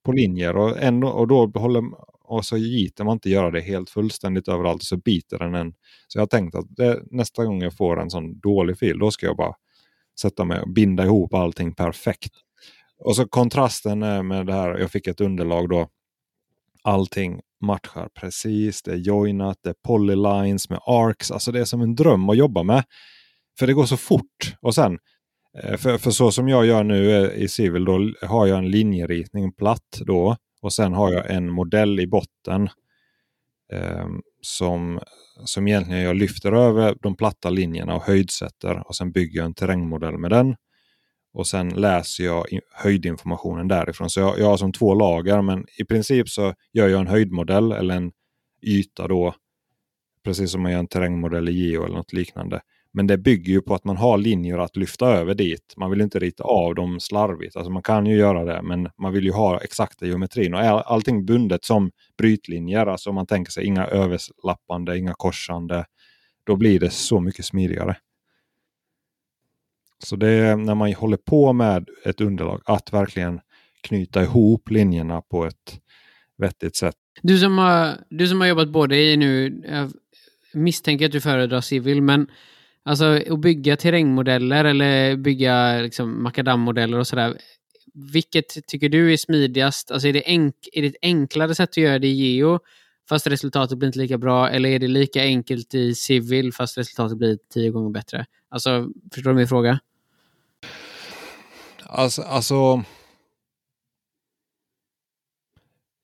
på 0.05 0.13
linjer 0.13 0.57
och, 0.57 0.83
ändå, 0.83 1.09
och 1.09 1.29
då 1.29 1.53
håller, 1.55 1.83
och 2.25 2.45
så 2.45 2.57
gitar 2.57 3.05
man 3.05 3.13
inte 3.13 3.31
göra 3.31 3.51
det 3.51 3.61
helt 3.61 3.91
fullständigt 3.91 4.49
överallt 4.49 4.83
så 4.83 4.97
biter 4.97 5.39
den 5.39 5.55
en. 5.55 5.73
Så 6.09 6.19
jag 6.19 6.23
har 6.23 6.27
tänkt 6.27 6.55
att 6.55 6.67
det, 6.69 7.03
nästa 7.11 7.45
gång 7.45 7.63
jag 7.63 7.77
får 7.77 8.01
en 8.01 8.11
sån 8.11 8.41
dålig 8.41 8.79
fil 8.79 8.99
då 8.99 9.11
ska 9.11 9.27
jag 9.27 9.37
bara 9.37 9.55
sätta 10.21 10.45
mig 10.45 10.61
och 10.61 10.73
binda 10.73 11.05
ihop 11.05 11.35
allting 11.35 11.75
perfekt. 11.75 12.33
Och 13.01 13.17
så 13.17 13.29
kontrasten 13.29 14.03
är 14.03 14.23
med 14.23 14.47
det 14.47 14.53
här, 14.53 14.79
jag 14.79 14.91
fick 14.91 15.07
ett 15.07 15.21
underlag 15.21 15.69
då. 15.69 15.89
Allting 16.83 17.41
matchar 17.61 18.09
precis, 18.15 18.83
det 18.83 18.93
är 18.93 18.97
joinat, 18.97 19.59
det 19.63 19.71
är 19.71 19.75
polylines 19.87 20.71
med 20.71 20.81
arcs. 20.87 21.31
Alltså 21.31 21.53
det 21.53 21.61
är 21.61 21.65
som 21.65 21.81
en 21.81 21.95
dröm 21.95 22.31
att 22.31 22.37
jobba 22.37 22.63
med. 22.63 22.85
För 23.59 23.67
det 23.67 23.73
går 23.73 23.87
så 23.87 23.97
fort. 23.97 24.57
Och 24.61 24.75
sen, 24.75 24.99
eh, 25.63 25.77
för, 25.77 25.99
för 25.99 26.11
så 26.11 26.33
som 26.33 26.49
jag 26.49 26.67
gör 26.67 26.85
nu 26.85 27.11
eh, 27.11 27.43
i 27.43 27.49
Civil, 27.49 27.85
då 27.85 28.13
har 28.23 28.47
jag 28.47 28.59
en 28.59 28.71
linjeritning 28.71 29.53
platt 29.53 30.01
då. 30.07 30.37
Och 30.63 30.73
sen 30.73 30.93
har 30.93 31.13
jag 31.13 31.31
en 31.31 31.51
modell 31.51 32.01
i 32.01 32.07
botten. 32.07 32.69
Eh, 33.73 34.07
som, 34.41 35.01
som 35.45 35.69
egentligen 35.69 36.03
jag 36.03 36.17
lyfter 36.17 36.53
över 36.53 36.97
de 37.03 37.17
platta 37.17 37.51
linjerna 37.51 37.95
och 37.95 38.03
höjdsätter. 38.03 38.89
Och 38.89 38.97
sen 38.97 39.13
bygger 39.13 39.39
jag 39.39 39.47
en 39.47 39.55
terrängmodell 39.55 40.19
med 40.19 40.31
den. 40.31 40.57
Och 41.33 41.47
sen 41.47 41.69
läser 41.69 42.25
jag 42.25 42.47
höjdinformationen 42.73 43.69
därifrån. 43.69 44.11
Så 44.11 44.21
jag, 44.21 44.39
jag 44.39 44.47
har 44.47 44.57
som 44.57 44.73
två 44.73 44.95
lager 44.95 45.43
men 45.43 45.65
i 45.79 45.85
princip 45.85 46.29
så 46.29 46.55
gör 46.73 46.89
jag 46.89 47.01
en 47.01 47.07
höjdmodell 47.07 47.73
eller 47.73 47.97
en 47.97 48.13
yta 48.63 49.09
då. 49.09 49.35
Precis 50.25 50.51
som 50.51 50.63
man 50.63 50.73
gör 50.73 50.79
en 50.79 50.87
terrängmodell 50.87 51.49
i 51.49 51.53
Geo 51.53 51.85
eller 51.85 51.97
något 51.97 52.13
liknande. 52.13 52.61
Men 52.93 53.07
det 53.07 53.19
bygger 53.19 53.53
ju 53.53 53.61
på 53.61 53.75
att 53.75 53.85
man 53.85 53.97
har 53.97 54.19
linjer 54.19 54.59
att 54.59 54.77
lyfta 54.77 55.07
över 55.07 55.35
dit. 55.35 55.75
Man 55.77 55.91
vill 55.91 56.01
inte 56.01 56.19
rita 56.19 56.45
av 56.45 56.75
dem 56.75 57.01
slarvigt. 57.01 57.57
Alltså 57.57 57.71
man 57.71 57.83
kan 57.83 58.07
ju 58.07 58.17
göra 58.17 58.45
det 58.45 58.63
men 58.63 58.89
man 58.99 59.13
vill 59.13 59.25
ju 59.25 59.33
ha 59.33 59.61
exakta 59.61 60.07
geometrin. 60.07 60.55
Och 60.55 60.61
är 60.61 60.71
allting 60.71 61.27
bundet 61.27 61.65
som 61.65 61.91
brytlinjer, 62.19 62.87
alltså 62.87 63.11
om 63.11 63.15
man 63.15 63.27
tänker 63.27 63.53
sig 63.53 63.65
inga 63.65 63.87
överlappande, 63.87 64.99
inga 64.99 65.15
korsande. 65.15 65.85
Då 66.45 66.57
blir 66.57 66.81
det 66.81 66.91
så 66.91 67.21
mycket 67.21 67.45
smidigare. 67.45 67.97
Så 70.05 70.17
det 70.17 70.29
är 70.29 70.57
när 70.57 70.75
man 70.75 70.93
håller 70.93 71.17
på 71.17 71.53
med 71.53 71.89
ett 72.05 72.21
underlag 72.21 72.61
att 72.65 72.93
verkligen 72.93 73.41
knyta 73.83 74.23
ihop 74.23 74.71
linjerna 74.71 75.23
på 75.23 75.47
ett 75.47 75.81
vettigt 76.39 76.77
sätt. 76.77 76.95
Du 77.23 77.39
som 77.39 77.59
har, 77.59 77.95
du 78.11 78.29
som 78.29 78.41
har 78.41 78.49
jobbat 78.49 78.69
både 78.69 78.97
i 78.97 79.17
nu, 79.17 79.63
jag 79.69 79.93
misstänker 80.55 81.07
att 81.07 81.13
du 81.13 81.21
föredrar 81.21 81.61
civil, 81.61 82.03
men 82.03 82.27
alltså 82.83 83.05
att 83.31 83.41
bygga 83.41 83.77
terrängmodeller 83.77 84.65
eller 84.65 85.17
bygga 85.17 85.81
liksom 85.81 86.23
makadammodeller 86.23 86.99
och 86.99 87.07
sådär. 87.07 87.37
Vilket 88.13 88.67
tycker 88.67 88.89
du 88.89 89.13
är 89.13 89.17
smidigast? 89.17 89.91
Alltså 89.91 90.09
är 90.09 90.13
det, 90.13 90.23
enk, 90.31 90.55
är 90.73 90.83
det 90.83 90.89
ett 90.89 90.97
enklare 91.03 91.55
sätt 91.55 91.71
att 91.71 91.77
göra 91.77 91.99
det 91.99 92.07
i 92.07 92.37
geo 92.37 92.59
fast 93.09 93.27
resultatet 93.27 93.79
blir 93.79 93.87
inte 93.87 93.99
lika 93.99 94.19
bra? 94.19 94.51
Eller 94.51 94.69
är 94.69 94.79
det 94.79 94.89
lika 94.89 95.23
enkelt 95.23 95.75
i 95.75 95.95
civil 95.95 96.53
fast 96.53 96.79
resultatet 96.79 97.19
blir 97.19 97.39
tio 97.55 97.71
gånger 97.71 97.91
bättre? 97.91 98.27
Alltså, 98.51 98.89
förstår 99.15 99.31
du 99.31 99.37
min 99.37 99.49
fråga? 99.49 99.81
Alltså, 101.93 102.23
alltså 102.23 102.83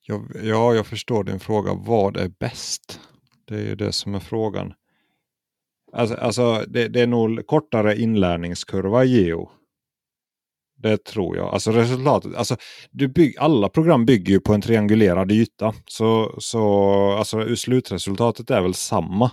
jag, 0.07 0.31
ja, 0.43 0.75
jag 0.75 0.87
förstår 0.87 1.25
din 1.25 1.41
fråga. 1.41 1.75
Vad 1.75 2.17
är 2.17 2.29
bäst? 2.29 3.01
Det 3.45 3.55
är 3.55 3.63
ju 3.63 3.75
det 3.75 3.93
som 3.93 4.15
är 4.15 4.21
frågan. 4.21 4.75
Alltså, 5.93 6.15
alltså 6.17 6.65
det, 6.69 6.89
det, 6.89 7.01
är 7.01 7.07
nog 7.07 7.47
kortare 7.47 7.97
inlärningskurva 7.97 9.05
i 9.05 9.09
geo. 9.09 9.51
Det 10.77 11.05
tror 11.05 11.37
jag. 11.37 11.55
Alltså 11.55 11.71
resultatet. 11.71 12.35
Alltså, 12.35 12.57
du 12.91 13.09
bygg, 13.09 13.39
alla 13.39 13.69
program 13.69 14.07
bygger 14.07 14.33
ju 14.33 14.41
på 14.41 14.55
en 14.55 14.61
triangulerad 14.61 15.33
yta. 15.33 15.75
Så, 15.87 16.35
så 16.39 16.93
alltså, 17.13 17.57
slutresultatet 17.57 18.51
är 18.51 18.61
väl 18.61 18.75
samma. 18.75 19.31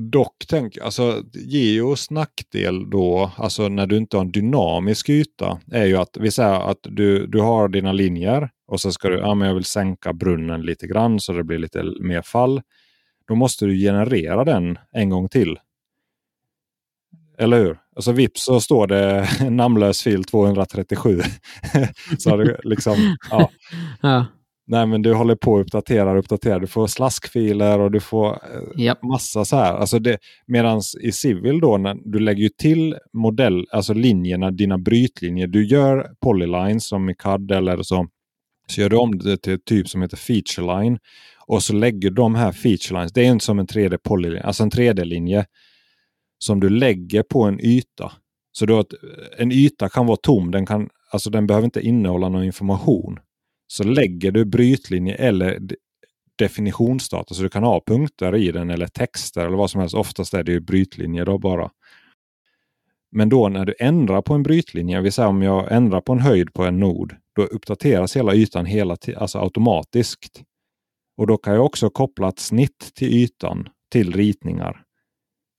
Dock, 0.00 0.44
tänk, 0.48 0.78
alltså 0.78 1.22
Geos 1.32 2.10
nackdel 2.10 2.90
då, 2.90 3.30
alltså 3.36 3.68
när 3.68 3.86
du 3.86 3.96
inte 3.96 4.16
har 4.16 4.24
en 4.24 4.32
dynamisk 4.32 5.08
yta, 5.08 5.60
är 5.72 5.84
ju 5.84 5.96
att 5.96 6.16
vi 6.20 6.30
säger 6.30 6.70
att 6.70 6.78
du, 6.82 7.26
du 7.26 7.40
har 7.40 7.68
dina 7.68 7.92
linjer 7.92 8.50
och 8.66 8.80
så 8.80 8.92
ska 8.92 9.08
du, 9.08 9.18
ja 9.18 9.34
men 9.34 9.48
jag 9.48 9.54
vill 9.54 9.64
sänka 9.64 10.12
brunnen 10.12 10.62
lite 10.62 10.86
grann 10.86 11.20
så 11.20 11.32
det 11.32 11.44
blir 11.44 11.58
lite 11.58 11.82
mer 12.00 12.22
fall. 12.22 12.62
Då 13.28 13.34
måste 13.34 13.66
du 13.66 13.76
generera 13.76 14.44
den 14.44 14.78
en 14.92 15.10
gång 15.10 15.28
till. 15.28 15.58
Eller 17.38 17.58
hur? 17.58 17.78
Alltså 17.96 18.12
vips 18.12 18.44
så 18.44 18.60
står 18.60 18.86
det 18.86 19.28
namnlös 19.50 20.02
fil 20.02 20.24
237. 20.24 21.20
så 22.18 22.36
det 22.36 22.60
liksom, 22.64 23.16
ja. 23.30 23.50
ja. 24.02 24.26
Nej 24.70 24.86
men 24.86 25.02
du 25.02 25.14
håller 25.14 25.34
på 25.34 25.56
att 25.56 25.60
uppdatera 25.60 26.10
och 26.10 26.18
uppdatera. 26.18 26.58
Du 26.58 26.66
får 26.66 26.86
slaskfiler 26.86 27.78
och 27.78 27.90
du 27.90 28.00
får 28.00 28.38
yep. 28.78 28.98
Eh, 29.02 29.08
massa 29.08 29.44
så 29.44 29.56
här. 29.56 29.74
Alltså 29.74 29.98
det, 29.98 30.18
medans 30.46 30.96
i 31.00 31.12
Civil 31.12 31.60
då, 31.60 31.76
när 31.76 31.96
du 32.04 32.18
lägger 32.18 32.48
till 32.48 32.96
modell, 33.12 33.66
alltså 33.72 33.94
linjerna, 33.94 34.50
dina 34.50 34.78
brytlinjer. 34.78 35.46
Du 35.46 35.66
gör 35.66 36.10
polylines 36.20 36.88
som 36.88 37.10
i 37.10 37.14
CAD 37.14 37.50
eller 37.50 37.82
så. 37.82 38.08
Så 38.66 38.80
gör 38.80 38.88
du 38.88 38.96
om 38.96 39.18
det 39.18 39.36
till 39.36 39.60
typ 39.64 39.88
som 39.88 40.02
heter 40.02 40.16
feature 40.16 40.80
line. 40.80 40.98
Och 41.46 41.62
så 41.62 41.72
lägger 41.72 42.10
de 42.10 42.34
här 42.34 42.52
feature 42.52 42.98
lines, 42.98 43.12
det 43.12 43.20
är 43.20 43.30
inte 43.30 43.44
som 43.44 43.58
en 43.58 43.66
3D 43.66 43.98
polyline, 44.02 44.42
alltså 44.42 44.62
en 44.62 44.70
3D-linje. 44.70 45.46
Som 46.38 46.60
du 46.60 46.68
lägger 46.68 47.22
på 47.22 47.42
en 47.42 47.60
yta. 47.60 48.12
Så 48.52 48.66
du 48.66 48.74
att, 48.74 48.92
en 49.38 49.52
yta 49.52 49.88
kan 49.88 50.06
vara 50.06 50.16
tom, 50.22 50.50
den, 50.50 50.66
kan, 50.66 50.88
alltså 51.10 51.30
den 51.30 51.46
behöver 51.46 51.64
inte 51.64 51.80
innehålla 51.80 52.28
någon 52.28 52.44
information 52.44 53.18
så 53.68 53.84
lägger 53.84 54.32
du 54.32 54.44
brytlinje 54.44 55.14
eller 55.14 55.58
definitionsdata. 56.38 57.34
Så 57.34 57.42
du 57.42 57.48
kan 57.48 57.62
ha 57.62 57.80
punkter 57.86 58.36
i 58.36 58.52
den 58.52 58.70
eller 58.70 58.86
texter 58.86 59.46
eller 59.46 59.56
vad 59.56 59.70
som 59.70 59.80
helst. 59.80 59.94
Oftast 59.94 60.34
är 60.34 60.42
det 60.42 60.52
ju 60.52 60.60
brytlinjer 60.60 61.24
då 61.24 61.38
bara. 61.38 61.70
Men 63.10 63.28
då 63.28 63.48
när 63.48 63.64
du 63.64 63.74
ändrar 63.78 64.22
på 64.22 64.34
en 64.34 64.42
brytlinje, 64.42 65.00
vill 65.00 65.12
säga 65.12 65.28
om 65.28 65.42
jag 65.42 65.72
ändrar 65.72 66.00
på 66.00 66.12
en 66.12 66.18
höjd 66.18 66.52
på 66.52 66.64
en 66.64 66.80
nod, 66.80 67.16
då 67.36 67.42
uppdateras 67.42 68.16
hela 68.16 68.34
ytan 68.34 68.66
hela 68.66 68.96
alltså 69.16 69.38
automatiskt. 69.38 70.42
Och 71.16 71.26
då 71.26 71.36
kan 71.36 71.54
jag 71.54 71.64
också 71.64 71.90
koppla 71.90 72.28
ett 72.28 72.38
snitt 72.38 72.90
till 72.94 73.14
ytan 73.14 73.68
till 73.92 74.12
ritningar. 74.12 74.82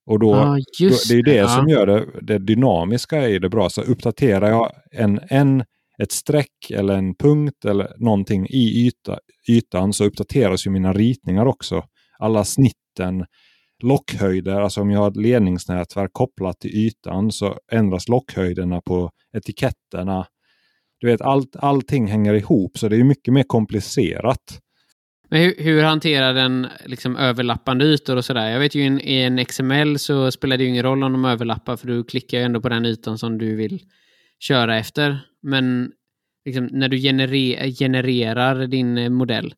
Och 0.05 0.19
då, 0.19 0.35
ah, 0.35 0.57
då 0.79 0.89
det 1.09 1.15
är 1.15 1.23
det 1.23 1.35
ja. 1.35 1.47
som 1.47 1.67
gör 1.67 1.85
det, 1.85 2.05
det 2.21 2.37
dynamiska 2.37 3.29
i 3.29 3.39
det 3.39 3.49
bra. 3.49 3.69
Så 3.69 3.81
uppdaterar 3.81 4.49
jag 4.49 4.71
en, 4.91 5.19
en 5.29 5.63
ett 6.03 6.11
streck 6.11 6.71
eller 6.71 6.93
en 6.93 7.15
punkt 7.15 7.65
eller 7.65 7.93
någonting 7.97 8.47
i 8.49 8.87
yta, 8.87 9.19
ytan 9.49 9.93
så 9.93 10.05
uppdateras 10.05 10.67
ju 10.67 10.71
mina 10.71 10.93
ritningar 10.93 11.45
också. 11.45 11.83
Alla 12.19 12.45
snitten, 12.45 13.25
lockhöjder, 13.83 14.61
alltså 14.61 14.81
om 14.81 14.89
jag 14.89 14.99
har 14.99 15.11
ett 15.11 15.17
ledningsnätverk 15.17 16.09
kopplat 16.13 16.59
till 16.59 16.71
ytan 16.71 17.31
så 17.31 17.57
ändras 17.71 18.07
lockhöjderna 18.07 18.81
på 18.81 19.11
etiketterna. 19.37 20.25
Du 20.99 21.07
vet, 21.07 21.21
allt, 21.21 21.55
allting 21.55 22.07
hänger 22.07 22.33
ihop 22.33 22.77
så 22.77 22.87
det 22.87 22.95
är 22.95 23.03
mycket 23.03 23.33
mer 23.33 23.43
komplicerat. 23.43 24.59
Men 25.29 25.41
hur, 25.41 25.55
hur 25.57 25.83
hanterar 25.83 26.33
den 26.33 26.67
liksom 26.85 27.15
överlappande 27.15 27.85
ytor 27.85 28.15
och 28.15 28.25
sådär? 28.25 28.49
Jag 28.49 28.59
vet 28.59 28.75
ju 28.75 28.85
in, 28.85 29.01
i 29.01 29.15
en 29.15 29.45
XML 29.45 29.99
så 29.99 30.31
spelar 30.31 30.57
det 30.57 30.63
ju 30.63 30.69
ingen 30.69 30.83
roll 30.83 31.03
om 31.03 31.11
de 31.11 31.25
överlappar 31.25 31.77
för 31.77 31.87
du 31.87 32.03
klickar 32.03 32.37
ju 32.37 32.43
ändå 32.43 32.61
på 32.61 32.69
den 32.69 32.85
ytan 32.85 33.17
som 33.17 33.37
du 33.37 33.55
vill 33.55 33.79
köra 34.39 34.77
efter. 34.77 35.19
Men 35.41 35.91
liksom, 36.45 36.65
när 36.65 36.89
du 36.89 36.97
generer 36.97 37.71
genererar 37.71 38.67
din 38.67 38.97
eh, 38.97 39.09
modell 39.09 39.53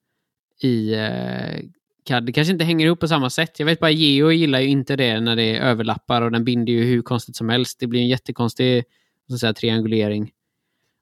i 0.61 0.95
uh, 0.95 1.69
CAD, 2.03 2.25
det 2.25 2.31
kanske 2.31 2.51
inte 2.51 2.65
hänger 2.65 2.85
ihop 2.85 2.99
på 2.99 3.07
samma 3.07 3.29
sätt. 3.29 3.59
Jag 3.59 3.65
vet 3.65 3.79
bara 3.79 3.91
Geo 3.91 4.31
gillar 4.31 4.59
ju 4.59 4.67
inte 4.67 4.95
det 4.95 5.19
när 5.19 5.35
det 5.35 5.57
överlappar 5.57 6.21
och 6.21 6.31
den 6.31 6.43
binder 6.43 6.73
ju 6.73 6.83
hur 6.83 7.01
konstigt 7.01 7.35
som 7.35 7.49
helst. 7.49 7.79
Det 7.79 7.87
blir 7.87 8.01
en 8.01 8.07
jättekonstig 8.07 8.83
så 9.29 9.37
säga, 9.37 9.53
triangulering 9.53 10.31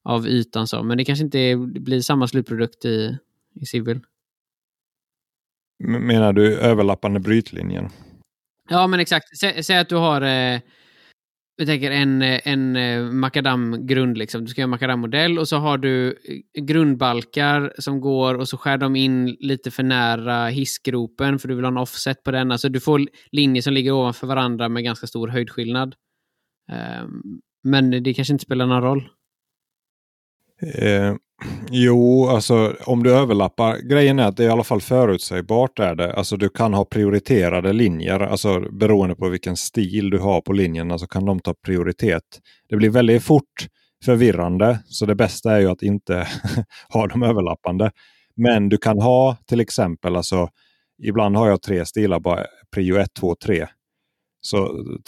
av 0.04 0.28
ytan. 0.28 0.68
Så. 0.68 0.84
Men 0.84 0.98
det 0.98 1.06
kanske 1.06 1.26
inte 1.26 1.56
blir 1.58 2.02
samma 2.02 2.28
slutprodukt 2.28 2.86
i, 2.86 3.18
i 3.56 3.66
Civil. 3.66 4.00
Menar 5.80 6.34
du 6.34 6.60
överlappande 6.60 7.20
brytlinjen? 7.20 7.90
Ja, 8.70 8.88
men 8.88 9.00
exakt. 9.00 9.38
Sä, 9.38 9.64
säg 9.64 9.78
att 9.78 9.90
du 9.90 9.96
har 9.96 10.22
eh, 10.22 10.60
vi 11.60 11.66
tänker 11.66 11.92
en, 11.92 12.22
en 12.22 12.76
eh, 12.76 13.04
makadamgrund, 13.04 14.18
liksom. 14.18 14.42
du 14.42 14.48
ska 14.48 14.62
göra 14.62 14.66
en 14.66 14.70
makadammodell 14.70 15.40
och 15.40 15.48
så 15.48 15.58
har 15.58 15.78
du 15.78 16.08
eh, 16.08 16.64
grundbalkar 16.64 17.74
som 17.78 18.02
går 18.02 18.36
och 18.36 18.50
så 18.50 18.58
skär 18.58 18.78
de 18.78 18.96
in 18.96 19.38
lite 19.40 19.72
för 19.72 19.84
nära 19.84 20.48
hissgropen 20.48 21.40
för 21.40 21.48
du 21.48 21.56
vill 21.56 21.66
ha 21.66 21.72
en 21.72 21.78
offset 21.78 22.24
på 22.24 22.32
den. 22.32 22.52
Alltså 22.52 22.70
du 22.70 22.80
får 22.80 23.02
linjer 23.32 23.62
som 23.62 23.74
ligger 23.74 23.92
ovanför 23.92 24.28
varandra 24.28 24.70
med 24.70 24.84
ganska 24.84 25.08
stor 25.08 25.28
höjdskillnad. 25.28 25.96
Ehm, 26.72 27.22
men 27.64 28.04
det 28.04 28.14
kanske 28.14 28.34
inte 28.34 28.46
spelar 28.46 28.66
någon 28.66 28.82
roll. 28.82 29.10
Eh, 30.62 31.16
Jo, 31.72 32.28
alltså 32.28 32.76
om 32.86 33.04
du 33.04 33.14
överlappar. 33.14 33.78
Grejen 33.78 34.20
är 34.20 34.28
att 34.28 34.38
det 34.38 34.44
är 34.44 34.48
i 34.48 34.52
alla 34.52 34.64
fall 34.64 34.82
förutsägbart. 34.82 35.80
Är 35.80 35.96
det. 35.96 36.14
Alltså 36.14 36.38
du 36.38 36.50
kan 36.50 36.74
ha 36.74 36.86
prioriterade 36.86 37.74
linjer. 37.74 38.20
Alltså 38.20 38.60
beroende 38.60 39.16
på 39.16 39.30
vilken 39.30 39.58
stil 39.58 40.10
du 40.10 40.20
har 40.20 40.42
på 40.42 40.54
linjerna 40.54 40.98
så 40.98 41.08
kan 41.08 41.26
de 41.26 41.40
ta 41.40 41.54
prioritet. 41.66 42.24
Det 42.70 42.76
blir 42.76 42.90
väldigt 42.90 43.24
fort 43.24 43.68
förvirrande. 44.06 44.80
Så 44.86 45.06
det 45.06 45.16
bästa 45.16 45.56
är 45.56 45.60
ju 45.60 45.68
att 45.72 45.82
inte 45.82 46.28
ha 46.94 47.08
dem 47.08 47.24
överlappande. 47.24 47.92
Men 48.36 48.70
du 48.70 48.78
kan 48.78 49.02
ha 49.02 49.38
till 49.48 49.60
exempel, 49.60 50.16
alltså, 50.16 50.50
ibland 51.04 51.38
har 51.38 51.50
jag 51.50 51.62
tre 51.62 51.86
stilar, 51.86 52.20
bara 52.20 52.46
prio 52.76 52.98
1, 52.98 53.14
2, 53.20 53.36
3. 53.46 53.68
Så 54.42 54.58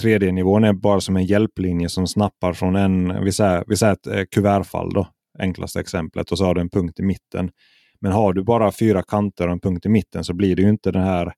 3D-nivån 0.01 0.63
är 0.63 0.73
bara 0.73 1.01
som 1.01 1.17
en 1.17 1.25
hjälplinje 1.25 1.89
som 1.89 2.07
snappar 2.07 2.53
från 2.53 2.75
en, 2.75 3.23
vi 3.23 3.31
säger, 3.31 3.63
vi 3.67 3.77
säger 3.77 3.93
ett 3.93 4.07
eh, 4.07 4.23
kuvertfall 4.31 4.93
då, 4.93 5.07
enklaste 5.39 5.79
exemplet, 5.79 6.31
och 6.31 6.37
så 6.37 6.45
har 6.45 6.55
du 6.55 6.61
en 6.61 6.69
punkt 6.69 6.99
i 6.99 7.03
mitten. 7.03 7.51
Men 7.99 8.11
har 8.11 8.33
du 8.33 8.43
bara 8.43 8.71
fyra 8.71 9.03
kanter 9.03 9.47
och 9.47 9.53
en 9.53 9.59
punkt 9.59 9.85
i 9.85 9.89
mitten 9.89 10.23
så 10.23 10.33
blir 10.33 10.55
det 10.55 10.61
ju 10.61 10.69
inte 10.69 10.91
den 10.91 11.03
här, 11.03 11.33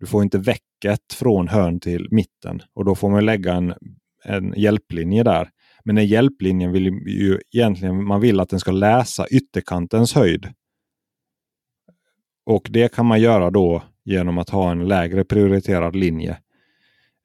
du 0.00 0.06
får 0.06 0.22
inte 0.22 0.38
väcket 0.38 1.12
från 1.12 1.48
hörn 1.48 1.80
till 1.80 2.08
mitten 2.10 2.62
och 2.74 2.84
då 2.84 2.94
får 2.94 3.10
man 3.10 3.24
lägga 3.24 3.54
en, 3.54 3.74
en 4.24 4.54
hjälplinje 4.56 5.22
där. 5.22 5.50
Men 5.84 5.94
den 5.96 6.06
hjälplinjen 6.06 6.72
vill 6.72 6.86
ju 7.06 7.40
egentligen, 7.52 8.04
man 8.04 8.20
vill 8.20 8.40
att 8.40 8.48
den 8.48 8.60
ska 8.60 8.70
läsa 8.70 9.26
ytterkantens 9.28 10.14
höjd. 10.14 10.52
Och 12.46 12.66
det 12.70 12.94
kan 12.94 13.06
man 13.06 13.20
göra 13.20 13.50
då 13.50 13.82
genom 14.04 14.38
att 14.38 14.50
ha 14.50 14.70
en 14.70 14.88
lägre 14.88 15.24
prioriterad 15.24 15.96
linje. 15.96 16.38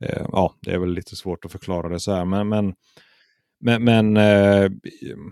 Eh, 0.04 0.26
ja, 0.32 0.56
det 0.62 0.72
är 0.72 0.78
väl 0.78 0.94
lite 0.94 1.16
svårt 1.16 1.46
att 1.46 1.52
förklara 1.52 1.90
det 1.90 2.00
så 2.00 2.14
här. 2.14 2.26
Men, 2.26 2.50
men, 2.50 2.74
men, 3.62 3.84
men 3.84 4.18
eh, 4.18 4.72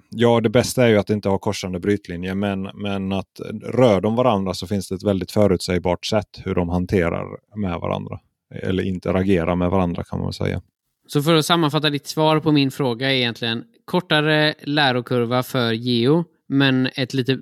ja, 0.09 0.41
det 0.41 0.49
bästa 0.49 0.83
är 0.83 0.87
ju 0.87 0.97
att 0.97 1.09
inte 1.09 1.29
ha 1.29 1.37
korsande 1.37 1.79
brytlinjer. 1.79 2.35
Men, 2.35 2.61
men 2.61 3.11
att 3.11 3.39
rör 3.63 4.01
de 4.01 4.15
varandra 4.15 4.53
så 4.53 4.67
finns 4.67 4.89
det 4.89 4.95
ett 4.95 5.03
väldigt 5.03 5.31
förutsägbart 5.31 6.05
sätt 6.05 6.41
hur 6.45 6.55
de 6.55 6.69
hanterar 6.69 7.25
med 7.55 7.79
varandra. 7.79 8.19
Eller 8.63 8.83
interagerar 8.83 9.55
med 9.55 9.69
varandra 9.69 10.03
kan 10.03 10.19
man 10.19 10.33
säga. 10.33 10.61
Så 11.07 11.23
för 11.23 11.35
att 11.35 11.45
sammanfatta 11.45 11.89
ditt 11.89 12.07
svar 12.07 12.39
på 12.39 12.51
min 12.51 12.71
fråga 12.71 13.11
är 13.11 13.15
egentligen 13.15 13.63
kortare 13.85 14.53
lärokurva 14.63 15.43
för 15.43 15.71
geo, 15.71 16.25
men 16.47 16.89
ett 16.95 17.13
lite 17.13 17.37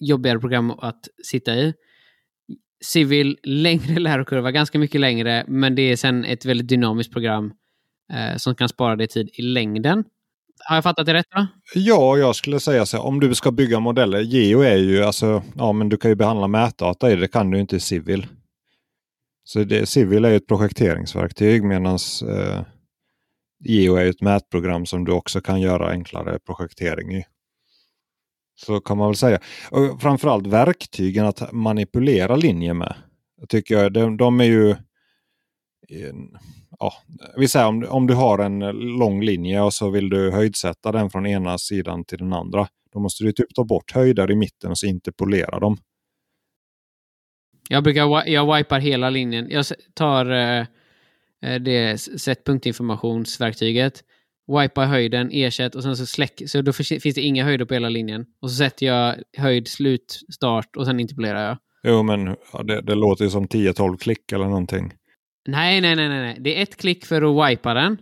jobbigare 0.00 0.38
program 0.38 0.70
att 0.70 1.08
sitta 1.24 1.54
i. 1.54 1.74
Civil, 2.84 3.38
längre 3.42 4.00
lärokurva, 4.00 4.50
ganska 4.50 4.78
mycket 4.78 5.00
längre, 5.00 5.44
men 5.48 5.74
det 5.74 5.82
är 5.82 5.96
sen 5.96 6.24
ett 6.24 6.44
väldigt 6.44 6.68
dynamiskt 6.68 7.12
program 7.12 7.52
eh, 8.12 8.36
som 8.36 8.54
kan 8.54 8.68
spara 8.68 8.96
dig 8.96 9.08
tid 9.08 9.30
i 9.32 9.42
längden. 9.42 10.04
Har 10.58 10.76
jag 10.76 10.84
fattat 10.84 11.06
det 11.06 11.14
rätt? 11.14 11.26
Va? 11.34 11.48
Ja, 11.74 12.18
jag 12.18 12.36
skulle 12.36 12.60
säga 12.60 12.86
så. 12.86 13.00
Om 13.00 13.20
du 13.20 13.34
ska 13.34 13.50
bygga 13.50 13.80
modeller. 13.80 14.20
Geo 14.20 14.60
är 14.60 14.76
ju 14.76 15.04
alltså, 15.04 15.42
ja 15.56 15.72
men 15.72 15.88
du 15.88 15.96
kan 15.96 16.10
ju 16.10 16.14
behandla 16.14 16.48
mätdata 16.48 17.10
i 17.10 17.14
det. 17.14 17.20
Det 17.20 17.28
kan 17.28 17.50
du 17.50 17.60
inte 17.60 17.76
i 17.76 17.80
Civil. 17.80 18.26
Så 19.44 19.64
det, 19.64 19.86
Civil 19.86 20.24
är 20.24 20.30
ju 20.30 20.36
ett 20.36 20.46
projekteringsverktyg 20.46 21.64
medan 21.64 21.98
eh, 22.28 22.62
Geo 23.64 23.94
är 23.94 24.06
ett 24.06 24.20
mätprogram 24.20 24.86
som 24.86 25.04
du 25.04 25.12
också 25.12 25.40
kan 25.40 25.60
göra 25.60 25.90
enklare 25.90 26.38
projektering 26.38 27.16
i. 27.16 27.24
Så 28.56 28.80
kan 28.80 28.98
man 28.98 29.08
väl 29.08 29.16
säga. 29.16 29.40
Och 29.70 30.02
framförallt 30.02 30.46
verktygen 30.46 31.26
att 31.26 31.52
manipulera 31.52 32.36
linjer 32.36 32.74
med. 32.74 32.94
Jag 33.40 33.48
tycker 33.48 33.90
de, 33.90 34.16
de 34.16 34.40
är 34.40 34.44
ju... 34.44 34.70
Eh, 34.70 36.14
Ja, 36.78 36.92
vi 37.36 37.48
säger 37.48 37.66
om, 37.66 37.86
om 37.88 38.06
du 38.06 38.14
har 38.14 38.38
en 38.38 38.58
lång 38.98 39.22
linje 39.22 39.60
och 39.60 39.74
så 39.74 39.90
vill 39.90 40.08
du 40.08 40.30
höjdsätta 40.30 40.92
den 40.92 41.10
från 41.10 41.26
ena 41.26 41.58
sidan 41.58 42.04
till 42.04 42.18
den 42.18 42.32
andra. 42.32 42.68
Då 42.92 43.00
måste 43.00 43.24
du 43.24 43.32
typ 43.32 43.54
ta 43.54 43.64
bort 43.64 43.92
höjder 43.92 44.30
i 44.30 44.36
mitten 44.36 44.70
och 44.70 44.78
så 44.78 44.86
interpolera 44.86 45.58
dem. 45.58 45.76
Jag 47.68 47.84
brukar 47.84 48.28
jag 48.28 48.56
wipar 48.56 48.80
hela 48.80 49.10
linjen. 49.10 49.46
Jag 49.50 49.64
tar 49.94 50.30
eh, 50.30 50.66
eh 51.42 51.60
det 51.60 51.98
sättpunktinformationsverktyget 51.98 54.02
wipa 54.48 54.84
höjden, 54.84 55.30
ersätt 55.32 55.74
och 55.74 55.82
sen 55.82 55.96
så 55.96 56.06
släck. 56.06 56.42
Så 56.46 56.62
då 56.62 56.72
finns 56.72 57.14
det 57.14 57.20
inga 57.20 57.44
höjder 57.44 57.64
på 57.64 57.74
hela 57.74 57.88
linjen. 57.88 58.26
Och 58.42 58.50
så 58.50 58.56
sätter 58.56 58.86
jag 58.86 59.14
höjd, 59.36 59.68
slut, 59.68 60.20
start 60.34 60.76
och 60.76 60.86
sen 60.86 61.00
interpolerar 61.00 61.48
jag. 61.48 61.58
Jo, 61.82 62.02
men 62.02 62.36
ja, 62.52 62.62
det, 62.62 62.80
det 62.80 62.94
låter 62.94 63.24
ju 63.24 63.30
som 63.30 63.46
10-12 63.46 63.96
klick 63.96 64.32
eller 64.32 64.44
någonting. 64.44 64.92
Nej, 65.46 65.80
nej, 65.80 65.96
nej, 65.96 66.08
nej. 66.08 66.36
Det 66.40 66.58
är 66.58 66.62
ett 66.62 66.76
klick 66.76 67.06
för 67.06 67.22
att 67.22 67.50
wipa 67.50 67.74
den. 67.74 67.98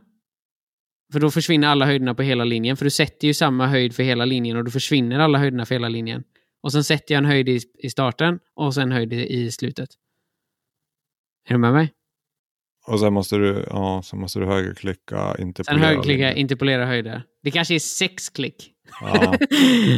För 1.12 1.20
då 1.20 1.30
försvinner 1.30 1.68
alla 1.68 1.87
höjderna 1.87 2.14
på 2.14 2.22
hela 2.22 2.45
linjen. 2.45 2.76
För 2.76 2.84
du 2.84 2.91
sätter 2.91 3.26
ju 3.26 3.34
samma 3.34 3.66
höjd 3.66 3.95
för 3.95 4.03
hela 4.03 4.24
linjen 4.24 4.57
och 4.57 4.64
då 4.64 4.70
försvinner 4.70 5.18
alla 5.18 5.39
höjderna 5.39 5.66
för 5.66 5.74
hela 5.74 5.89
linjen. 5.89 6.24
Och 6.62 6.72
sen 6.72 6.84
sätter 6.84 7.14
jag 7.14 7.18
en 7.18 7.30
höjd 7.30 7.49
i, 7.49 7.61
i 7.78 7.91
starten 7.91 8.39
och 8.55 8.74
sen 8.74 8.93
höjd 8.93 9.12
i, 9.12 9.32
i 9.32 9.53
slutet. 9.53 9.89
Är 11.49 11.53
du 11.53 11.59
med 11.59 11.72
mig? 11.72 11.93
Och 12.87 13.01
sen 13.01 13.12
måste 13.12 13.37
du, 13.37 13.66
ja, 13.70 14.03
sen 14.05 14.20
måste 14.20 14.39
du 14.39 14.47
högerklicka, 14.47 15.37
interpolera. 15.39 15.80
Sen 15.80 15.89
högerklicka, 15.89 16.32
interpolera 16.34 16.87
höjder. 16.87 17.22
Det 17.43 17.51
kanske 17.51 17.74
är 17.74 17.78
sex 17.78 18.28
klick. 18.28 18.72
Ja, 19.01 19.34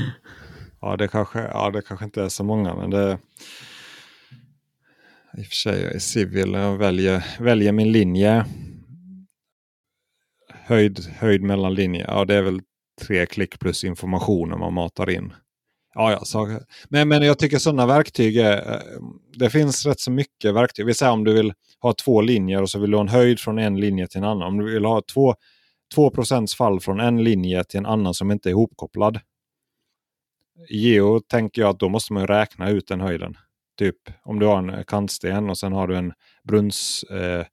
ja, 0.81 0.97
det, 0.97 1.09
kanske, 1.09 1.39
ja 1.39 1.71
det 1.71 1.83
kanske 1.83 2.05
inte 2.05 2.23
är 2.23 2.29
så 2.29 2.45
många, 2.45 2.75
men 2.75 2.91
det... 2.91 3.19
I 5.37 5.43
och 5.43 5.47
för 5.47 5.55
sig, 5.55 5.83
jag 5.83 5.95
är 5.95 5.99
civil 5.99 6.55
och 6.55 6.81
väljer, 6.81 7.25
väljer 7.41 7.73
min 7.73 7.93
linje. 7.93 8.45
Höjd, 10.49 10.99
höjd 11.19 11.43
mellan 11.43 11.75
linjer, 11.75 12.05
ja 12.09 12.25
det 12.25 12.35
är 12.35 12.43
väl 12.43 12.61
tre 13.01 13.27
klick 13.27 13.59
plus 13.59 13.85
informationen 13.85 14.59
man 14.59 14.75
matar 14.75 15.11
in. 15.11 15.33
Ja, 15.95 16.13
ja, 16.13 16.25
så, 16.25 16.61
men, 16.89 17.09
men 17.09 17.23
jag 17.23 17.39
tycker 17.39 17.59
sådana 17.59 17.87
verktyg 17.87 18.37
är, 18.37 18.73
eh, 18.73 18.81
det 19.37 19.51
finns 19.51 19.87
rätt 19.87 20.01
så 20.01 20.11
mycket 20.11 20.55
verktyg. 20.55 20.87
Vi 20.87 20.95
säger 20.95 21.13
om 21.13 21.25
du 21.25 21.33
vill 21.33 21.53
ha 21.81 21.93
två 21.93 22.21
linjer 22.21 22.63
och 22.63 22.71
så 22.71 22.79
vill 22.79 22.91
du 22.91 22.97
ha 22.97 23.03
en 23.03 23.09
höjd 23.09 23.41
från 23.41 23.59
en 23.59 23.81
linje 23.81 24.07
till 24.07 24.19
en 24.19 24.25
annan. 24.25 24.49
Om 24.49 24.59
du 24.59 24.73
vill 24.73 24.85
ha 24.85 25.03
två, 25.95 26.11
procents 26.11 26.55
fall 26.55 26.81
från 26.81 27.01
en 27.01 27.25
linje 27.25 27.65
till 27.65 27.79
en 27.79 27.87
annan 27.87 28.15
som 28.15 28.31
inte 28.31 28.49
är 28.49 28.51
ihopkopplad. 28.51 29.21
I 30.69 30.79
geo 30.79 31.21
tänker 31.21 31.63
jag 31.63 31.69
att 31.69 31.81
då 31.81 31.89
måste 31.89 32.13
man 32.13 32.27
räkna 32.27 32.71
ut 32.71 32.89
den 32.89 33.01
höjden. 33.01 33.37
Typ 33.79 33.97
om 34.23 34.39
du 34.39 34.47
har 34.47 34.59
en 34.59 34.85
kantsten 34.85 35.51
och 35.51 35.59
sen 35.59 35.73
har 35.73 35.87
du 35.87 35.97
en 35.97 36.13
brunns, 36.45 37.03
eh, 37.03 37.47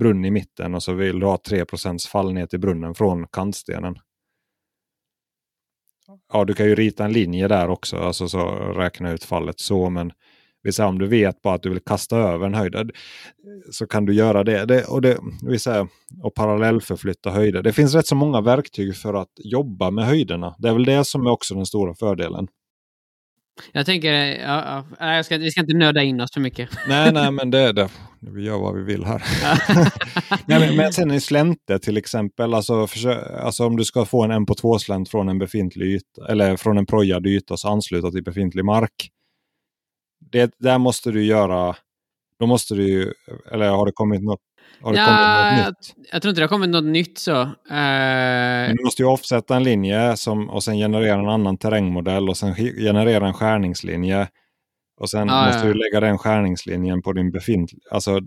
brunn 0.00 0.24
i 0.24 0.30
mitten 0.30 0.74
och 0.74 0.82
så 0.82 0.92
vill 0.92 1.20
du 1.20 1.26
ha 1.26 1.38
3 1.48 1.64
fall 2.12 2.32
ner 2.32 2.46
till 2.46 2.60
brunnen 2.60 2.94
från 2.94 3.26
kantstenen 3.26 3.96
ja, 6.32 6.44
du 6.44 6.54
kan 6.54 6.66
ju 6.66 6.74
rita 6.74 7.04
en 7.04 7.12
linje 7.12 7.48
där 7.48 7.68
också, 7.68 7.96
alltså 7.96 8.28
så 8.28 8.48
räkna 8.76 9.12
ut 9.12 9.24
fallet 9.24 9.60
så. 9.60 9.90
Men 9.90 10.12
vi 10.62 10.72
säger, 10.72 10.88
om 10.88 10.98
du 10.98 11.06
vet 11.06 11.42
bara 11.42 11.54
att 11.54 11.62
du 11.62 11.68
vill 11.68 11.80
kasta 11.80 12.16
över 12.16 12.46
en 12.46 12.54
höjd 12.54 12.90
så 13.70 13.86
kan 13.86 14.06
du 14.06 14.14
göra 14.14 14.44
det. 14.44 14.64
det 14.64 14.84
och, 14.84 15.02
det 15.02 15.18
vi 15.42 15.58
säger, 15.58 15.88
och 16.22 16.34
parallellförflytta 16.34 17.30
höjder. 17.30 17.62
Det 17.62 17.72
finns 17.72 17.94
rätt 17.94 18.06
så 18.06 18.14
många 18.14 18.40
verktyg 18.40 18.96
för 18.96 19.14
att 19.14 19.32
jobba 19.36 19.90
med 19.90 20.04
höjderna. 20.04 20.54
Det 20.58 20.68
är 20.68 20.72
väl 20.72 20.84
det 20.84 21.04
som 21.04 21.26
är 21.26 21.30
också 21.30 21.54
den 21.54 21.66
stora 21.66 21.94
fördelen. 21.94 22.48
Jag 23.72 23.86
tänker, 23.86 24.12
ja, 24.12 24.84
ja, 24.98 25.14
jag 25.14 25.24
ska, 25.24 25.38
vi 25.38 25.50
ska 25.50 25.60
inte 25.60 25.76
nöda 25.76 26.02
in 26.02 26.20
oss 26.20 26.32
för 26.34 26.40
mycket. 26.40 26.70
Nej, 26.88 27.12
nej, 27.12 27.30
men 27.30 27.50
det 27.50 27.58
är 27.58 27.72
det. 27.72 27.88
Vi 28.20 28.44
gör 28.44 28.58
vad 28.58 28.74
vi 28.74 28.82
vill 28.82 29.04
här. 29.04 29.22
nej, 30.46 30.60
men, 30.60 30.76
men 30.76 30.92
sen 30.92 31.10
i 31.10 31.20
slänte 31.20 31.78
till 31.78 31.96
exempel, 31.96 32.54
alltså, 32.54 32.86
för, 32.86 33.36
alltså 33.36 33.66
om 33.66 33.76
du 33.76 33.84
ska 33.84 34.04
få 34.04 34.24
en 34.24 34.30
M 34.30 34.46
på 34.46 34.54
2-slänt 34.54 35.08
från 35.08 35.28
en 35.28 35.38
befintlig 35.38 35.86
yta, 35.86 36.28
eller 36.28 36.56
från 36.56 36.78
en 36.78 36.86
projad 36.86 37.26
yta 37.26 37.56
så 37.56 37.68
ansluta 37.68 38.10
till 38.10 38.24
befintlig 38.24 38.64
mark. 38.64 39.10
Det, 40.32 40.54
där 40.58 40.78
måste 40.78 41.10
du 41.10 41.24
göra, 41.24 41.76
då 42.38 42.46
måste 42.46 42.74
du 42.74 42.88
ju, 42.88 43.12
eller 43.52 43.68
har 43.68 43.86
det 43.86 43.92
kommit 43.92 44.22
något 44.22 44.40
har 44.82 44.92
det 44.92 44.98
ja, 44.98 45.06
kommit 45.06 45.66
något 45.66 45.96
nytt? 45.96 46.08
Jag 46.12 46.22
tror 46.22 46.30
inte 46.30 46.40
det 46.40 46.44
har 46.44 46.48
kommit 46.48 46.70
något 46.70 46.84
nytt 46.84 47.18
så. 47.18 47.40
Uh... 47.42 47.48
Men 47.70 48.76
du 48.76 48.84
måste 48.84 49.02
ju 49.02 49.08
offsätta 49.08 49.56
en 49.56 49.64
linje 49.64 50.16
som, 50.16 50.50
och 50.50 50.64
sen 50.64 50.76
generera 50.76 51.20
en 51.20 51.28
annan 51.28 51.58
terrängmodell 51.58 52.28
och 52.28 52.36
sen 52.36 52.54
generera 52.54 53.26
en 53.26 53.34
skärningslinje. 53.34 54.28
Och 55.00 55.10
sen 55.10 55.30
ah, 55.30 55.46
måste 55.46 55.66
ja. 55.66 55.72
du 55.72 55.74
lägga 55.74 56.00
den 56.00 56.18
skärningslinjen 56.18 57.02
på 57.02 57.12
din 57.12 57.30
befintliga, 57.30 57.80
alltså 57.90 58.20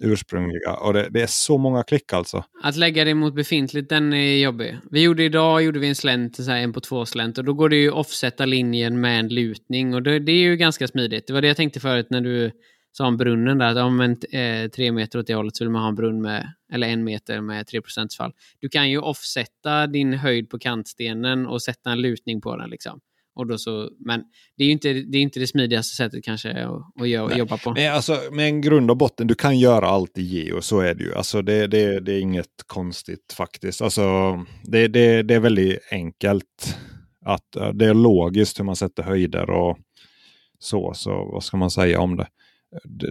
ursprungliga. 0.00 0.74
Och 0.74 0.92
det, 0.92 1.08
det, 1.10 1.22
är 1.22 1.26
så 1.26 1.58
många 1.58 1.82
klick 1.82 2.12
alltså. 2.12 2.44
Att 2.62 2.76
lägga 2.76 3.04
det 3.04 3.14
mot 3.14 3.34
befintligt, 3.34 3.88
den 3.88 4.12
är 4.12 4.36
jobbig. 4.36 4.78
Vi 4.90 5.02
gjorde 5.02 5.24
idag 5.24 5.62
gjorde 5.62 5.78
vi 5.78 5.88
en 5.88 5.94
slänt, 5.96 6.36
så 6.36 6.50
en 6.50 6.72
på 6.72 6.80
två 6.80 7.06
slänt. 7.06 7.38
Och 7.38 7.44
då 7.44 7.52
går 7.52 7.68
det 7.68 7.76
ju 7.76 7.88
att 7.88 7.94
offsätta 7.94 8.46
linjen 8.46 9.00
med 9.00 9.20
en 9.20 9.28
lutning. 9.28 9.94
Och 9.94 10.02
det, 10.02 10.18
det 10.18 10.32
är 10.32 10.42
ju 10.42 10.56
ganska 10.56 10.88
smidigt. 10.88 11.26
Det 11.26 11.32
var 11.32 11.40
det 11.40 11.48
jag 11.48 11.56
tänkte 11.56 11.80
förut 11.80 12.06
när 12.10 12.20
du 12.20 12.50
sa 12.92 13.06
om 13.06 13.16
brunnen 13.16 13.58
där, 13.58 13.66
att 13.66 13.76
om 13.76 14.00
en, 14.00 14.16
eh, 14.30 14.68
tre 14.68 14.92
meter 14.92 15.18
åt 15.18 15.26
det 15.26 15.34
hållet 15.34 15.56
så 15.56 15.64
vill 15.64 15.70
man 15.70 15.82
ha 15.82 15.88
en 15.88 15.94
brunn 15.94 16.22
med, 16.22 16.52
eller 16.72 16.88
en 16.88 17.04
meter 17.04 17.40
med 17.40 17.66
3% 17.66 18.14
fall. 18.14 18.32
Du 18.60 18.68
kan 18.68 18.90
ju 18.90 18.98
offsätta 18.98 19.86
din 19.86 20.12
höjd 20.12 20.50
på 20.50 20.58
kantstenen 20.58 21.46
och 21.46 21.62
sätta 21.62 21.90
en 21.90 22.00
lutning 22.00 22.40
på 22.40 22.56
den. 22.56 22.70
Liksom. 22.70 23.00
Och 23.34 23.46
då 23.46 23.58
så, 23.58 23.90
men 23.98 24.22
det 24.56 24.64
är 24.64 24.66
ju 24.66 24.72
inte 24.72 24.92
det, 24.92 25.18
är 25.18 25.22
inte 25.22 25.40
det 25.40 25.46
smidigaste 25.46 25.96
sättet 25.96 26.24
kanske 26.24 26.64
att, 26.64 27.02
att 27.02 27.36
jobba 27.38 27.56
på. 27.56 27.72
Men 27.72 27.94
alltså, 27.94 28.18
med 28.32 28.46
en 28.46 28.60
grund 28.60 28.90
och 28.90 28.96
botten, 28.96 29.26
du 29.26 29.34
kan 29.34 29.58
göra 29.58 29.88
allt 29.88 30.18
i 30.18 30.22
geo, 30.22 30.60
så 30.60 30.80
är 30.80 30.94
det 30.94 31.04
ju. 31.04 31.14
Alltså, 31.14 31.42
det, 31.42 31.66
det, 31.66 32.00
det 32.00 32.12
är 32.12 32.20
inget 32.20 32.64
konstigt 32.66 33.34
faktiskt. 33.36 33.82
Alltså, 33.82 34.02
det, 34.62 34.88
det, 34.88 35.22
det 35.22 35.34
är 35.34 35.40
väldigt 35.40 35.78
enkelt. 35.90 36.76
Att 37.24 37.56
det 37.74 37.86
är 37.86 37.94
logiskt 37.94 38.58
hur 38.58 38.64
man 38.64 38.76
sätter 38.76 39.02
höjder 39.02 39.50
och 39.50 39.78
så. 40.58 40.94
Så 40.94 41.30
vad 41.32 41.44
ska 41.44 41.56
man 41.56 41.70
säga 41.70 42.00
om 42.00 42.16
det? 42.16 42.26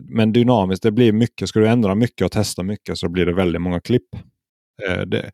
Men 0.03 0.33
dynamiskt, 0.33 0.83
det 0.83 0.91
blir 0.91 1.13
mycket. 1.13 1.49
Ska 1.49 1.59
du 1.59 1.67
ändra 1.67 1.95
mycket 1.95 2.25
och 2.25 2.31
testa 2.31 2.63
mycket 2.63 2.97
så 2.97 3.09
blir 3.09 3.25
det 3.25 3.33
väldigt 3.33 3.61
många 3.61 3.79
klipp. 3.79 4.15
Eh, 4.87 5.01
det, 5.01 5.31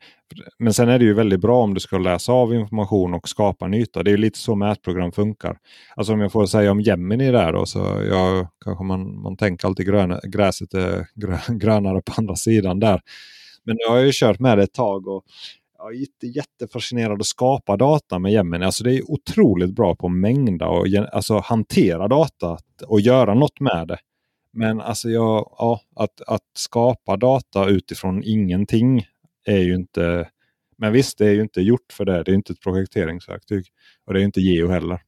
men 0.59 0.73
sen 0.73 0.89
är 0.89 0.99
det 0.99 1.05
ju 1.05 1.13
väldigt 1.13 1.41
bra 1.41 1.63
om 1.63 1.73
du 1.73 1.79
ska 1.79 1.97
läsa 1.97 2.31
av 2.31 2.53
information 2.53 3.13
och 3.13 3.29
skapa 3.29 3.65
en 3.65 3.73
yta. 3.73 4.03
Det 4.03 4.09
är 4.09 4.11
ju 4.11 4.17
lite 4.17 4.39
så 4.39 4.55
mätprogram 4.55 5.11
funkar. 5.11 5.57
Alltså 5.95 6.13
om 6.13 6.19
jag 6.19 6.31
får 6.31 6.45
säga 6.45 6.71
om 6.71 6.81
Gemini 6.81 7.31
där 7.31 7.53
då, 7.53 7.65
så 7.65 7.79
jag, 8.09 8.47
kanske 8.65 8.83
man, 8.83 9.21
man 9.21 9.37
tänker 9.37 9.67
alltid 9.67 9.85
gröna, 9.85 10.19
gräset 10.23 10.73
är 10.73 11.07
grö, 11.15 11.37
grönare 11.57 12.01
på 12.01 12.13
andra 12.17 12.35
sidan 12.35 12.79
där. 12.79 13.01
Men 13.63 13.75
nu 13.75 13.89
har 13.89 13.97
jag 13.97 14.05
ju 14.05 14.11
kört 14.13 14.39
med 14.39 14.57
det 14.57 14.63
ett 14.63 14.73
tag 14.73 15.07
och 15.07 15.23
jag 15.77 15.93
är 15.93 15.99
jätte, 15.99 16.27
jättefascinerad 16.27 17.21
att 17.21 17.25
skapa 17.25 17.77
data 17.77 18.19
med 18.19 18.31
Gemini. 18.31 18.65
Alltså 18.65 18.83
det 18.83 18.95
är 18.95 19.11
otroligt 19.11 19.75
bra 19.75 19.95
på 19.95 20.07
att 20.07 20.13
mängda 20.13 20.67
och 20.67 20.85
alltså 21.13 21.37
hantera 21.39 22.07
data 22.07 22.57
och 22.87 23.01
göra 23.01 23.33
något 23.33 23.59
med 23.59 23.87
det. 23.87 23.97
Men 24.55 24.81
alltså 24.81 25.09
jag, 25.09 25.55
ja, 25.57 25.81
att, 25.95 26.21
att 26.27 26.43
skapa 26.53 27.17
data 27.17 27.65
utifrån 27.69 28.21
ingenting 28.23 29.05
är 29.45 29.59
ju 29.59 29.75
inte... 29.75 30.29
Men 30.77 30.93
visst, 30.93 31.17
det 31.17 31.27
är 31.27 31.31
ju 31.33 31.41
inte 31.41 31.61
gjort 31.61 31.93
för 31.93 32.05
det. 32.05 32.23
Det 32.23 32.31
är 32.31 32.35
inte 32.35 32.53
ett 32.53 32.61
projekteringsverktyg. 32.61 33.65
Och 34.05 34.13
det 34.13 34.21
är 34.21 34.23
inte 34.23 34.41
Geo 34.41 34.67
heller. 34.67 34.99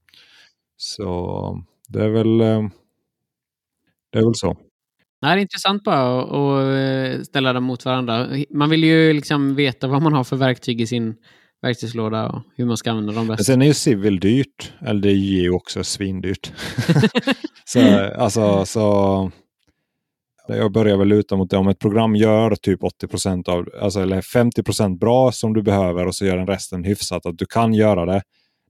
Så 0.78 1.64
det 1.88 2.04
är 2.04 2.10
väl, 2.10 2.42
eh, 2.42 2.64
det 4.12 4.20
är 4.20 4.24
väl 4.24 4.36
så. 4.36 4.58
Nej, 5.22 5.36
det 5.36 5.40
är 5.40 5.42
intressant 5.42 5.84
bara 5.84 6.22
att- 6.22 7.18
eh, 7.18 7.22
ställa 7.24 7.54
dem 7.54 7.64
mot 7.64 7.86
varandra. 7.86 8.28
Man 8.50 8.70
vill 8.70 8.84
ju 8.84 9.14
liksom 9.14 9.56
veta 9.56 9.88
vad 9.88 10.02
man 10.02 10.14
har 10.14 10.24
för 10.24 10.36
verktyg 10.36 10.82
i 10.82 10.88
sin 10.88 11.16
verktygslåda 11.62 12.30
och 12.30 12.42
hur 12.56 12.66
man 12.66 12.78
ska 12.78 12.92
använda 12.92 13.14
dem 13.14 13.28
Men 13.28 13.36
bäst. 13.36 13.46
sen 13.46 13.62
är 13.62 13.66
ju 13.66 13.74
Civil 13.74 14.20
dyrt. 14.20 14.74
Eller 14.82 15.02
det 15.02 15.10
är 15.10 15.14
ju 15.42 15.50
också 15.52 15.84
svindyrt. 15.84 16.54
så, 17.66 17.80
alltså, 18.18 18.66
så 18.66 19.32
jag 20.48 20.72
börjar 20.72 20.98
väl 20.98 21.08
luta 21.08 21.36
mot 21.36 21.50
det. 21.50 21.58
Om 21.58 21.68
ett 21.68 21.80
program 21.80 22.16
gör 22.16 22.56
typ 22.56 22.82
80% 22.82 23.50
av, 23.50 23.70
alltså, 23.82 24.00
eller 24.02 24.22
50% 24.22 24.98
bra 24.98 25.32
som 25.32 25.54
du 25.54 25.62
behöver 25.62 26.06
och 26.08 26.16
så 26.16 26.26
gör 26.26 26.38
den 26.38 26.48
resten 26.48 26.84
hyfsat. 26.84 27.26
Att 27.26 27.38
du 27.38 27.46
kan 27.46 27.74
göra 27.74 28.06
det. 28.06 28.22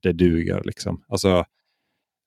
Det 0.01 0.13
duger 0.13 0.61
liksom. 0.65 1.03
Alltså, 1.07 1.45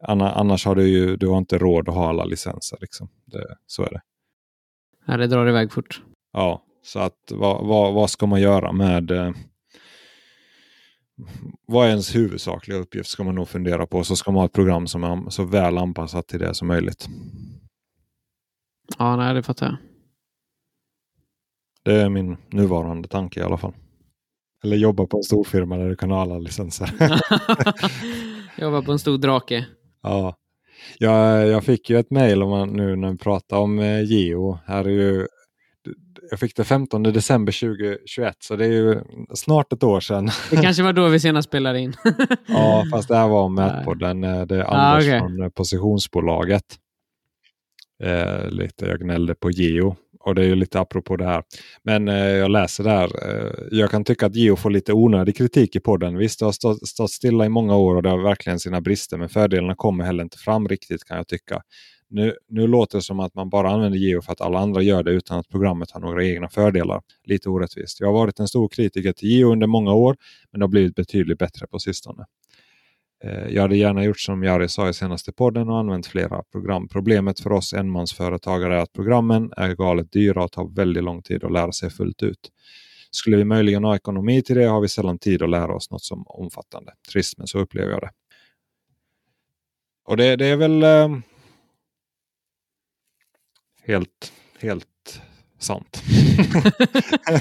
anna- 0.04 0.32
annars 0.32 0.66
har 0.66 0.74
du 0.74 0.88
ju 0.88 1.16
du 1.16 1.26
har 1.28 1.38
inte 1.38 1.58
råd 1.58 1.88
att 1.88 1.94
ha 1.94 2.08
alla 2.08 2.24
licenser. 2.24 2.78
Liksom. 2.80 3.08
Det, 3.26 3.56
så 3.66 3.82
är 3.82 3.90
det. 3.90 4.00
Ja, 5.06 5.16
det 5.16 5.26
drar 5.26 5.48
iväg 5.48 5.72
fort. 5.72 6.02
Ja, 6.32 6.62
så 6.84 6.98
att 6.98 7.32
vad, 7.32 7.66
vad, 7.66 7.94
vad 7.94 8.10
ska 8.10 8.26
man 8.26 8.40
göra 8.40 8.72
med 8.72 9.10
eh, 9.10 9.30
vad 11.66 11.86
är 11.86 11.90
ens 11.90 12.14
huvudsakliga 12.14 12.78
uppgift 12.78 13.10
ska 13.10 13.24
man 13.24 13.34
nog 13.34 13.48
fundera 13.48 13.86
på. 13.86 14.04
Så 14.04 14.16
ska 14.16 14.30
man 14.30 14.40
ha 14.40 14.46
ett 14.46 14.52
program 14.52 14.86
som 14.86 15.04
är 15.04 15.30
så 15.30 15.44
väl 15.44 15.78
anpassat 15.78 16.28
till 16.28 16.38
det 16.38 16.54
som 16.54 16.68
möjligt. 16.68 17.08
Ja, 18.98 19.16
nej, 19.16 19.34
det 19.34 19.42
fattar 19.42 19.66
jag. 19.66 19.76
Det 21.82 22.00
är 22.00 22.08
min 22.08 22.36
nuvarande 22.48 23.08
tanke 23.08 23.40
i 23.40 23.42
alla 23.42 23.56
fall. 23.56 23.72
Eller 24.64 24.76
jobba 24.76 25.06
på 25.06 25.16
en 25.16 25.22
stor 25.22 25.44
firma 25.44 25.76
där 25.76 25.88
du 25.88 25.96
kan 25.96 26.10
ha 26.10 26.22
alla 26.22 26.38
licenser. 26.38 26.90
Jobbar 28.58 28.82
på 28.82 28.92
en 28.92 28.98
stor 28.98 29.18
drake. 29.18 29.66
ja. 30.02 30.36
jag, 30.98 31.46
jag 31.46 31.64
fick 31.64 31.90
ju 31.90 31.98
ett 31.98 32.10
mejl 32.10 32.38
nu 32.68 32.96
när 32.96 33.12
vi 33.12 33.18
pratar 33.18 33.56
om 33.56 33.78
eh, 33.78 34.02
Geo. 34.02 34.58
Här 34.66 34.84
är 34.84 34.88
ju, 34.88 35.26
jag 36.30 36.40
fick 36.40 36.56
det 36.56 36.64
15 36.64 37.02
december 37.02 37.52
2021 37.60 38.36
så 38.40 38.56
det 38.56 38.64
är 38.64 38.70
ju 38.70 39.00
snart 39.34 39.72
ett 39.72 39.82
år 39.82 40.00
sedan. 40.00 40.30
Det 40.50 40.56
kanske 40.56 40.82
var 40.82 40.92
då 40.92 41.08
vi 41.08 41.20
senast 41.20 41.48
spelade 41.48 41.80
in. 41.80 41.94
Ja, 42.48 42.84
fast 42.92 43.08
det 43.08 43.16
här 43.16 43.28
var 43.28 43.48
Mätpodden. 43.48 44.24
eh, 44.24 44.42
Det 44.46 44.56
är 44.56 44.60
Ah, 44.60 44.64
Anders 44.66 45.04
okej. 45.04 45.18
från 45.20 45.42
eh, 45.42 45.48
Positionsbolaget. 45.48 46.64
Eh, 48.02 48.48
lite, 48.50 48.86
jag 48.86 49.00
gnällde 49.00 49.34
på 49.34 49.50
Geo. 49.50 49.96
Och 50.22 50.34
det 50.34 50.42
är 50.42 50.46
ju 50.46 50.54
lite 50.54 50.80
apropå 50.80 51.16
det 51.16 51.24
här. 51.24 51.42
Men 51.82 52.08
eh, 52.08 52.14
jag 52.28 52.50
läser 52.50 52.84
där. 52.84 53.04
Eh, 53.28 53.52
jag 53.70 53.90
kan 53.90 54.04
tycka 54.04 54.26
att 54.26 54.34
Geo 54.34 54.56
får 54.56 54.70
lite 54.70 54.92
onödig 54.92 55.36
kritik 55.36 55.76
i 55.76 55.80
podden. 55.80 56.16
Visst, 56.18 56.38
det 56.38 56.44
har 56.44 56.52
stått, 56.52 56.88
stått 56.88 57.10
stilla 57.10 57.44
i 57.44 57.48
många 57.48 57.76
år 57.76 57.96
och 57.96 58.02
det 58.02 58.08
har 58.10 58.18
verkligen 58.22 58.58
sina 58.60 58.80
brister. 58.80 59.16
Men 59.18 59.28
fördelarna 59.28 59.74
kommer 59.74 60.04
heller 60.04 60.22
inte 60.24 60.38
fram 60.38 60.68
riktigt 60.68 61.04
kan 61.04 61.16
jag 61.16 61.28
tycka. 61.28 61.62
Nu, 62.10 62.36
nu 62.48 62.66
låter 62.66 62.98
det 62.98 63.02
som 63.02 63.20
att 63.20 63.34
man 63.34 63.48
bara 63.48 63.70
använder 63.70 63.98
Geo 63.98 64.22
för 64.22 64.32
att 64.32 64.40
alla 64.40 64.58
andra 64.58 64.82
gör 64.82 65.02
det 65.02 65.10
utan 65.10 65.38
att 65.38 65.48
programmet 65.48 65.90
har 65.90 66.00
några 66.00 66.24
egna 66.24 66.48
fördelar. 66.48 67.02
Lite 67.24 67.48
orättvist. 67.48 68.00
Jag 68.00 68.06
har 68.06 68.14
varit 68.14 68.40
en 68.40 68.48
stor 68.48 68.68
kritiker 68.68 69.12
till 69.12 69.28
Geo 69.28 69.52
under 69.52 69.66
många 69.66 69.92
år 69.92 70.16
men 70.50 70.60
det 70.60 70.64
har 70.64 70.68
blivit 70.68 70.94
betydligt 70.94 71.38
bättre 71.38 71.66
på 71.66 71.78
sistone. 71.78 72.24
Eh, 73.24 73.48
jag 73.48 73.62
hade 73.62 73.76
gärna 73.76 74.04
gjort 74.04 74.20
som 74.20 74.42
Jari 74.42 74.68
sa 74.68 74.88
i 74.88 74.94
senaste 74.94 75.32
podden 75.32 75.68
och 75.68 75.78
använt 75.78 76.06
flera 76.06 76.42
program. 76.42 76.88
Problemet 76.88 77.40
för 77.40 77.52
oss 77.52 77.72
enmansföretagare 77.72 78.76
är 78.76 78.82
att 78.82 78.92
programmen 78.92 79.52
är 79.56 79.74
galet 79.74 80.12
dyra 80.12 80.44
och 80.44 80.52
tar 80.52 80.74
väldigt 80.74 81.04
lång 81.04 81.22
tid 81.22 81.44
att 81.44 81.52
lära 81.52 81.72
sig 81.72 81.90
fullt 81.90 82.22
ut. 82.22 82.50
Skulle 83.10 83.36
vi 83.36 83.44
möjligen 83.44 83.84
ha 83.84 83.96
ekonomi 83.96 84.42
till 84.42 84.56
det 84.56 84.64
har 84.64 84.80
vi 84.80 84.88
sällan 84.88 85.18
tid 85.18 85.42
att 85.42 85.50
lära 85.50 85.74
oss 85.74 85.90
något 85.90 86.04
som 86.04 86.24
omfattande. 86.26 86.92
Trist 87.12 87.38
men 87.38 87.46
så 87.46 87.58
upplever 87.58 87.90
jag 87.90 88.00
det. 88.00 88.10
Och 90.04 90.16
det, 90.16 90.36
det 90.36 90.46
är 90.46 90.56
väl 90.56 90.82
eh, 90.82 91.08
helt, 93.86 94.32
helt 94.60 95.20
sant. 95.58 96.02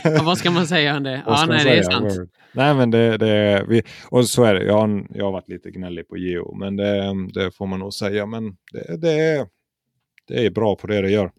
Ja, 0.03 0.23
vad 0.23 0.37
ska 0.37 0.51
man 0.51 0.67
säga 0.67 0.97
om 0.97 1.03
det? 1.03 1.23
Ja, 1.25 1.45
nej, 1.49 1.63
det 1.63 1.77
är 1.77 1.83
sant. 1.83 2.31
Nej, 2.51 2.73
men 2.75 2.91
det, 2.91 3.17
det, 3.17 3.65
vi, 3.67 3.83
och 4.09 4.25
så 4.29 4.43
är 4.43 4.53
det. 4.53 4.63
Jag 4.63 4.73
har, 4.73 5.05
jag 5.09 5.25
har 5.25 5.31
varit 5.31 5.49
lite 5.49 5.71
gnällig 5.71 6.07
på 6.07 6.17
Geo, 6.17 6.55
men 6.55 6.75
det, 6.75 7.13
det 7.33 7.51
får 7.51 7.67
man 7.67 7.79
nog 7.79 7.93
säga. 7.93 8.25
Men 8.25 8.57
det, 8.71 8.97
det, 9.01 9.11
är, 9.11 9.47
det 10.27 10.45
är 10.45 10.51
bra 10.51 10.75
på 10.75 10.87
det 10.87 11.01
det 11.01 11.11
gör. 11.11 11.31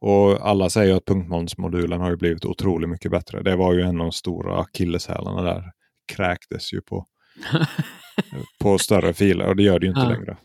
Och 0.00 0.48
alla 0.48 0.70
säger 0.70 0.96
att 0.96 1.04
punktmolnsmodulen 1.04 2.00
har 2.00 2.10
ju 2.10 2.16
blivit 2.16 2.44
otroligt 2.44 2.90
mycket 2.90 3.10
bättre. 3.10 3.42
Det 3.42 3.56
var 3.56 3.72
ju 3.74 3.80
en 3.82 3.88
av 4.00 4.06
de 4.06 4.12
stora 4.12 4.60
akilleshälarna 4.60 5.42
där. 5.42 5.64
Kräktes 6.06 6.72
ju 6.72 6.80
på, 6.80 7.06
på 8.60 8.78
större 8.78 9.12
filer 9.12 9.46
och 9.46 9.56
det 9.56 9.62
gör 9.62 9.78
det 9.78 9.86
ju 9.86 9.90
inte 9.90 10.00
Ja. 10.02 10.08
längre. 10.08 10.36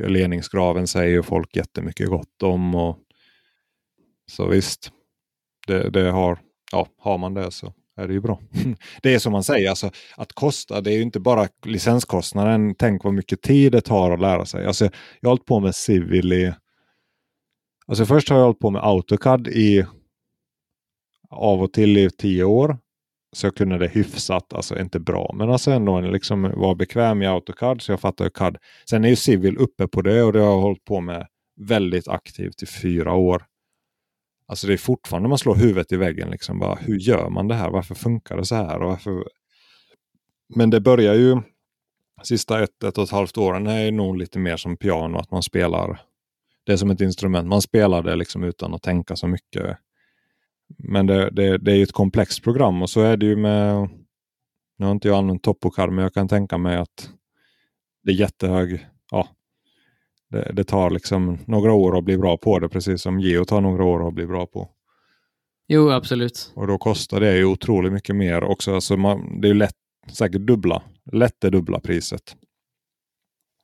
Och 0.00 0.10
ledningsgraven 0.10 0.86
säger 0.86 1.10
ju 1.10 1.22
folk 1.22 1.56
jättemycket 1.56 2.08
gott 2.08 2.42
om. 2.42 2.74
Och, 2.74 2.98
så 4.30 4.46
visst, 4.46 4.92
det, 5.66 5.90
det 5.90 6.10
har, 6.10 6.38
ja, 6.72 6.86
har 6.98 7.18
man 7.18 7.34
det 7.34 7.50
så 7.50 7.72
är 7.96 8.08
det 8.08 8.14
ju 8.14 8.20
bra. 8.20 8.40
Det 9.02 9.14
är 9.14 9.18
som 9.18 9.32
man 9.32 9.44
säger, 9.44 9.70
alltså, 9.70 9.90
att 10.16 10.32
kosta, 10.32 10.80
det 10.80 10.92
är 10.92 10.96
ju 10.96 11.02
inte 11.02 11.20
bara 11.20 11.48
licenskostnaden. 11.64 12.74
Tänk 12.74 13.04
vad 13.04 13.14
mycket 13.14 13.42
tid 13.42 13.72
det 13.72 13.80
tar 13.80 14.10
att 14.10 14.20
lära 14.20 14.46
sig. 14.46 14.66
Alltså, 14.66 14.84
jag 14.84 15.28
har 15.28 15.30
hållit 15.30 15.44
på 15.44 15.60
med 15.60 15.74
Civil 15.74 16.32
i... 16.32 16.52
Alltså 17.86 18.06
först 18.06 18.28
har 18.28 18.36
jag 18.36 18.44
hållit 18.44 18.58
på 18.58 18.70
med 18.70 18.82
AutoCAD 18.82 19.48
i 19.48 19.86
av 21.30 21.62
och 21.62 21.72
till 21.72 21.96
i 21.96 22.10
tio 22.10 22.44
år. 22.44 22.78
Så 23.32 23.46
jag 23.46 23.54
kunde 23.54 23.78
det 23.78 23.88
hyfsat, 23.88 24.52
alltså 24.52 24.78
inte 24.78 25.00
bra, 25.00 25.34
men 25.34 25.50
alltså 25.50 25.70
ändå 25.70 26.00
liksom 26.00 26.42
var 26.42 26.74
bekväm 26.74 27.22
i 27.22 27.26
AutoCAD 27.26 27.82
så 27.82 27.92
jag 27.92 28.00
fattar 28.00 28.24
ju 28.24 28.30
CAD. 28.30 28.56
Sen 28.90 29.04
är 29.04 29.08
ju 29.08 29.16
Civil 29.16 29.56
uppe 29.56 29.88
på 29.88 30.02
det 30.02 30.22
och 30.22 30.32
det 30.32 30.38
har 30.38 30.46
jag 30.46 30.60
hållit 30.60 30.84
på 30.84 31.00
med 31.00 31.26
väldigt 31.60 32.08
aktivt 32.08 32.62
i 32.62 32.66
fyra 32.66 33.14
år. 33.14 33.44
Alltså 34.46 34.66
det 34.66 34.72
är 34.72 34.76
fortfarande 34.76 35.28
man 35.28 35.38
slår 35.38 35.54
huvudet 35.54 35.92
i 35.92 35.96
väggen. 35.96 36.30
Liksom 36.30 36.58
bara, 36.58 36.74
hur 36.74 36.98
gör 36.98 37.30
man 37.30 37.48
det 37.48 37.54
här? 37.54 37.70
Varför 37.70 37.94
funkar 37.94 38.36
det 38.36 38.44
så 38.44 38.54
här? 38.54 38.82
Och 38.82 38.88
varför... 38.88 39.24
Men 40.54 40.70
det 40.70 40.80
börjar 40.80 41.14
ju 41.14 41.40
sista 42.22 42.62
ett, 42.62 42.82
ett 42.82 42.98
och 42.98 43.04
ett 43.04 43.10
halvt 43.10 43.38
åren 43.38 43.66
är 43.66 43.92
nog 43.92 44.16
lite 44.16 44.38
mer 44.38 44.56
som 44.56 44.76
piano. 44.76 45.18
Att 45.18 45.30
man 45.30 45.42
spelar 45.42 46.00
det 46.68 46.72
är 46.72 46.76
som 46.76 46.90
ett 46.90 47.00
instrument. 47.00 47.48
Man 47.48 47.62
spelar 47.62 48.02
det 48.02 48.16
liksom 48.16 48.44
utan 48.44 48.74
att 48.74 48.82
tänka 48.82 49.16
så 49.16 49.26
mycket. 49.26 49.78
Men 50.78 51.06
det, 51.06 51.30
det, 51.30 51.58
det 51.58 51.72
är 51.72 51.76
ju 51.76 51.82
ett 51.82 51.92
komplext 51.92 52.42
program 52.42 52.82
och 52.82 52.90
så 52.90 53.00
är 53.00 53.16
det 53.16 53.26
ju 53.26 53.36
med 53.36 53.88
nu 54.78 54.84
har 54.86 54.92
inte 54.92 55.08
jag 55.08 55.18
använt 55.18 55.42
Topocard 55.42 55.92
men 55.92 56.02
jag 56.02 56.14
kan 56.14 56.28
tänka 56.28 56.58
mig 56.58 56.76
att 56.76 57.10
det 58.02 58.10
är 58.10 58.14
jättehög 58.14 58.86
ja, 59.10 59.28
det, 60.30 60.50
det 60.52 60.64
tar 60.64 60.90
liksom 60.90 61.38
några 61.46 61.72
år 61.72 61.98
att 61.98 62.04
bli 62.04 62.18
bra 62.18 62.36
på 62.36 62.58
det 62.58 62.68
precis 62.68 63.02
som 63.02 63.20
Geo 63.20 63.44
tar 63.44 63.60
några 63.60 63.84
år 63.84 64.08
att 64.08 64.14
bli 64.14 64.26
bra 64.26 64.46
på. 64.46 64.70
Jo, 65.68 65.90
absolut. 65.90 66.52
Och 66.54 66.66
då 66.66 66.78
kostar 66.78 67.20
det 67.20 67.36
ju 67.36 67.44
otroligt 67.44 67.92
mycket 67.92 68.16
mer 68.16 68.44
också. 68.44 68.74
Alltså 68.74 68.96
man, 68.96 69.40
det 69.40 69.46
är 69.46 69.52
ju 69.52 69.58
lätt, 69.58 69.74
säkert 70.12 70.40
dubbla, 70.40 70.82
lätt 71.12 71.36
det 71.40 71.50
dubbla 71.50 71.80
priset 71.80 72.36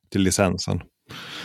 till 0.09 0.21
licensen. 0.21 0.81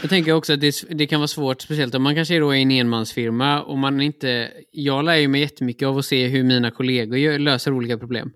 Jag 0.00 0.10
tänker 0.10 0.32
också 0.32 0.52
att 0.52 0.60
det, 0.60 0.84
det 0.90 1.06
kan 1.06 1.20
vara 1.20 1.28
svårt, 1.28 1.60
speciellt 1.60 1.94
om 1.94 2.02
man 2.02 2.14
kanske 2.14 2.36
är 2.36 2.40
då 2.40 2.54
i 2.54 2.62
en 2.62 2.70
enmansfirma 2.70 3.62
och 3.62 3.78
man 3.78 4.00
inte... 4.00 4.50
Jag 4.72 5.04
lär 5.04 5.14
ju 5.14 5.28
mig 5.28 5.40
jättemycket 5.40 5.88
av 5.88 5.98
att 5.98 6.04
se 6.04 6.26
hur 6.26 6.44
mina 6.44 6.70
kollegor 6.70 7.18
gör, 7.18 7.38
löser 7.38 7.72
olika 7.72 7.98
problem. 7.98 8.32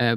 Eh, 0.00 0.16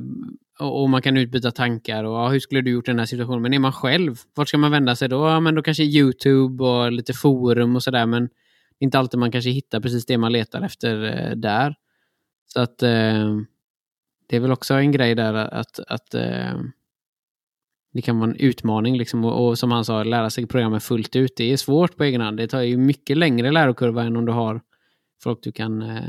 och, 0.60 0.82
och 0.82 0.90
man 0.90 1.02
kan 1.02 1.18
utbyta 1.18 1.52
tankar 1.52 2.04
och 2.04 2.14
ja, 2.14 2.30
hur 2.30 2.40
skulle 2.40 2.62
du 2.62 2.72
gjort 2.72 2.88
i 2.88 2.92
den 2.92 3.00
här 3.00 3.06
situationen? 3.06 3.42
Men 3.42 3.54
är 3.54 3.60
man 3.60 3.74
själv, 3.74 4.16
vart 4.36 4.48
ska 4.48 4.58
man 4.58 4.72
vända 4.72 4.96
sig 4.96 5.10
då? 5.10 5.28
Ja, 5.28 5.40
men 5.40 5.56
då 5.56 5.64
kanske 5.64 5.84
YouTube 5.84 6.64
och 6.64 6.92
lite 6.92 7.14
forum 7.14 7.76
och 7.76 7.84
sådär, 7.84 8.06
men 8.06 8.24
det 8.24 8.84
är 8.84 8.86
inte 8.86 9.00
alltid 9.00 9.20
man 9.20 9.32
kanske 9.32 9.50
hittar 9.50 9.80
precis 9.80 10.06
det 10.06 10.18
man 10.18 10.32
letar 10.32 10.62
efter 10.62 11.04
eh, 11.04 11.36
där. 11.36 11.76
Så 12.54 12.62
att 12.62 12.84
eh, 12.84 13.38
det 14.30 14.36
är 14.36 14.40
väl 14.40 14.52
också 14.52 14.74
en 14.74 14.92
grej 14.92 15.16
där 15.16 15.34
att, 15.34 15.80
att 15.88 16.14
eh, 16.14 16.60
det 17.94 18.02
kan 18.02 18.20
vara 18.20 18.30
en 18.30 18.36
utmaning 18.36 18.98
liksom, 18.98 19.26
och, 19.26 19.48
och, 19.48 19.60
som 19.60 19.72
han 19.72 19.86
sa, 19.86 20.04
lära 20.04 20.30
sig 20.30 20.46
programmet 20.46 20.84
fullt 20.84 21.16
ut. 21.16 21.34
Det 21.36 21.52
är 21.52 21.58
svårt 21.58 21.98
på 21.98 22.04
egen 22.04 22.22
hand. 22.22 22.38
Det 22.38 22.48
tar 22.48 22.62
ju 22.62 22.78
mycket 22.78 23.18
längre 23.18 23.52
lärokurva 23.52 24.04
än 24.04 24.16
om 24.16 24.26
du 24.26 24.32
har 24.32 24.62
folk 25.24 25.40
du 25.44 25.52
kan 25.52 25.82
eh, 25.82 26.02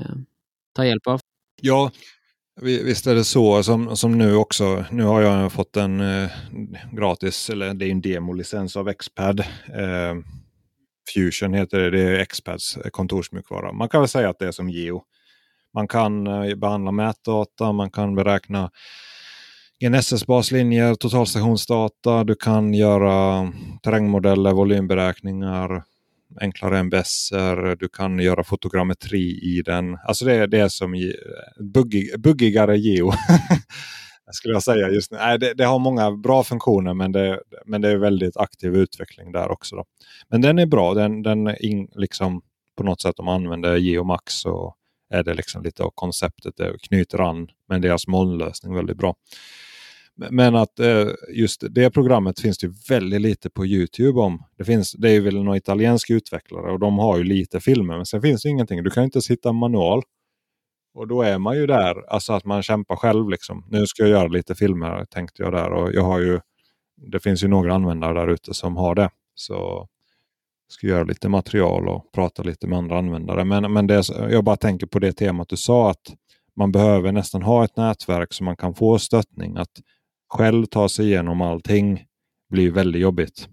ta 0.72 0.86
hjälp 0.86 1.06
av. 1.06 1.20
Ja, 1.60 1.90
visst 2.60 3.06
är 3.06 3.14
det 3.14 3.24
så 3.24 3.62
som, 3.62 3.96
som 3.96 4.18
nu 4.18 4.34
också. 4.34 4.84
Nu 4.90 5.02
har 5.02 5.20
jag 5.20 5.52
fått 5.52 5.76
en 5.76 6.00
eh, 6.00 6.30
gratis, 6.92 7.50
eller 7.50 7.74
det 7.74 7.86
är 7.86 7.90
en 7.90 8.00
demolicens 8.00 8.76
av 8.76 8.92
Xpad. 8.92 9.40
Eh, 9.40 10.14
Fusion 11.14 11.54
heter 11.54 11.78
det, 11.78 11.90
det 11.90 12.20
är 12.20 12.24
Xpads 12.24 12.78
kontorsmjukvara. 12.90 13.72
Man 13.72 13.88
kan 13.88 14.00
väl 14.00 14.08
säga 14.08 14.28
att 14.28 14.38
det 14.38 14.46
är 14.46 14.52
som 14.52 14.70
Geo. 14.70 15.02
Man 15.74 15.88
kan 15.88 16.26
eh, 16.26 16.54
behandla 16.54 16.92
mätdata, 16.92 17.72
man 17.72 17.90
kan 17.90 18.14
beräkna 18.14 18.70
GNSS-baslinjer, 19.82 20.94
totalstationsdata, 20.94 22.24
du 22.24 22.34
kan 22.34 22.74
göra 22.74 23.52
terrängmodeller, 23.82 24.52
volymberäkningar, 24.52 25.84
enklare 26.40 26.78
MBS, 26.78 27.30
du 27.78 27.88
kan 27.88 28.18
göra 28.18 28.44
fotogrammetri 28.44 29.40
i 29.42 29.62
den. 29.64 29.98
Alltså 30.04 30.24
det, 30.24 30.34
är 30.34 30.46
det 30.46 30.70
som 30.70 31.12
buggig, 31.74 32.20
buggigare 32.20 32.78
geo. 32.78 33.12
skulle 34.32 34.54
jag 34.54 34.62
säga 34.62 34.90
just 34.90 35.10
nu. 35.10 35.18
Nej, 35.18 35.38
det, 35.38 35.54
det, 35.54 35.64
har 35.64 35.78
många 35.78 36.10
bra 36.10 36.42
funktioner 36.42 36.94
men 36.94 37.12
det, 37.12 37.40
men 37.66 37.80
det 37.80 37.88
är 37.88 37.96
väldigt 37.96 38.36
aktiv 38.36 38.76
utveckling 38.76 39.32
där 39.32 39.50
också. 39.50 39.76
Då. 39.76 39.84
Men 40.28 40.40
den 40.40 40.58
är 40.58 40.66
bra. 40.66 40.94
Den, 40.94 41.22
den 41.22 41.56
in, 41.60 41.88
liksom, 41.94 42.42
på 42.76 42.84
något 42.84 43.00
sätt 43.00 43.18
om 43.18 43.24
man 43.24 43.34
använder 43.34 43.76
Geomax 43.76 44.34
så 44.34 44.74
är 45.10 45.22
det 45.22 45.34
liksom 45.34 45.62
lite 45.62 45.82
av 45.82 45.90
konceptet. 45.94 46.56
Det 46.56 46.76
knyter 46.82 47.20
an 47.20 47.48
med 47.68 47.82
deras 47.82 48.06
molnlösning 48.06 48.74
väldigt 48.74 48.96
bra. 48.96 49.14
Men 50.16 50.54
att 50.54 50.80
eh, 50.80 51.08
just 51.28 51.64
det 51.70 51.90
programmet 51.90 52.40
finns 52.40 52.58
det 52.58 52.72
väldigt 52.88 53.20
lite 53.20 53.50
på 53.50 53.66
Youtube 53.66 54.20
om. 54.20 54.44
Det, 54.58 54.64
finns, 54.64 54.92
det 54.92 55.10
är 55.10 55.20
väl 55.20 55.44
någon 55.44 55.56
italiensk 55.56 56.10
utvecklare 56.10 56.72
och 56.72 56.78
de 56.78 56.98
har 56.98 57.18
ju 57.18 57.24
lite 57.24 57.60
filmer. 57.60 57.96
Men 57.96 58.06
sen 58.06 58.22
finns 58.22 58.42
det 58.42 58.48
ingenting. 58.48 58.82
Du 58.82 58.90
kan 58.90 59.04
inte 59.04 59.22
sitta 59.22 59.52
manual. 59.52 60.02
Och 60.94 61.08
då 61.08 61.22
är 61.22 61.38
man 61.38 61.56
ju 61.56 61.66
där, 61.66 62.10
alltså 62.10 62.32
att 62.32 62.44
man 62.44 62.62
kämpar 62.62 62.96
själv. 62.96 63.28
Liksom. 63.28 63.64
Nu 63.70 63.86
ska 63.86 64.02
jag 64.02 64.10
göra 64.10 64.28
lite 64.28 64.54
filmer 64.54 65.04
tänkte 65.04 65.42
jag 65.42 65.52
där. 65.52 65.72
Och 65.72 65.92
jag 65.92 66.02
har 66.02 66.20
ju, 66.20 66.40
det 66.96 67.20
finns 67.20 67.44
ju 67.44 67.48
några 67.48 67.74
användare 67.74 68.20
där 68.20 68.28
ute 68.28 68.54
som 68.54 68.76
har 68.76 68.94
det. 68.94 69.10
Så 69.34 69.54
jag 70.68 70.74
ska 70.74 70.86
göra 70.86 71.04
lite 71.04 71.28
material 71.28 71.88
och 71.88 72.12
prata 72.12 72.42
lite 72.42 72.66
med 72.66 72.78
andra 72.78 72.98
användare. 72.98 73.44
Men, 73.44 73.72
men 73.72 73.86
det, 73.86 74.08
jag 74.30 74.44
bara 74.44 74.56
tänker 74.56 74.86
på 74.86 74.98
det 74.98 75.12
temat 75.12 75.48
du 75.48 75.56
sa 75.56 75.90
att 75.90 76.14
man 76.56 76.72
behöver 76.72 77.12
nästan 77.12 77.42
ha 77.42 77.64
ett 77.64 77.76
nätverk 77.76 78.32
så 78.32 78.44
man 78.44 78.56
kan 78.56 78.74
få 78.74 78.98
stöttning. 78.98 79.56
Att 79.56 79.80
själv 80.32 80.66
ta 80.66 80.88
sig 80.88 81.06
igenom 81.06 81.40
allting 81.40 82.04
blir 82.50 82.70
väldigt 82.70 83.02
jobbigt. 83.02 83.48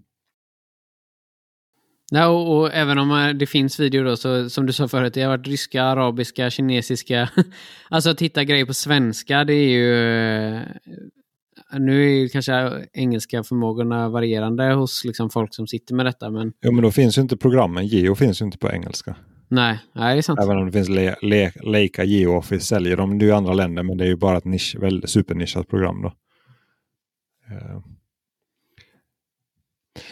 Ja, 2.12 2.26
och, 2.26 2.58
och, 2.58 2.74
även 2.74 2.98
om 2.98 3.10
eh, 3.10 3.28
det 3.28 3.46
finns 3.46 3.80
videor 3.80 4.04
då, 4.04 4.16
så 4.16 4.50
som 4.50 4.66
du 4.66 4.72
sa 4.72 4.88
förut, 4.88 5.14
det 5.14 5.22
har 5.22 5.28
varit 5.28 5.46
ryska, 5.46 5.82
arabiska, 5.82 6.50
kinesiska. 6.50 7.30
alltså 7.88 8.10
att 8.10 8.22
hitta 8.22 8.44
grejer 8.44 8.64
på 8.64 8.74
svenska, 8.74 9.44
det 9.44 9.54
är 9.54 9.68
ju... 9.68 9.94
Eh, 10.54 10.62
nu 11.78 12.04
är 12.04 12.08
ju 12.08 12.28
kanske 12.28 12.86
engelska 12.92 13.42
förmågorna 13.42 14.08
varierande 14.08 14.72
hos 14.72 15.04
liksom 15.04 15.30
folk 15.30 15.54
som 15.54 15.66
sitter 15.66 15.94
med 15.94 16.06
detta. 16.06 16.30
Men... 16.30 16.52
Jo, 16.62 16.72
men 16.72 16.82
då 16.82 16.90
finns 16.90 17.18
ju 17.18 17.22
inte 17.22 17.36
programmen. 17.36 17.86
Geo 17.86 18.14
finns 18.14 18.42
ju 18.42 18.44
inte 18.44 18.58
på 18.58 18.70
engelska. 18.70 19.16
Nej, 19.48 19.78
nej 19.92 20.14
det 20.14 20.20
är 20.20 20.22
sant. 20.22 20.40
Även 20.40 20.56
om 20.56 20.66
det 20.66 20.72
finns 20.72 20.88
le, 20.88 21.14
le, 21.22 21.52
Leica 21.62 22.04
GeoOffice 22.04 22.66
säljer 22.66 22.96
de 22.96 23.22
i 23.22 23.30
andra 23.30 23.52
länder, 23.52 23.82
men 23.82 23.98
det 23.98 24.04
är 24.04 24.08
ju 24.08 24.16
bara 24.16 24.38
ett 24.38 24.44
nisch, 24.44 24.76
väldigt 24.80 25.10
supernischat 25.10 25.68
program. 25.68 26.02
då. 26.02 26.12
Eh. 27.50 27.80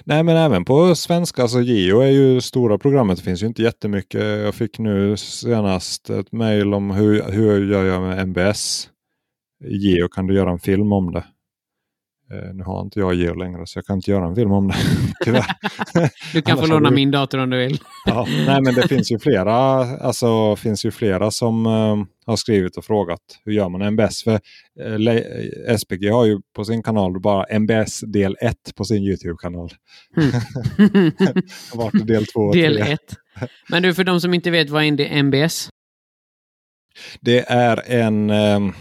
Nej 0.05 0.23
men 0.23 0.37
även 0.37 0.65
på 0.65 0.95
svenska, 0.95 1.43
alltså 1.43 1.61
Geo 1.61 2.01
är 2.01 2.11
ju 2.11 2.41
stora 2.41 2.79
programmet. 2.79 3.19
Det 3.19 3.25
finns 3.25 3.43
ju 3.43 3.47
inte 3.47 3.63
jättemycket. 3.63 4.23
Jag 4.23 4.55
fick 4.55 4.79
nu 4.79 5.17
senast 5.17 6.11
ett 6.11 6.33
mejl 6.33 6.75
om 6.75 6.91
hur, 6.91 7.23
hur 7.23 7.73
gör 7.73 7.85
jag 7.85 8.03
med 8.03 8.19
MBS. 8.29 8.91
Geo 9.65 10.09
kan 10.09 10.27
du 10.27 10.35
göra 10.35 10.51
en 10.51 10.59
film 10.59 10.93
om 10.93 11.13
det. 11.13 11.25
Eh, 12.33 12.55
nu 12.55 12.63
har 12.63 12.81
inte 12.81 12.99
jag 13.01 13.15
Geo 13.15 13.35
längre 13.35 13.67
så 13.67 13.79
jag 13.79 13.87
kan 13.87 13.97
inte 13.97 14.11
göra 14.11 14.27
en 14.27 14.35
film 14.35 14.53
om 14.53 14.69
det. 14.69 14.75
Tyvärr. 15.25 15.45
du 16.33 16.43
kan 16.43 16.59
få 16.59 16.67
låna 16.67 16.89
du... 16.89 16.95
min 16.95 17.11
dator 17.11 17.39
om 17.39 17.51
du 17.51 17.59
vill. 17.59 17.79
ja, 18.07 18.27
nej 18.47 18.63
men 18.63 18.75
det 18.75 18.89
finns 18.89 19.13
ju 19.13 19.19
flera, 19.19 19.55
alltså, 19.99 20.57
finns 20.57 20.85
ju 20.85 20.91
flera 20.91 21.31
som 21.31 21.67
uh, 21.67 22.05
har 22.27 22.37
skrivit 22.37 22.77
och 22.77 22.85
frågat 22.85 23.21
hur 23.45 23.53
gör 23.53 23.69
man 23.69 23.83
MBS? 23.83 24.23
För 24.23 24.41
uh, 24.81 25.09
eh, 25.09 25.77
SPG 25.77 26.11
har 26.11 26.25
ju 26.25 26.41
på 26.57 26.65
sin 26.65 26.83
kanal 26.83 27.21
bara 27.21 27.45
MBS 27.45 28.01
del 28.01 28.37
1 28.41 28.57
på 28.77 28.85
sin 28.85 29.03
Youtube-kanal. 29.03 29.71
Mm. 30.17 31.13
Vart 31.75 32.07
del 32.07 32.27
2 32.27 32.41
och 32.41 32.55
Del 32.55 32.79
1. 32.79 33.01
Men 33.69 33.83
du, 33.83 33.95
för 33.95 34.05
de 34.05 34.21
som 34.21 34.35
inte 34.35 34.51
vet, 34.51 34.71
vad 34.71 34.85
är 34.85 35.23
MBS? 35.23 35.69
Det 37.21 37.51
är 37.51 37.91
en 37.91 38.31
um, 38.31 38.75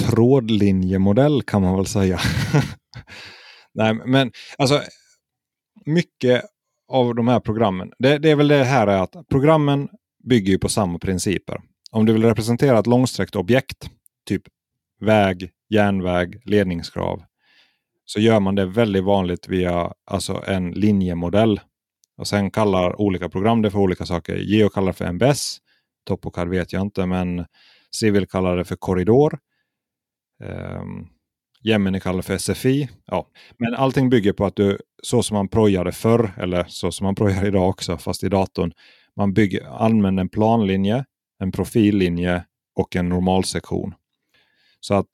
trådlinjemodell 0.00 1.42
kan 1.42 1.62
man 1.62 1.76
väl 1.76 1.86
säga. 1.86 2.20
Nej, 3.74 3.94
men 3.94 4.32
alltså 4.58 4.82
mycket 5.84 6.44
av 6.88 7.14
de 7.14 7.28
här 7.28 7.40
programmen. 7.40 7.92
Det, 7.98 8.18
det, 8.18 8.30
är 8.30 8.36
väl 8.36 8.48
det 8.48 8.64
här 8.64 8.86
att 8.86 9.16
programmen 9.30 9.88
bygger 10.24 10.58
på 10.58 10.68
samma 10.68 10.98
principer. 10.98 11.60
Om 11.90 12.06
du 12.06 12.12
vill 12.12 12.24
representera 12.24 12.78
ett 12.78 12.86
långsträckt 12.86 13.36
objekt, 13.36 13.90
typ 14.26 14.42
väg, 15.00 15.50
järnväg, 15.68 16.40
ledningskrav, 16.44 17.22
så 18.04 18.20
gör 18.20 18.40
man 18.40 18.54
det 18.54 18.66
väldigt 18.66 19.04
vanligt 19.04 19.48
via 19.48 19.92
alltså 20.04 20.42
en 20.46 20.70
linjemodell. 20.70 21.60
Och 22.16 22.26
sen 22.26 22.50
kallar 22.50 23.00
olika 23.00 23.28
program 23.28 23.62
det 23.62 23.70
för 23.70 23.78
olika 23.78 24.06
saker. 24.06 24.36
Geo 24.36 24.68
kallar 24.68 24.86
det 24.86 24.92
för 24.92 25.04
MBS. 25.04 25.58
Topocad 26.04 26.48
vet 26.48 26.72
jag 26.72 26.82
inte, 26.82 27.06
men 27.06 27.46
Civil 27.90 28.26
kallar 28.26 28.56
det 28.56 28.64
för 28.64 28.76
korridor. 28.76 29.38
Ehm, 30.44 30.80
um, 30.80 31.08
Gemini 31.62 32.00
kallar 32.00 32.22
för 32.22 32.38
SFI. 32.38 32.88
Ja. 33.06 33.26
Men 33.58 33.74
allting 33.74 34.10
bygger 34.10 34.32
på 34.32 34.44
att 34.44 34.56
du, 34.56 34.78
så 35.02 35.22
som 35.22 35.34
man 35.34 35.48
projade 35.48 35.92
förr, 35.92 36.30
eller 36.38 36.64
så 36.68 36.92
som 36.92 37.04
man 37.04 37.14
projar 37.14 37.46
idag 37.46 37.68
också, 37.68 37.98
fast 37.98 38.24
i 38.24 38.28
datorn. 38.28 38.72
Man 39.16 39.32
bygger, 39.32 39.64
använder 39.66 40.20
en 40.20 40.28
planlinje, 40.28 41.04
en 41.38 41.52
profillinje 41.52 42.44
och 42.74 42.96
en 42.96 43.08
normalsektion. 43.08 43.94
Så 44.80 44.94
att 44.94 45.06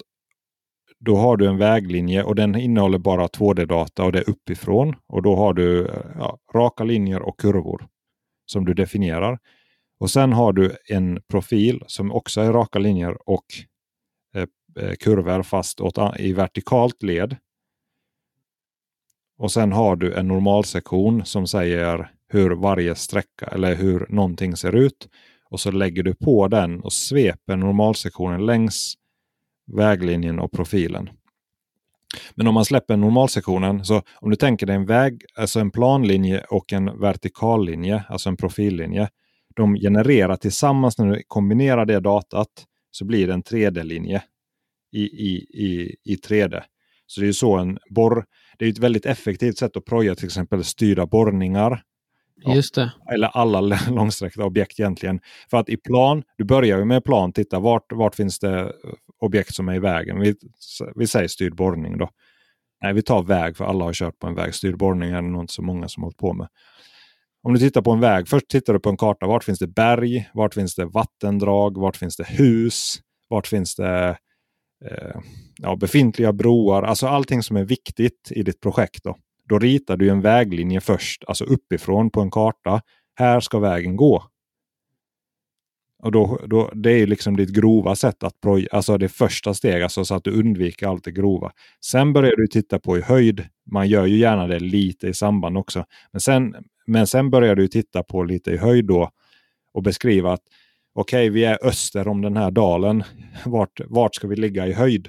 då 0.99 1.16
har 1.16 1.37
du 1.37 1.47
en 1.47 1.59
väglinje 1.59 2.23
och 2.23 2.35
den 2.35 2.57
innehåller 2.57 2.99
bara 2.99 3.27
2D-data 3.27 4.05
och 4.05 4.12
det 4.12 4.18
är 4.18 4.31
uppifrån. 4.31 4.95
Och 5.07 5.23
då 5.23 5.37
har 5.37 5.55
du 5.55 5.91
ja, 6.18 6.39
raka 6.55 6.85
linjer 6.85 7.23
och 7.23 7.41
kurvor 7.41 7.89
som 8.47 8.64
du 8.64 8.75
definierar. 8.75 9.39
Och 10.01 10.11
sen 10.11 10.33
har 10.33 10.53
du 10.53 10.77
en 10.89 11.23
profil 11.29 11.83
som 11.87 12.12
också 12.12 12.41
är 12.41 12.53
raka 12.53 12.79
linjer 12.79 13.29
och 13.29 13.45
Eh, 14.77 14.95
kurvor 14.95 15.43
fast 15.43 15.81
åt, 15.81 16.18
i 16.18 16.33
vertikalt 16.33 17.03
led. 17.03 17.37
Och 19.39 19.53
sen 19.53 19.73
har 19.73 19.97
du 19.97 20.14
en 20.14 20.29
normalsektion 20.29 21.25
som 21.25 21.47
säger 21.47 22.11
hur 22.29 22.51
varje 22.51 22.95
sträcka 22.95 23.47
eller 23.47 23.75
hur 23.75 24.07
någonting 24.09 24.57
ser 24.57 24.75
ut. 24.75 25.09
Och 25.45 25.61
så 25.61 25.70
lägger 25.70 26.03
du 26.03 26.14
på 26.14 26.49
den 26.49 26.81
och 26.81 26.93
sveper 26.93 27.57
normalsektionen 27.57 28.47
längs 28.47 28.95
väglinjen 29.66 30.39
och 30.39 30.53
profilen. 30.53 31.11
Men 32.35 32.47
om 32.47 32.55
man 32.55 32.64
släpper 32.64 32.97
normalsektionen, 32.97 33.85
så 33.85 34.03
om 34.14 34.31
du 34.31 34.37
tänker 34.37 34.66
dig 34.66 34.77
en 34.77 34.87
väg, 34.87 35.25
alltså 35.35 35.61
en 35.61 35.70
planlinje 35.70 36.45
och 36.51 36.73
en 36.73 37.01
vertikallinje, 37.01 38.05
alltså 38.09 38.29
en 38.29 38.37
profillinje. 38.37 39.09
De 39.57 39.75
genererar 39.75 40.37
tillsammans, 40.37 40.99
när 40.99 41.07
du 41.07 41.23
kombinerar 41.27 41.87
det 41.87 42.01
datat, 42.01 42.49
så 42.91 43.05
blir 43.05 43.27
det 43.27 43.33
en 43.33 43.43
3D-linje 43.43 44.23
i, 44.93 45.03
i, 45.03 45.36
i, 45.66 45.97
i 46.05 46.16
3D. 46.16 46.62
Så 47.07 47.20
det 47.20 47.28
är 47.28 47.32
så 47.32 47.57
en 47.57 47.78
borr, 47.90 48.24
det 48.59 48.64
är 48.64 48.70
ett 48.70 48.78
väldigt 48.78 49.07
effektivt 49.07 49.59
sätt 49.59 49.76
att 49.76 49.84
proja 49.84 50.14
till 50.14 50.24
exempel 50.24 50.64
styrda 50.64 51.07
borrningar. 51.07 51.82
Just 52.55 52.74
det. 52.74 52.93
Eller 53.14 53.28
alla 53.28 53.61
långsträckta 53.90 54.45
objekt 54.45 54.80
egentligen. 54.80 55.20
För 55.51 55.57
att 55.57 55.68
i 55.68 55.76
plan, 55.76 56.22
du 56.38 56.45
börjar 56.45 56.78
ju 56.78 56.84
med 56.84 57.05
plan, 57.05 57.32
titta 57.32 57.59
vart, 57.59 57.93
vart 57.93 58.14
finns 58.14 58.38
det 58.38 58.72
objekt 59.18 59.55
som 59.55 59.68
är 59.68 59.74
i 59.74 59.78
vägen. 59.78 60.20
Vi, 60.20 60.34
vi 60.97 61.07
säger 61.07 61.28
styrd 61.28 61.57
borrning 61.57 61.99
då. 61.99 62.11
Nej, 62.82 62.93
vi 62.93 63.03
tar 63.03 63.22
väg 63.22 63.57
för 63.57 63.64
alla 63.64 63.84
har 63.84 63.93
kört 63.93 64.18
på 64.18 64.26
en 64.26 64.34
väg. 64.34 64.55
Styrd 64.55 64.78
borrning 64.78 65.11
är 65.11 65.22
det 65.22 65.28
nog 65.28 65.43
inte 65.43 65.53
så 65.53 65.62
många 65.62 65.88
som 65.88 66.03
har 66.03 66.07
hållit 66.07 66.18
på 66.18 66.32
med. 66.32 66.49
Om 67.43 67.53
du 67.53 67.59
tittar 67.59 67.82
på 67.82 67.90
en 67.90 68.01
väg, 68.01 68.28
först 68.28 68.49
tittar 68.49 68.72
du 68.72 68.80
på 68.80 68.90
en 68.90 68.97
karta. 68.97 69.26
Vart 69.26 69.45
finns 69.45 69.59
det 69.59 69.66
berg? 69.66 70.30
Vart 70.34 70.55
finns 70.55 70.74
det 70.74 70.84
vattendrag? 70.84 71.78
Vart 71.78 71.97
finns 71.97 72.16
det 72.16 72.26
hus? 72.28 73.01
Vart 73.28 73.47
finns 73.47 73.74
det 73.74 74.18
eh, 74.91 75.20
ja, 75.57 75.76
befintliga 75.76 76.33
broar, 76.33 76.83
alltså 76.83 77.07
allting 77.07 77.43
som 77.43 77.57
är 77.57 77.64
viktigt 77.64 78.28
i 78.30 78.43
ditt 78.43 78.61
projekt. 78.61 79.05
Då, 79.05 79.16
då 79.49 79.59
ritar 79.59 79.97
du 79.97 80.09
en 80.09 80.20
väglinje 80.20 80.80
först, 80.80 81.24
alltså 81.24 81.45
uppifrån 81.45 82.11
på 82.11 82.20
en 82.20 82.30
karta. 82.30 82.80
Här 83.14 83.41
ska 83.41 83.59
vägen 83.59 83.97
gå. 83.97 84.22
Och 86.03 86.12
då, 86.12 86.41
då, 86.47 86.70
det 86.74 86.91
är 86.91 87.07
liksom 87.07 87.37
ditt 87.37 87.51
grova 87.51 87.97
sätt 87.97 88.22
att 88.22 88.41
proj 88.41 88.68
alltså 88.72 88.99
det 88.99 89.09
första 89.09 89.55
steget, 89.55 89.83
alltså 89.83 90.05
så 90.05 90.14
att 90.14 90.24
du 90.24 90.30
undviker 90.30 90.87
allt 90.87 91.05
det 91.05 91.12
grova. 91.12 91.53
Sen 91.85 92.12
börjar 92.12 92.37
du 92.37 92.47
titta 92.47 92.78
på 92.78 92.99
i 92.99 93.01
höjd. 93.01 93.47
Man 93.70 93.89
gör 93.89 94.07
ju 94.07 94.16
gärna 94.16 94.47
det 94.47 94.61
lite 94.61 95.09
i 95.09 95.14
samband 95.14 95.59
också. 95.59 95.85
Men 96.12 96.20
sen, 96.20 96.55
men 96.87 97.07
sen 97.07 97.30
börjar 97.30 97.57
du 97.57 97.68
titta 97.68 98.03
på 98.03 98.22
lite 98.22 98.51
i 98.51 98.57
höjd 98.57 98.87
då 98.87 99.11
och 99.74 99.83
beskriva 99.83 100.33
att 100.33 100.43
okej, 100.95 101.28
okay, 101.28 101.30
vi 101.30 101.45
är 101.45 101.66
öster 101.66 102.09
om 102.09 102.22
den 102.22 102.36
här 102.36 102.51
dalen. 102.51 103.03
Vart, 103.45 103.80
vart 103.86 104.14
ska 104.14 104.28
vi 104.28 104.36
ligga 104.36 104.66
i 104.66 104.72
höjd? 104.72 105.09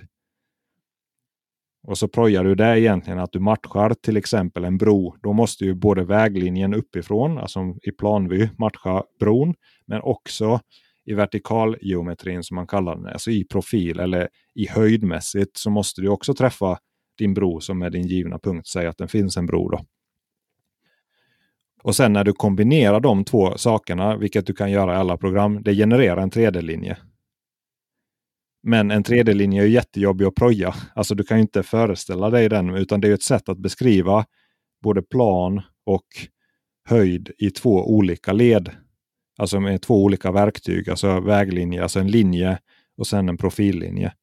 Och 1.88 1.98
så 1.98 2.08
projar 2.08 2.44
du 2.44 2.56
det 2.56 2.80
egentligen 2.80 3.20
att 3.20 3.32
du 3.32 3.40
matchar 3.40 3.94
till 3.94 4.18
exempel 4.18 4.64
en 4.64 4.78
bro. 4.78 5.16
Då 5.24 5.34
måste 5.34 5.66
ju 5.66 5.74
både 5.74 6.04
väglinjen 6.04 6.74
uppifrån, 6.74 7.38
alltså 7.38 7.76
i 7.82 7.92
planvy, 7.92 8.50
matcha 8.58 9.04
bron. 9.20 9.54
Men 9.86 10.02
också 10.02 10.60
i 11.06 11.14
vertikalgeometrin 11.14 12.44
som 12.44 12.56
man 12.56 12.68
kallar 12.68 12.96
den, 12.96 13.06
alltså 13.06 13.32
i 13.32 13.44
profil 13.44 14.00
eller 14.00 14.30
i 14.56 14.68
höjdmässigt 14.68 15.58
så 15.58 15.70
måste 15.70 16.02
du 16.02 16.08
också 16.08 16.34
träffa 16.34 16.78
din 17.18 17.34
bro 17.34 17.60
som 17.60 17.82
är 17.82 17.90
din 17.90 18.08
givna 18.08 18.40
punkt. 18.40 18.68
Säg 18.68 18.88
att 18.88 18.98
det 18.98 19.08
finns 19.08 19.38
en 19.38 19.46
bro 19.46 19.70
då. 19.70 19.80
Och 21.84 21.96
sen 21.96 22.14
när 22.14 22.24
du 22.24 22.34
kombinerar 22.34 23.00
de 23.00 23.24
två 23.24 23.58
sakerna, 23.58 24.18
vilket 24.18 24.48
du 24.48 24.54
kan 24.54 24.72
göra 24.72 24.94
i 24.94 24.98
alla 24.98 25.18
program, 25.18 25.64
det 25.64 25.76
genererar 25.76 26.18
en 26.18 26.32
3D-linje. 26.32 26.98
Men 28.64 28.92
en 28.92 29.04
3D-linje 29.04 29.64
är 29.64 29.68
jättejobbig 29.68 30.26
att 30.26 30.36
proja. 30.36 30.76
Alltså 30.96 31.16
du 31.16 31.24
kan 31.24 31.38
ju 31.38 31.42
inte 31.42 31.64
föreställa 31.64 32.30
dig 32.30 32.50
den, 32.50 32.70
utan 32.70 33.02
det 33.02 33.08
är 33.08 33.14
ett 33.14 33.24
sätt 33.24 33.50
att 33.50 33.58
beskriva 33.58 34.26
både 34.84 35.02
plan 35.02 35.62
och 35.86 36.08
höjd 36.86 37.32
i 37.38 37.50
två 37.50 37.96
olika 37.96 38.34
led. 38.34 38.70
Alltså 39.38 39.60
med 39.60 39.82
två 39.82 40.04
olika 40.04 40.32
verktyg, 40.32 40.90
alltså 40.90 41.20
väglinje, 41.20 41.84
alltså 41.84 42.00
en 42.00 42.12
linje 42.12 42.60
och 42.98 43.08
sen 43.08 43.30
en 43.30 43.38
profillinje. 43.38 44.14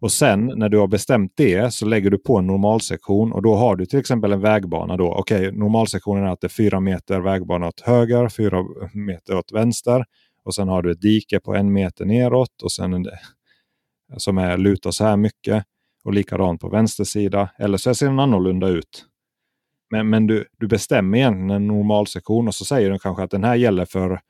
Och 0.00 0.12
sen 0.12 0.52
när 0.56 0.68
du 0.68 0.78
har 0.78 0.86
bestämt 0.86 1.32
det 1.34 1.74
så 1.74 1.86
lägger 1.86 2.10
du 2.10 2.18
på 2.18 2.38
en 2.38 2.46
normalsektion 2.46 3.32
och 3.32 3.42
då 3.42 3.54
har 3.54 3.76
du 3.76 3.86
till 3.86 3.98
exempel 3.98 4.32
en 4.32 4.40
vägbana. 4.40 4.96
då. 4.96 5.12
Okej, 5.12 5.52
normalsektionen 5.52 6.24
är 6.24 6.32
att 6.32 6.40
det 6.40 6.46
är 6.46 6.48
fyra 6.48 6.80
meter 6.80 7.20
vägbana 7.20 7.68
åt 7.68 7.80
höger, 7.80 8.28
fyra 8.28 8.64
meter 8.92 9.36
åt 9.36 9.52
vänster 9.52 10.04
och 10.44 10.54
sen 10.54 10.68
har 10.68 10.82
du 10.82 10.92
ett 10.92 11.00
dike 11.00 11.40
på 11.40 11.54
en 11.54 11.72
meter 11.72 12.04
neråt 12.04 12.62
och 12.62 12.72
sen 12.72 12.94
en, 12.94 13.06
som 14.16 14.38
är 14.38 14.56
lutar 14.56 14.90
så 14.90 15.04
här 15.04 15.16
mycket 15.16 15.64
och 16.04 16.14
likadant 16.14 16.60
på 16.60 16.68
vänster 16.68 17.04
sida. 17.04 17.50
Eller 17.58 17.78
så 17.78 17.94
ser 17.94 18.06
den 18.06 18.20
annorlunda 18.20 18.68
ut. 18.68 19.06
Men, 19.90 20.10
men 20.10 20.26
du, 20.26 20.44
du 20.58 20.66
bestämmer 20.66 21.18
egentligen 21.18 21.50
en 21.50 21.66
normalsektion 21.66 22.48
och 22.48 22.54
så 22.54 22.64
säger 22.64 22.90
den 22.90 22.98
kanske 22.98 23.22
att 23.22 23.30
den 23.30 23.44
här 23.44 23.54
gäller 23.54 23.84
för 23.84 24.20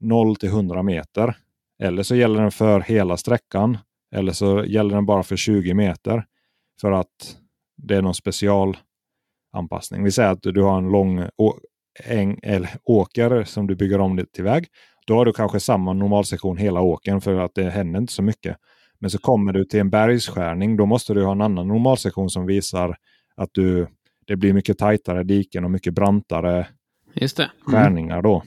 0 0.00 0.36
till 0.36 0.48
100 0.48 0.82
meter. 0.82 1.36
Eller 1.78 2.02
så 2.02 2.14
gäller 2.14 2.42
den 2.42 2.50
för 2.50 2.80
hela 2.80 3.16
sträckan. 3.16 3.78
Eller 4.14 4.32
så 4.32 4.64
gäller 4.64 4.94
den 4.94 5.06
bara 5.06 5.22
för 5.22 5.36
20 5.36 5.74
meter. 5.74 6.24
För 6.80 6.92
att 6.92 7.36
det 7.76 7.96
är 7.96 8.02
någon 8.02 8.14
specialanpassning. 8.14 10.04
Vi 10.04 10.10
säger 10.10 10.30
att 10.30 10.42
du 10.42 10.62
har 10.62 10.78
en 10.78 10.88
lång 10.88 11.28
äng, 12.04 12.38
eller 12.42 12.70
åker 12.84 13.44
som 13.44 13.66
du 13.66 13.76
bygger 13.76 14.00
om 14.00 14.26
till 14.32 14.44
väg. 14.44 14.66
Då 15.06 15.14
har 15.14 15.24
du 15.24 15.32
kanske 15.32 15.60
samma 15.60 15.92
normalsektion 15.92 16.56
hela 16.56 16.80
åkern 16.80 17.20
för 17.20 17.38
att 17.38 17.54
det 17.54 17.70
händer 17.70 18.00
inte 18.00 18.12
så 18.12 18.22
mycket. 18.22 18.56
Men 18.98 19.10
så 19.10 19.18
kommer 19.18 19.52
du 19.52 19.64
till 19.64 19.80
en 19.80 19.90
bergsskärning. 19.90 20.76
Då 20.76 20.86
måste 20.86 21.14
du 21.14 21.24
ha 21.24 21.32
en 21.32 21.40
annan 21.40 21.68
normalsektion 21.68 22.30
som 22.30 22.46
visar 22.46 22.96
att 23.36 23.50
du, 23.52 23.86
det 24.26 24.36
blir 24.36 24.52
mycket 24.52 24.78
tajtare 24.78 25.22
diken 25.22 25.64
och 25.64 25.70
mycket 25.70 25.94
brantare 25.94 26.66
Just 27.14 27.36
det. 27.36 27.42
Mm. 27.42 27.54
skärningar. 27.66 28.22
Då. 28.22 28.42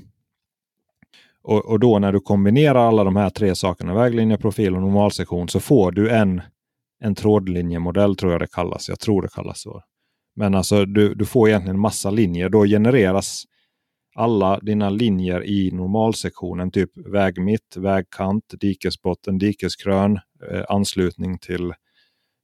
Och, 1.48 1.66
och 1.66 1.80
då 1.80 2.00
när 2.00 2.12
du 2.12 2.20
kombinerar 2.20 2.88
alla 2.88 3.04
de 3.04 3.16
här 3.16 3.30
tre 3.30 3.56
sakerna, 3.56 3.94
väglinje, 3.94 4.38
profil 4.38 4.76
och 4.76 4.82
normalsektion, 4.82 5.50
så 5.50 5.60
får 5.60 5.92
du 5.92 6.10
en, 6.10 6.42
en 7.00 7.16
trådlinjemodell 7.16 8.16
tror 8.16 8.32
jag 8.32 8.42
det 8.42 8.52
kallas. 8.52 8.90
Jag 8.90 9.00
tror 9.00 9.22
det 9.22 9.28
kallas 9.28 9.62
så. 9.62 9.82
Men 10.36 10.56
alltså 10.56 10.86
du, 10.86 11.14
du 11.14 11.26
får 11.26 11.50
egentligen 11.50 11.80
massa 11.80 12.10
linjer. 12.10 12.50
Då 12.50 12.66
genereras 12.66 13.44
alla 14.16 14.60
dina 14.60 14.90
linjer 14.90 15.46
i 15.46 15.72
normalsektionen, 15.72 16.72
typ 16.72 16.92
väg 16.98 17.42
mitt, 17.42 17.78
vägkant, 17.78 18.54
dikesbotten, 18.60 19.38
dikeskrön, 19.38 20.20
eh, 20.52 20.64
anslutning 20.70 21.38
till 21.40 21.74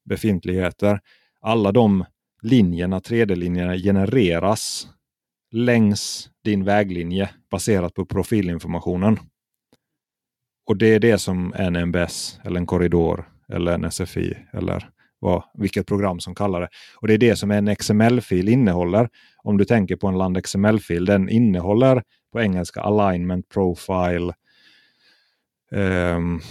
befintligheter. 0.10 1.00
Alla 1.42 1.72
de 1.72 2.06
linjerna, 2.42 3.00
3D-linjerna 3.00 3.78
genereras 3.78 4.88
längs 5.54 6.30
din 6.44 6.64
väglinje 6.64 7.30
baserat 7.52 7.94
på 7.94 8.06
profilinformationen. 8.06 9.20
Och 10.66 10.78
det 10.78 10.88
är 10.88 11.00
det 11.00 11.18
som 11.18 11.54
en 11.54 11.76
MBS 11.76 12.40
eller 12.44 12.60
en 12.60 12.66
korridor 12.66 13.30
eller 13.54 13.74
en 13.74 13.92
SFI 13.92 14.38
eller 14.54 14.90
vad, 15.20 15.44
vilket 15.54 15.88
program 15.88 16.20
som 16.20 16.36
kallar 16.36 16.62
det. 16.62 16.70
Och 16.96 17.08
det 17.08 17.14
är 17.14 17.18
det 17.18 17.36
som 17.36 17.52
en 17.52 17.76
XML-fil 17.76 18.50
innehåller. 18.50 19.10
Om 19.44 19.58
du 19.58 19.66
tänker 19.66 19.96
på 19.96 20.08
en 20.08 20.18
land 20.18 20.46
XML-fil, 20.46 21.06
den 21.06 21.30
innehåller 21.30 22.04
på 22.32 22.42
engelska 22.42 22.82
alignment 22.82 23.50
profile. 23.50 24.34
Um, 25.72 26.42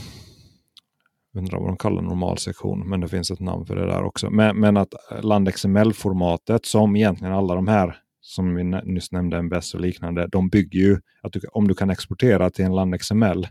undrar 1.34 1.58
vad 1.58 1.68
de 1.68 1.76
kallar 1.76 2.02
normalsektion, 2.02 2.88
men 2.88 3.00
det 3.00 3.08
finns 3.08 3.30
ett 3.30 3.40
namn 3.40 3.66
för 3.66 3.76
det 3.76 3.86
där 3.86 4.02
också. 4.02 4.30
Men, 4.30 4.56
men 4.56 4.76
att 4.76 4.94
land 5.22 5.54
XML-formatet 5.54 6.66
som 6.66 6.96
egentligen 6.96 7.34
alla 7.34 7.54
de 7.54 7.68
här 7.68 8.01
som 8.22 8.54
vi 8.54 8.64
nyss 8.64 9.12
nämnde, 9.12 9.38
MBS 9.38 9.74
och 9.74 9.80
liknande, 9.80 10.26
de 10.26 10.48
bygger 10.48 10.80
ju 10.80 11.00
att 11.22 11.32
du, 11.32 11.40
om 11.52 11.68
du 11.68 11.74
kan 11.74 11.90
exportera 11.90 12.50
till 12.50 12.64
en 12.64 12.74
land 12.74 13.00
XML 13.00 13.48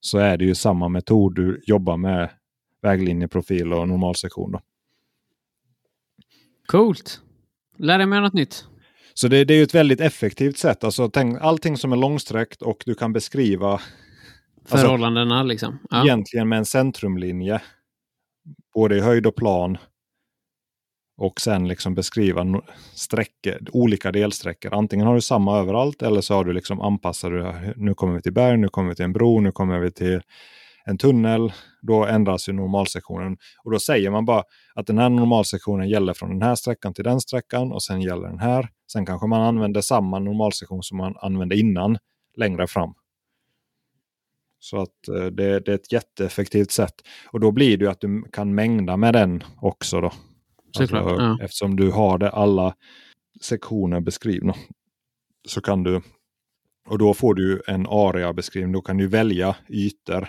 så 0.00 0.18
är 0.18 0.36
det 0.36 0.44
ju 0.44 0.54
samma 0.54 0.88
metod 0.88 1.34
du 1.34 1.62
jobbar 1.66 1.96
med 1.96 2.30
väglinjeprofil 2.82 3.72
och 3.72 3.88
normalsektion. 3.88 4.52
Då. 4.52 4.60
Coolt! 6.66 7.20
Lär 7.78 7.98
dig 7.98 8.06
med 8.06 8.22
något 8.22 8.32
nytt. 8.32 8.64
Så 9.14 9.28
det, 9.28 9.44
det 9.44 9.54
är 9.54 9.62
ett 9.62 9.74
väldigt 9.74 10.00
effektivt 10.00 10.58
sätt. 10.58 10.84
Alltså, 10.84 11.10
tänk, 11.10 11.38
allting 11.40 11.76
som 11.76 11.92
är 11.92 11.96
långsträckt 11.96 12.62
och 12.62 12.82
du 12.86 12.94
kan 12.94 13.12
beskriva 13.12 13.72
alltså, 13.72 14.76
förhållandena. 14.76 15.34
Alltså, 15.34 15.48
liksom. 15.48 15.78
Ja. 15.90 16.04
Egentligen 16.04 16.48
med 16.48 16.58
en 16.58 16.64
centrumlinje. 16.64 17.62
Både 18.74 18.96
i 18.96 19.00
höjd 19.00 19.26
och 19.26 19.36
plan. 19.36 19.78
Och 21.16 21.40
sen 21.40 21.68
liksom 21.68 21.94
beskriva 21.94 22.62
sträckor, 22.94 23.58
olika 23.72 24.12
delsträckor. 24.12 24.74
Antingen 24.74 25.06
har 25.06 25.14
du 25.14 25.20
samma 25.20 25.58
överallt 25.58 26.02
eller 26.02 26.20
så 26.20 26.34
har 26.34 26.44
du 26.44 26.52
liksom 26.52 26.80
anpassar 26.80 27.30
du. 27.30 27.74
Nu 27.76 27.94
kommer 27.94 28.14
vi 28.14 28.22
till 28.22 28.32
berg, 28.32 28.56
nu 28.56 28.68
kommer 28.68 28.88
vi 28.88 28.94
till 28.94 29.04
en 29.04 29.12
bro, 29.12 29.40
nu 29.40 29.52
kommer 29.52 29.78
vi 29.78 29.90
till 29.90 30.20
en 30.84 30.98
tunnel, 30.98 31.52
då 31.82 32.06
ändras 32.06 32.48
ju 32.48 32.52
normalsektionen. 32.52 33.36
Och 33.64 33.70
då 33.70 33.78
säger 33.78 34.10
man 34.10 34.24
bara 34.24 34.42
att 34.74 34.86
den 34.86 34.98
här 34.98 35.08
normalsektionen 35.08 35.88
gäller 35.88 36.14
från 36.14 36.30
den 36.30 36.42
här 36.42 36.54
sträckan 36.54 36.94
till 36.94 37.04
den 37.04 37.20
sträckan 37.20 37.72
och 37.72 37.82
sen 37.82 38.00
gäller 38.00 38.28
den 38.28 38.38
här. 38.38 38.68
Sen 38.92 39.06
kanske 39.06 39.26
man 39.26 39.40
använder 39.40 39.80
samma 39.80 40.18
normalsektion 40.18 40.82
som 40.82 40.98
man 40.98 41.14
använde 41.16 41.58
innan 41.58 41.98
längre 42.36 42.66
fram. 42.66 42.94
Så 44.58 44.80
att 44.80 45.08
eh, 45.08 45.24
det, 45.24 45.60
det, 45.60 45.70
är 45.72 45.74
ett 45.74 45.92
jätteeffektivt 45.92 46.70
sätt. 46.70 46.94
Och 47.26 47.40
då 47.40 47.52
blir 47.52 47.76
det 47.76 47.84
ju 47.84 47.90
att 47.90 48.00
du 48.00 48.24
kan 48.32 48.54
mängda 48.54 48.96
med 48.96 49.14
den 49.14 49.44
också. 49.60 50.00
Då. 50.00 50.12
Alltså, 50.80 50.96
ja. 50.96 51.38
Eftersom 51.42 51.76
du 51.76 51.90
har 51.90 52.18
det 52.18 52.30
alla 52.30 52.74
sektioner 53.40 54.00
beskrivna. 54.00 54.54
Så 55.48 55.60
kan 55.60 55.82
du, 55.82 56.00
och 56.88 56.98
då 56.98 57.14
får 57.14 57.34
du 57.34 57.62
en 57.66 57.86
area-beskrivning. 57.86 58.72
Då 58.72 58.80
kan 58.80 58.96
du 58.96 59.06
välja 59.06 59.56
ytor 59.68 60.28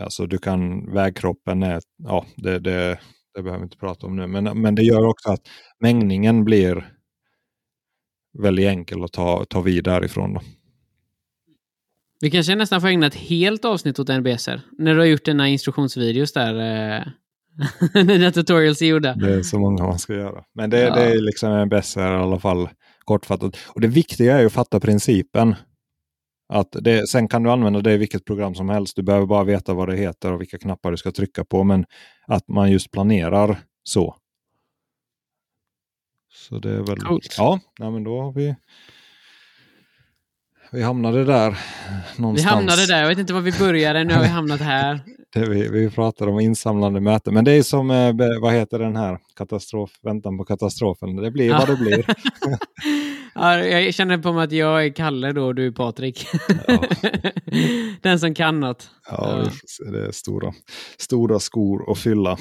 Alltså 0.00 0.26
du 0.26 0.38
kan, 0.38 0.92
vägkroppen 0.92 1.62
är, 1.62 1.80
ja 1.96 2.26
det, 2.36 2.58
det, 2.58 2.98
det 3.34 3.42
behöver 3.42 3.58
vi 3.58 3.64
inte 3.64 3.76
prata 3.76 4.06
om 4.06 4.16
nu, 4.16 4.26
men, 4.26 4.60
men 4.60 4.74
det 4.74 4.82
gör 4.82 5.06
också 5.06 5.30
att 5.30 5.48
mängningen 5.80 6.44
blir 6.44 6.92
väldigt 8.38 8.66
enkel 8.66 9.04
att 9.04 9.12
ta, 9.12 9.44
ta 9.44 9.60
vid 9.60 9.84
därifrån. 9.84 10.34
Då. 10.34 10.40
Vi 12.20 12.30
kanske 12.30 12.54
nästan 12.54 12.80
får 12.80 12.88
ägna 12.88 13.06
ett 13.06 13.14
helt 13.14 13.64
avsnitt 13.64 13.98
åt 13.98 14.08
NBSR. 14.08 14.60
När 14.78 14.94
du 14.94 15.00
har 15.00 15.06
gjort 15.06 15.24
dina 15.24 15.48
instruktionsvideos 15.48 16.32
där. 16.32 17.12
Dina 17.94 18.32
tutorials 18.32 18.82
är 18.82 18.86
gjorda. 18.86 19.14
Det 19.14 19.34
är 19.34 19.42
så 19.42 19.58
många 19.58 19.84
man 19.84 19.98
ska 19.98 20.14
göra. 20.14 20.44
Men 20.54 20.70
det, 20.70 20.80
ja. 20.80 20.94
det 20.94 21.02
är 21.02 21.20
liksom 21.20 21.66
NBSR 21.66 22.00
i 22.00 22.02
alla 22.02 22.40
fall 22.40 22.68
kortfattat. 23.04 23.56
Och 23.66 23.80
det 23.80 23.88
viktiga 23.88 24.38
är 24.38 24.46
att 24.46 24.52
fatta 24.52 24.80
principen. 24.80 25.54
Att 26.48 26.68
det, 26.80 27.08
sen 27.08 27.28
kan 27.28 27.42
du 27.42 27.50
använda 27.50 27.80
det 27.80 27.92
i 27.92 27.96
vilket 27.96 28.24
program 28.24 28.54
som 28.54 28.68
helst. 28.68 28.96
Du 28.96 29.02
behöver 29.02 29.26
bara 29.26 29.44
veta 29.44 29.74
vad 29.74 29.88
det 29.88 29.96
heter 29.96 30.32
och 30.32 30.40
vilka 30.40 30.58
knappar 30.58 30.90
du 30.90 30.96
ska 30.96 31.12
trycka 31.12 31.44
på. 31.44 31.64
Men 31.64 31.84
att 32.26 32.48
man 32.48 32.70
just 32.72 32.90
planerar 32.90 33.58
så. 33.82 34.16
Så 36.32 36.58
det 36.58 36.70
är 36.70 36.82
väl... 36.82 36.98
Coolt. 36.98 37.34
Ja, 37.38 37.60
ja, 37.78 37.90
men 37.90 38.04
då 38.04 38.20
har 38.20 38.32
vi... 38.32 38.54
Vi 40.72 40.82
hamnade 40.82 41.24
där 41.24 41.58
någonstans. 42.16 42.52
Vi 42.52 42.56
hamnade 42.56 42.86
där. 42.86 43.00
Jag 43.00 43.08
vet 43.08 43.18
inte 43.18 43.32
var 43.32 43.40
vi 43.40 43.52
började. 43.52 44.04
Nu 44.04 44.14
har 44.14 44.22
vi 44.22 44.28
hamnat 44.28 44.60
här. 44.60 45.00
Vi, 45.44 45.68
vi 45.68 45.90
pratar 45.90 46.26
om 46.26 46.40
insamlande 46.40 47.00
möten. 47.00 47.34
Men 47.34 47.44
det 47.44 47.52
är 47.52 47.62
som, 47.62 47.90
eh, 47.90 48.12
vad 48.42 48.52
heter 48.52 48.78
den 48.78 48.96
här, 48.96 49.18
katastrof, 49.36 49.90
väntan 50.02 50.38
på 50.38 50.44
katastrofen. 50.44 51.16
Det 51.16 51.30
blir 51.30 51.50
vad 51.52 51.66
det 51.68 51.76
blir. 51.76 52.06
Ja, 53.38 53.58
jag 53.58 53.94
känner 53.94 54.18
på 54.18 54.32
mig 54.32 54.44
att 54.44 54.52
jag 54.52 54.84
är 54.86 54.90
Kalle 54.90 55.32
då 55.32 55.44
och 55.44 55.54
du 55.54 55.66
är 55.66 55.70
Patrik. 55.70 56.26
Ja. 56.66 56.82
Den 58.02 58.18
som 58.20 58.34
kan 58.34 58.60
något. 58.60 58.90
Ja, 59.10 59.44
det 59.92 60.06
är 60.06 60.10
stora, 60.12 60.52
stora 60.98 61.38
skor 61.38 61.92
att 61.92 61.98
fylla. 61.98 62.36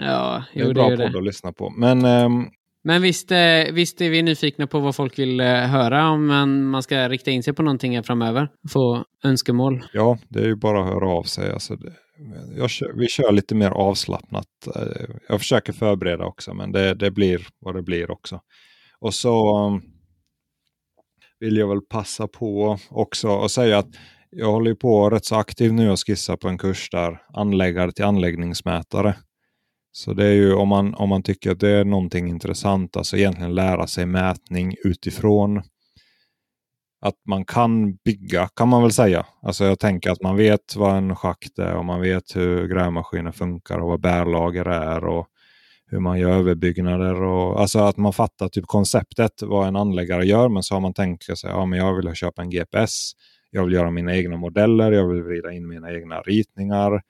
Ja, 0.00 0.44
Det 0.54 0.60
är 0.60 0.64
jo, 0.64 0.68
en 0.70 0.74
det 0.74 0.80
är 0.80 0.84
bra 0.84 0.90
ju 0.90 0.96
det. 0.96 1.06
podd 1.06 1.16
att 1.16 1.24
lyssna 1.24 1.52
på. 1.52 1.70
Men 1.76 2.04
ehm, 2.04 2.44
Men 2.84 3.02
visst, 3.02 3.30
eh, 3.32 3.38
visst 3.72 4.00
är 4.00 4.10
vi 4.10 4.22
nyfikna 4.22 4.66
på 4.66 4.78
vad 4.80 4.96
folk 4.96 5.18
vill 5.18 5.40
eh, 5.40 5.46
höra 5.46 6.08
om 6.10 6.26
man, 6.26 6.64
man 6.64 6.82
ska 6.82 7.08
rikta 7.08 7.30
in 7.30 7.42
sig 7.42 7.52
på 7.54 7.62
någonting 7.62 8.02
framöver. 8.02 8.48
Få 8.72 9.04
önskemål. 9.24 9.84
ja, 9.92 10.18
det 10.28 10.38
är 10.38 10.46
ju 10.46 10.56
bara 10.56 10.80
att 10.82 10.88
höra 10.94 11.08
av 11.08 11.22
sig. 11.22 11.52
Alltså 11.52 11.76
det, 11.76 11.92
jag 12.56 12.70
kör, 12.70 12.92
vi 12.92 13.08
kör 13.08 13.32
lite 13.32 13.54
mer 13.54 13.70
avslappnat. 13.70 14.46
Eh, 14.76 15.14
jag 15.28 15.40
försöker 15.40 15.72
förbereda 15.72 16.24
också, 16.24 16.54
men 16.54 16.72
det, 16.72 16.94
det 16.94 17.10
blir 17.10 17.46
vad 17.58 17.74
det 17.74 17.82
blir 17.82 18.10
också. 18.10 18.40
Och 18.98 19.14
så 19.14 19.56
mm, 19.56 19.82
vill 21.40 21.56
jag 21.56 21.68
väl 21.68 21.80
passa 21.80 22.28
på 22.28 22.78
också 22.90 23.28
och 23.28 23.50
säga 23.50 23.78
att 23.78 23.88
jag 24.30 24.52
håller 24.52 24.74
på 24.74 25.10
rätt 25.10 25.24
så 25.24 25.36
aktivt 25.36 25.72
nu 25.72 25.90
och 25.90 26.06
skissar 26.06 26.36
på 26.36 26.48
en 26.48 26.58
kurs 26.58 26.90
där 26.90 27.22
anläggare 27.32 27.92
till 27.92 28.04
anläggningsmätare. 28.04 29.16
Så 29.92 30.12
det 30.12 30.26
är 30.26 30.32
ju 30.32 30.54
om 30.54 30.68
man, 30.68 30.94
om 30.94 31.08
man 31.08 31.22
tycker 31.22 31.50
att 31.50 31.60
det 31.60 31.68
är 31.68 31.84
någonting 31.84 32.28
intressant, 32.28 32.96
alltså 32.96 33.16
egentligen 33.16 33.54
lära 33.54 33.86
sig 33.86 34.06
mätning 34.06 34.74
utifrån 34.84 35.62
att 37.04 37.14
man 37.26 37.44
kan 37.44 37.94
bygga, 37.94 38.48
kan 38.56 38.68
man 38.68 38.82
väl 38.82 38.92
säga. 38.92 39.26
Alltså 39.42 39.64
jag 39.64 39.78
tänker 39.78 40.10
att 40.10 40.22
man 40.22 40.36
vet 40.36 40.76
vad 40.76 40.96
en 40.96 41.16
schakt 41.16 41.58
är 41.58 41.74
och 41.74 41.84
man 41.84 42.00
vet 42.00 42.36
hur 42.36 42.68
grävmaskiner 42.68 43.32
funkar 43.32 43.78
och 43.78 43.88
vad 43.88 44.00
bärlager 44.00 44.64
är 44.64 45.04
och 45.04 45.26
hur 45.86 45.98
man 45.98 46.18
gör 46.18 46.30
överbyggnader. 46.30 47.22
Och, 47.22 47.60
alltså 47.60 47.78
att 47.78 47.96
man 47.96 48.12
fattar 48.12 48.48
typ 48.48 48.66
konceptet 48.66 49.32
vad 49.42 49.68
en 49.68 49.76
anläggare 49.76 50.26
gör 50.26 50.48
men 50.48 50.62
så 50.62 50.74
har 50.74 50.80
man 50.80 50.94
tänkt 50.94 51.24
sig 51.24 51.50
ja, 51.50 51.66
men 51.66 51.78
jag 51.78 51.94
vill 51.94 52.14
köpa 52.14 52.42
en 52.42 52.50
GPS. 52.50 53.12
Jag 53.50 53.64
vill 53.64 53.74
göra 53.74 53.90
mina 53.90 54.16
egna 54.16 54.36
modeller, 54.36 54.92
jag 54.92 55.08
vill 55.08 55.22
vrida 55.22 55.52
in 55.52 55.68
mina 55.68 55.92
egna 55.92 56.20
ritningar. 56.20 57.02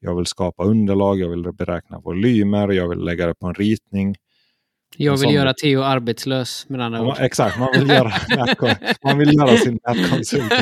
Jag 0.00 0.16
vill 0.16 0.26
skapa 0.26 0.64
underlag, 0.64 1.18
jag 1.18 1.28
vill 1.28 1.52
beräkna 1.52 2.00
volymer, 2.00 2.68
jag 2.68 2.88
vill 2.88 2.98
lägga 2.98 3.26
det 3.26 3.34
på 3.34 3.46
en 3.46 3.54
ritning. 3.54 4.14
Jag 4.96 5.12
vill 5.12 5.20
sån- 5.20 5.32
göra 5.32 5.54
Theo 5.54 5.82
arbetslös 5.82 6.68
med 6.68 6.80
andra 6.80 6.98
Ja, 6.98 7.16
exakt, 7.18 7.58
man 7.58 7.68
vill 7.72 7.88
göra, 7.88 8.12
man 9.04 9.18
vill 9.18 9.34
göra 9.34 9.56
sin 9.56 9.78
nätkonsult. 9.86 10.52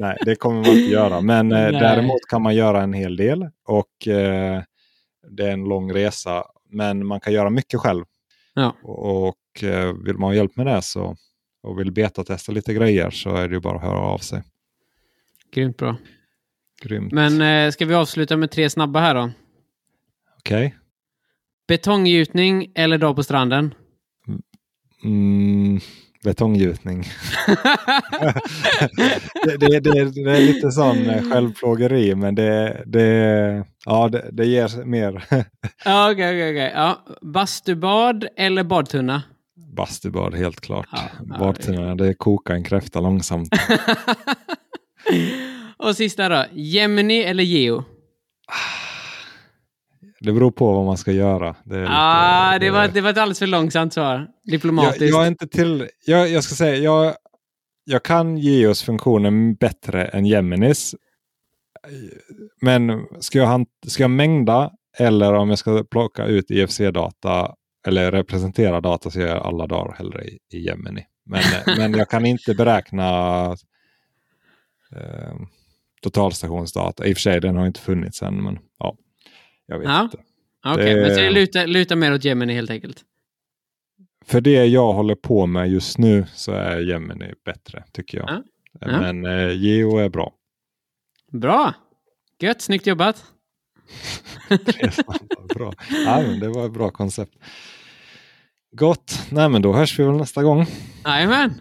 Nej, 0.00 0.16
det 0.24 0.34
kommer 0.36 0.56
man 0.56 0.66
inte 0.70 0.92
göra. 0.92 1.20
Men 1.20 1.52
eh, 1.52 1.58
däremot 1.70 2.20
kan 2.28 2.42
man 2.42 2.54
göra 2.54 2.82
en 2.82 2.92
hel 2.92 3.16
del. 3.16 3.48
Och 3.66 4.08
eh, 4.08 4.62
det 5.30 5.46
är 5.48 5.52
en 5.52 5.64
lång 5.64 5.92
resa. 5.94 6.44
Men 6.70 7.06
man 7.06 7.20
kan 7.20 7.32
göra 7.32 7.50
mycket 7.50 7.80
själv. 7.80 8.04
Ja. 8.54 8.76
Och, 8.82 9.28
och 9.28 9.64
eh, 9.64 9.92
vill 10.04 10.14
man 10.18 10.30
ha 10.30 10.34
hjälp 10.34 10.56
med 10.56 10.66
det 10.66 10.82
så, 10.82 11.16
och 11.62 11.78
vill 11.80 11.92
betatesta 11.92 12.52
lite 12.52 12.74
grejer 12.74 13.10
så 13.10 13.36
är 13.36 13.48
det 13.48 13.54
ju 13.54 13.60
bara 13.60 13.76
att 13.76 13.82
höra 13.82 13.98
av 13.98 14.18
sig. 14.18 14.42
Grymt 15.54 15.76
bra. 15.76 15.96
Grymt. 16.82 17.12
Men 17.12 17.40
eh, 17.66 17.70
ska 17.70 17.84
vi 17.86 17.94
avsluta 17.94 18.36
med 18.36 18.50
tre 18.50 18.70
snabba 18.70 19.00
här 19.00 19.14
då? 19.14 19.30
Okej. 20.38 20.74
Betonggjutning 21.70 22.72
eller 22.74 22.98
dag 22.98 23.16
på 23.16 23.22
stranden? 23.22 23.74
Mm, 25.04 25.80
betonggjutning. 26.24 27.02
det, 29.44 29.56
det, 29.56 29.80
det, 29.80 30.24
det 30.24 30.36
är 30.36 30.40
lite 30.40 30.70
sån 30.70 31.10
eh, 31.10 31.22
självplågeri 31.22 32.14
men 32.14 32.34
det, 32.34 32.82
det, 32.86 33.64
ja, 33.84 34.08
det, 34.08 34.28
det 34.32 34.46
ger 34.46 34.84
mer 34.84 35.14
okej, 35.84 36.12
okej, 36.12 36.50
okej. 36.50 36.72
Ja, 36.74 36.98
Bastubad 37.22 38.26
eller 38.36 38.64
badtunna? 38.64 39.22
bastubad 39.76 40.34
helt 40.34 40.60
klart. 40.60 40.88
Ja, 40.92 41.02
ja, 41.28 41.38
Badtunnorna, 41.38 41.94
det 41.94 42.14
kokar 42.14 42.54
en 42.54 42.64
kräfta 42.64 43.00
långsamt. 43.00 43.48
Och 45.76 45.96
sista 45.96 46.28
då, 46.28 46.44
Gemini 46.52 47.22
eller 47.22 47.44
Geo? 47.44 47.84
Det 50.20 50.32
beror 50.32 50.50
på 50.50 50.72
vad 50.72 50.84
man 50.86 50.96
ska 50.96 51.12
göra. 51.12 51.56
Det, 51.64 51.80
lite- 51.80 51.92
Ah, 51.92 52.58
det, 52.58 52.70
var, 52.70 52.88
det 52.88 53.00
var 53.00 53.10
ett 53.10 53.18
alldeles 53.18 53.38
för 53.38 53.46
långsamt 53.46 53.92
svar. 53.92 54.12
jag, 54.14 54.52
Diplomatiskt. 54.52 55.02
jag 55.10 55.22
är 55.22 55.28
inte 55.28 55.46
till... 55.48 55.88
Jag, 56.06 56.28
jag 56.28 56.44
ska 56.44 56.54
säga, 56.54 56.76
jag, 56.76 57.14
jag 57.84 58.02
kan 58.02 58.38
Geos 58.38 58.82
funktionen 58.82 59.54
bättre 59.54 60.04
än 60.04 60.24
Geminis. 60.26 60.94
Men 62.62 63.06
ska 63.20 63.38
jag, 63.38 63.66
ska 63.86 64.02
jag 64.02 64.10
mängda 64.10 64.70
eller 64.98 65.32
om 65.34 65.48
jag 65.48 65.58
ska 65.58 65.84
plocka 65.90 66.24
ut 66.26 66.50
IFC-data 66.50 67.54
eller 67.86 68.10
representera 68.12 68.80
data 68.80 69.10
så 69.10 69.20
gör 69.20 69.28
jag 69.28 69.46
alla 69.46 69.66
dagar 69.66 69.94
hellre 69.98 70.24
i, 70.24 70.38
i 70.52 70.58
Gemini. 70.66 71.04
Men, 71.26 71.42
men 71.78 71.92
jag 71.98 72.08
kan 72.08 72.26
inte 72.26 72.54
beräkna 72.54 73.42
eh, 74.96 75.34
totalstationsdata. 76.02 77.06
I 77.06 77.12
och 77.12 77.16
för 77.16 77.20
sig, 77.20 77.40
den 77.40 77.56
har 77.56 77.66
inte 77.66 77.80
funnits 77.80 78.22
än, 78.22 78.42
men 78.44 78.58
ja, 78.78 78.96
jag 79.70 79.78
vet 79.78 79.88
Ja. 79.88 80.02
inte. 80.02 80.18
Okej, 80.66 80.94
det- 80.94 81.00
men 81.00 81.14
så 81.14 81.20
det 81.20 81.30
lutar, 81.30 81.66
lutar 81.66 81.96
mer 81.96 82.14
åt 82.14 82.24
Gemini 82.24 82.54
helt 82.54 82.70
enkelt. 82.70 83.04
För 84.24 84.40
det 84.40 84.64
jag 84.66 84.92
håller 84.92 85.14
på 85.14 85.46
med 85.46 85.68
just 85.70 85.98
nu 85.98 86.26
så 86.34 86.52
är 86.52 86.78
Gemini 86.80 87.34
bättre, 87.44 87.84
tycker 87.92 88.18
jag. 88.18 88.28
Ja. 88.30 88.42
Ja. 88.80 89.00
Men 89.12 89.24
eh, 89.26 89.56
Geo 89.56 89.96
är 89.98 90.08
bra. 90.08 90.32
Bra! 91.32 91.74
Gött, 92.40 92.62
snyggt 92.62 92.86
jobbat. 92.86 93.24
bra. 95.54 95.72
Ja, 96.06 96.22
men 96.22 96.40
det 96.40 96.48
var 96.48 96.66
ett 96.66 96.72
bra 96.72 96.90
koncept. 96.90 97.32
Gott. 98.76 99.12
Nej, 99.30 99.48
men 99.48 99.62
då 99.62 99.72
hörs 99.72 99.98
vi 99.98 100.04
väl 100.04 100.16
nästa 100.16 100.42
gång. 100.42 100.66
Jajamän! 101.04 101.54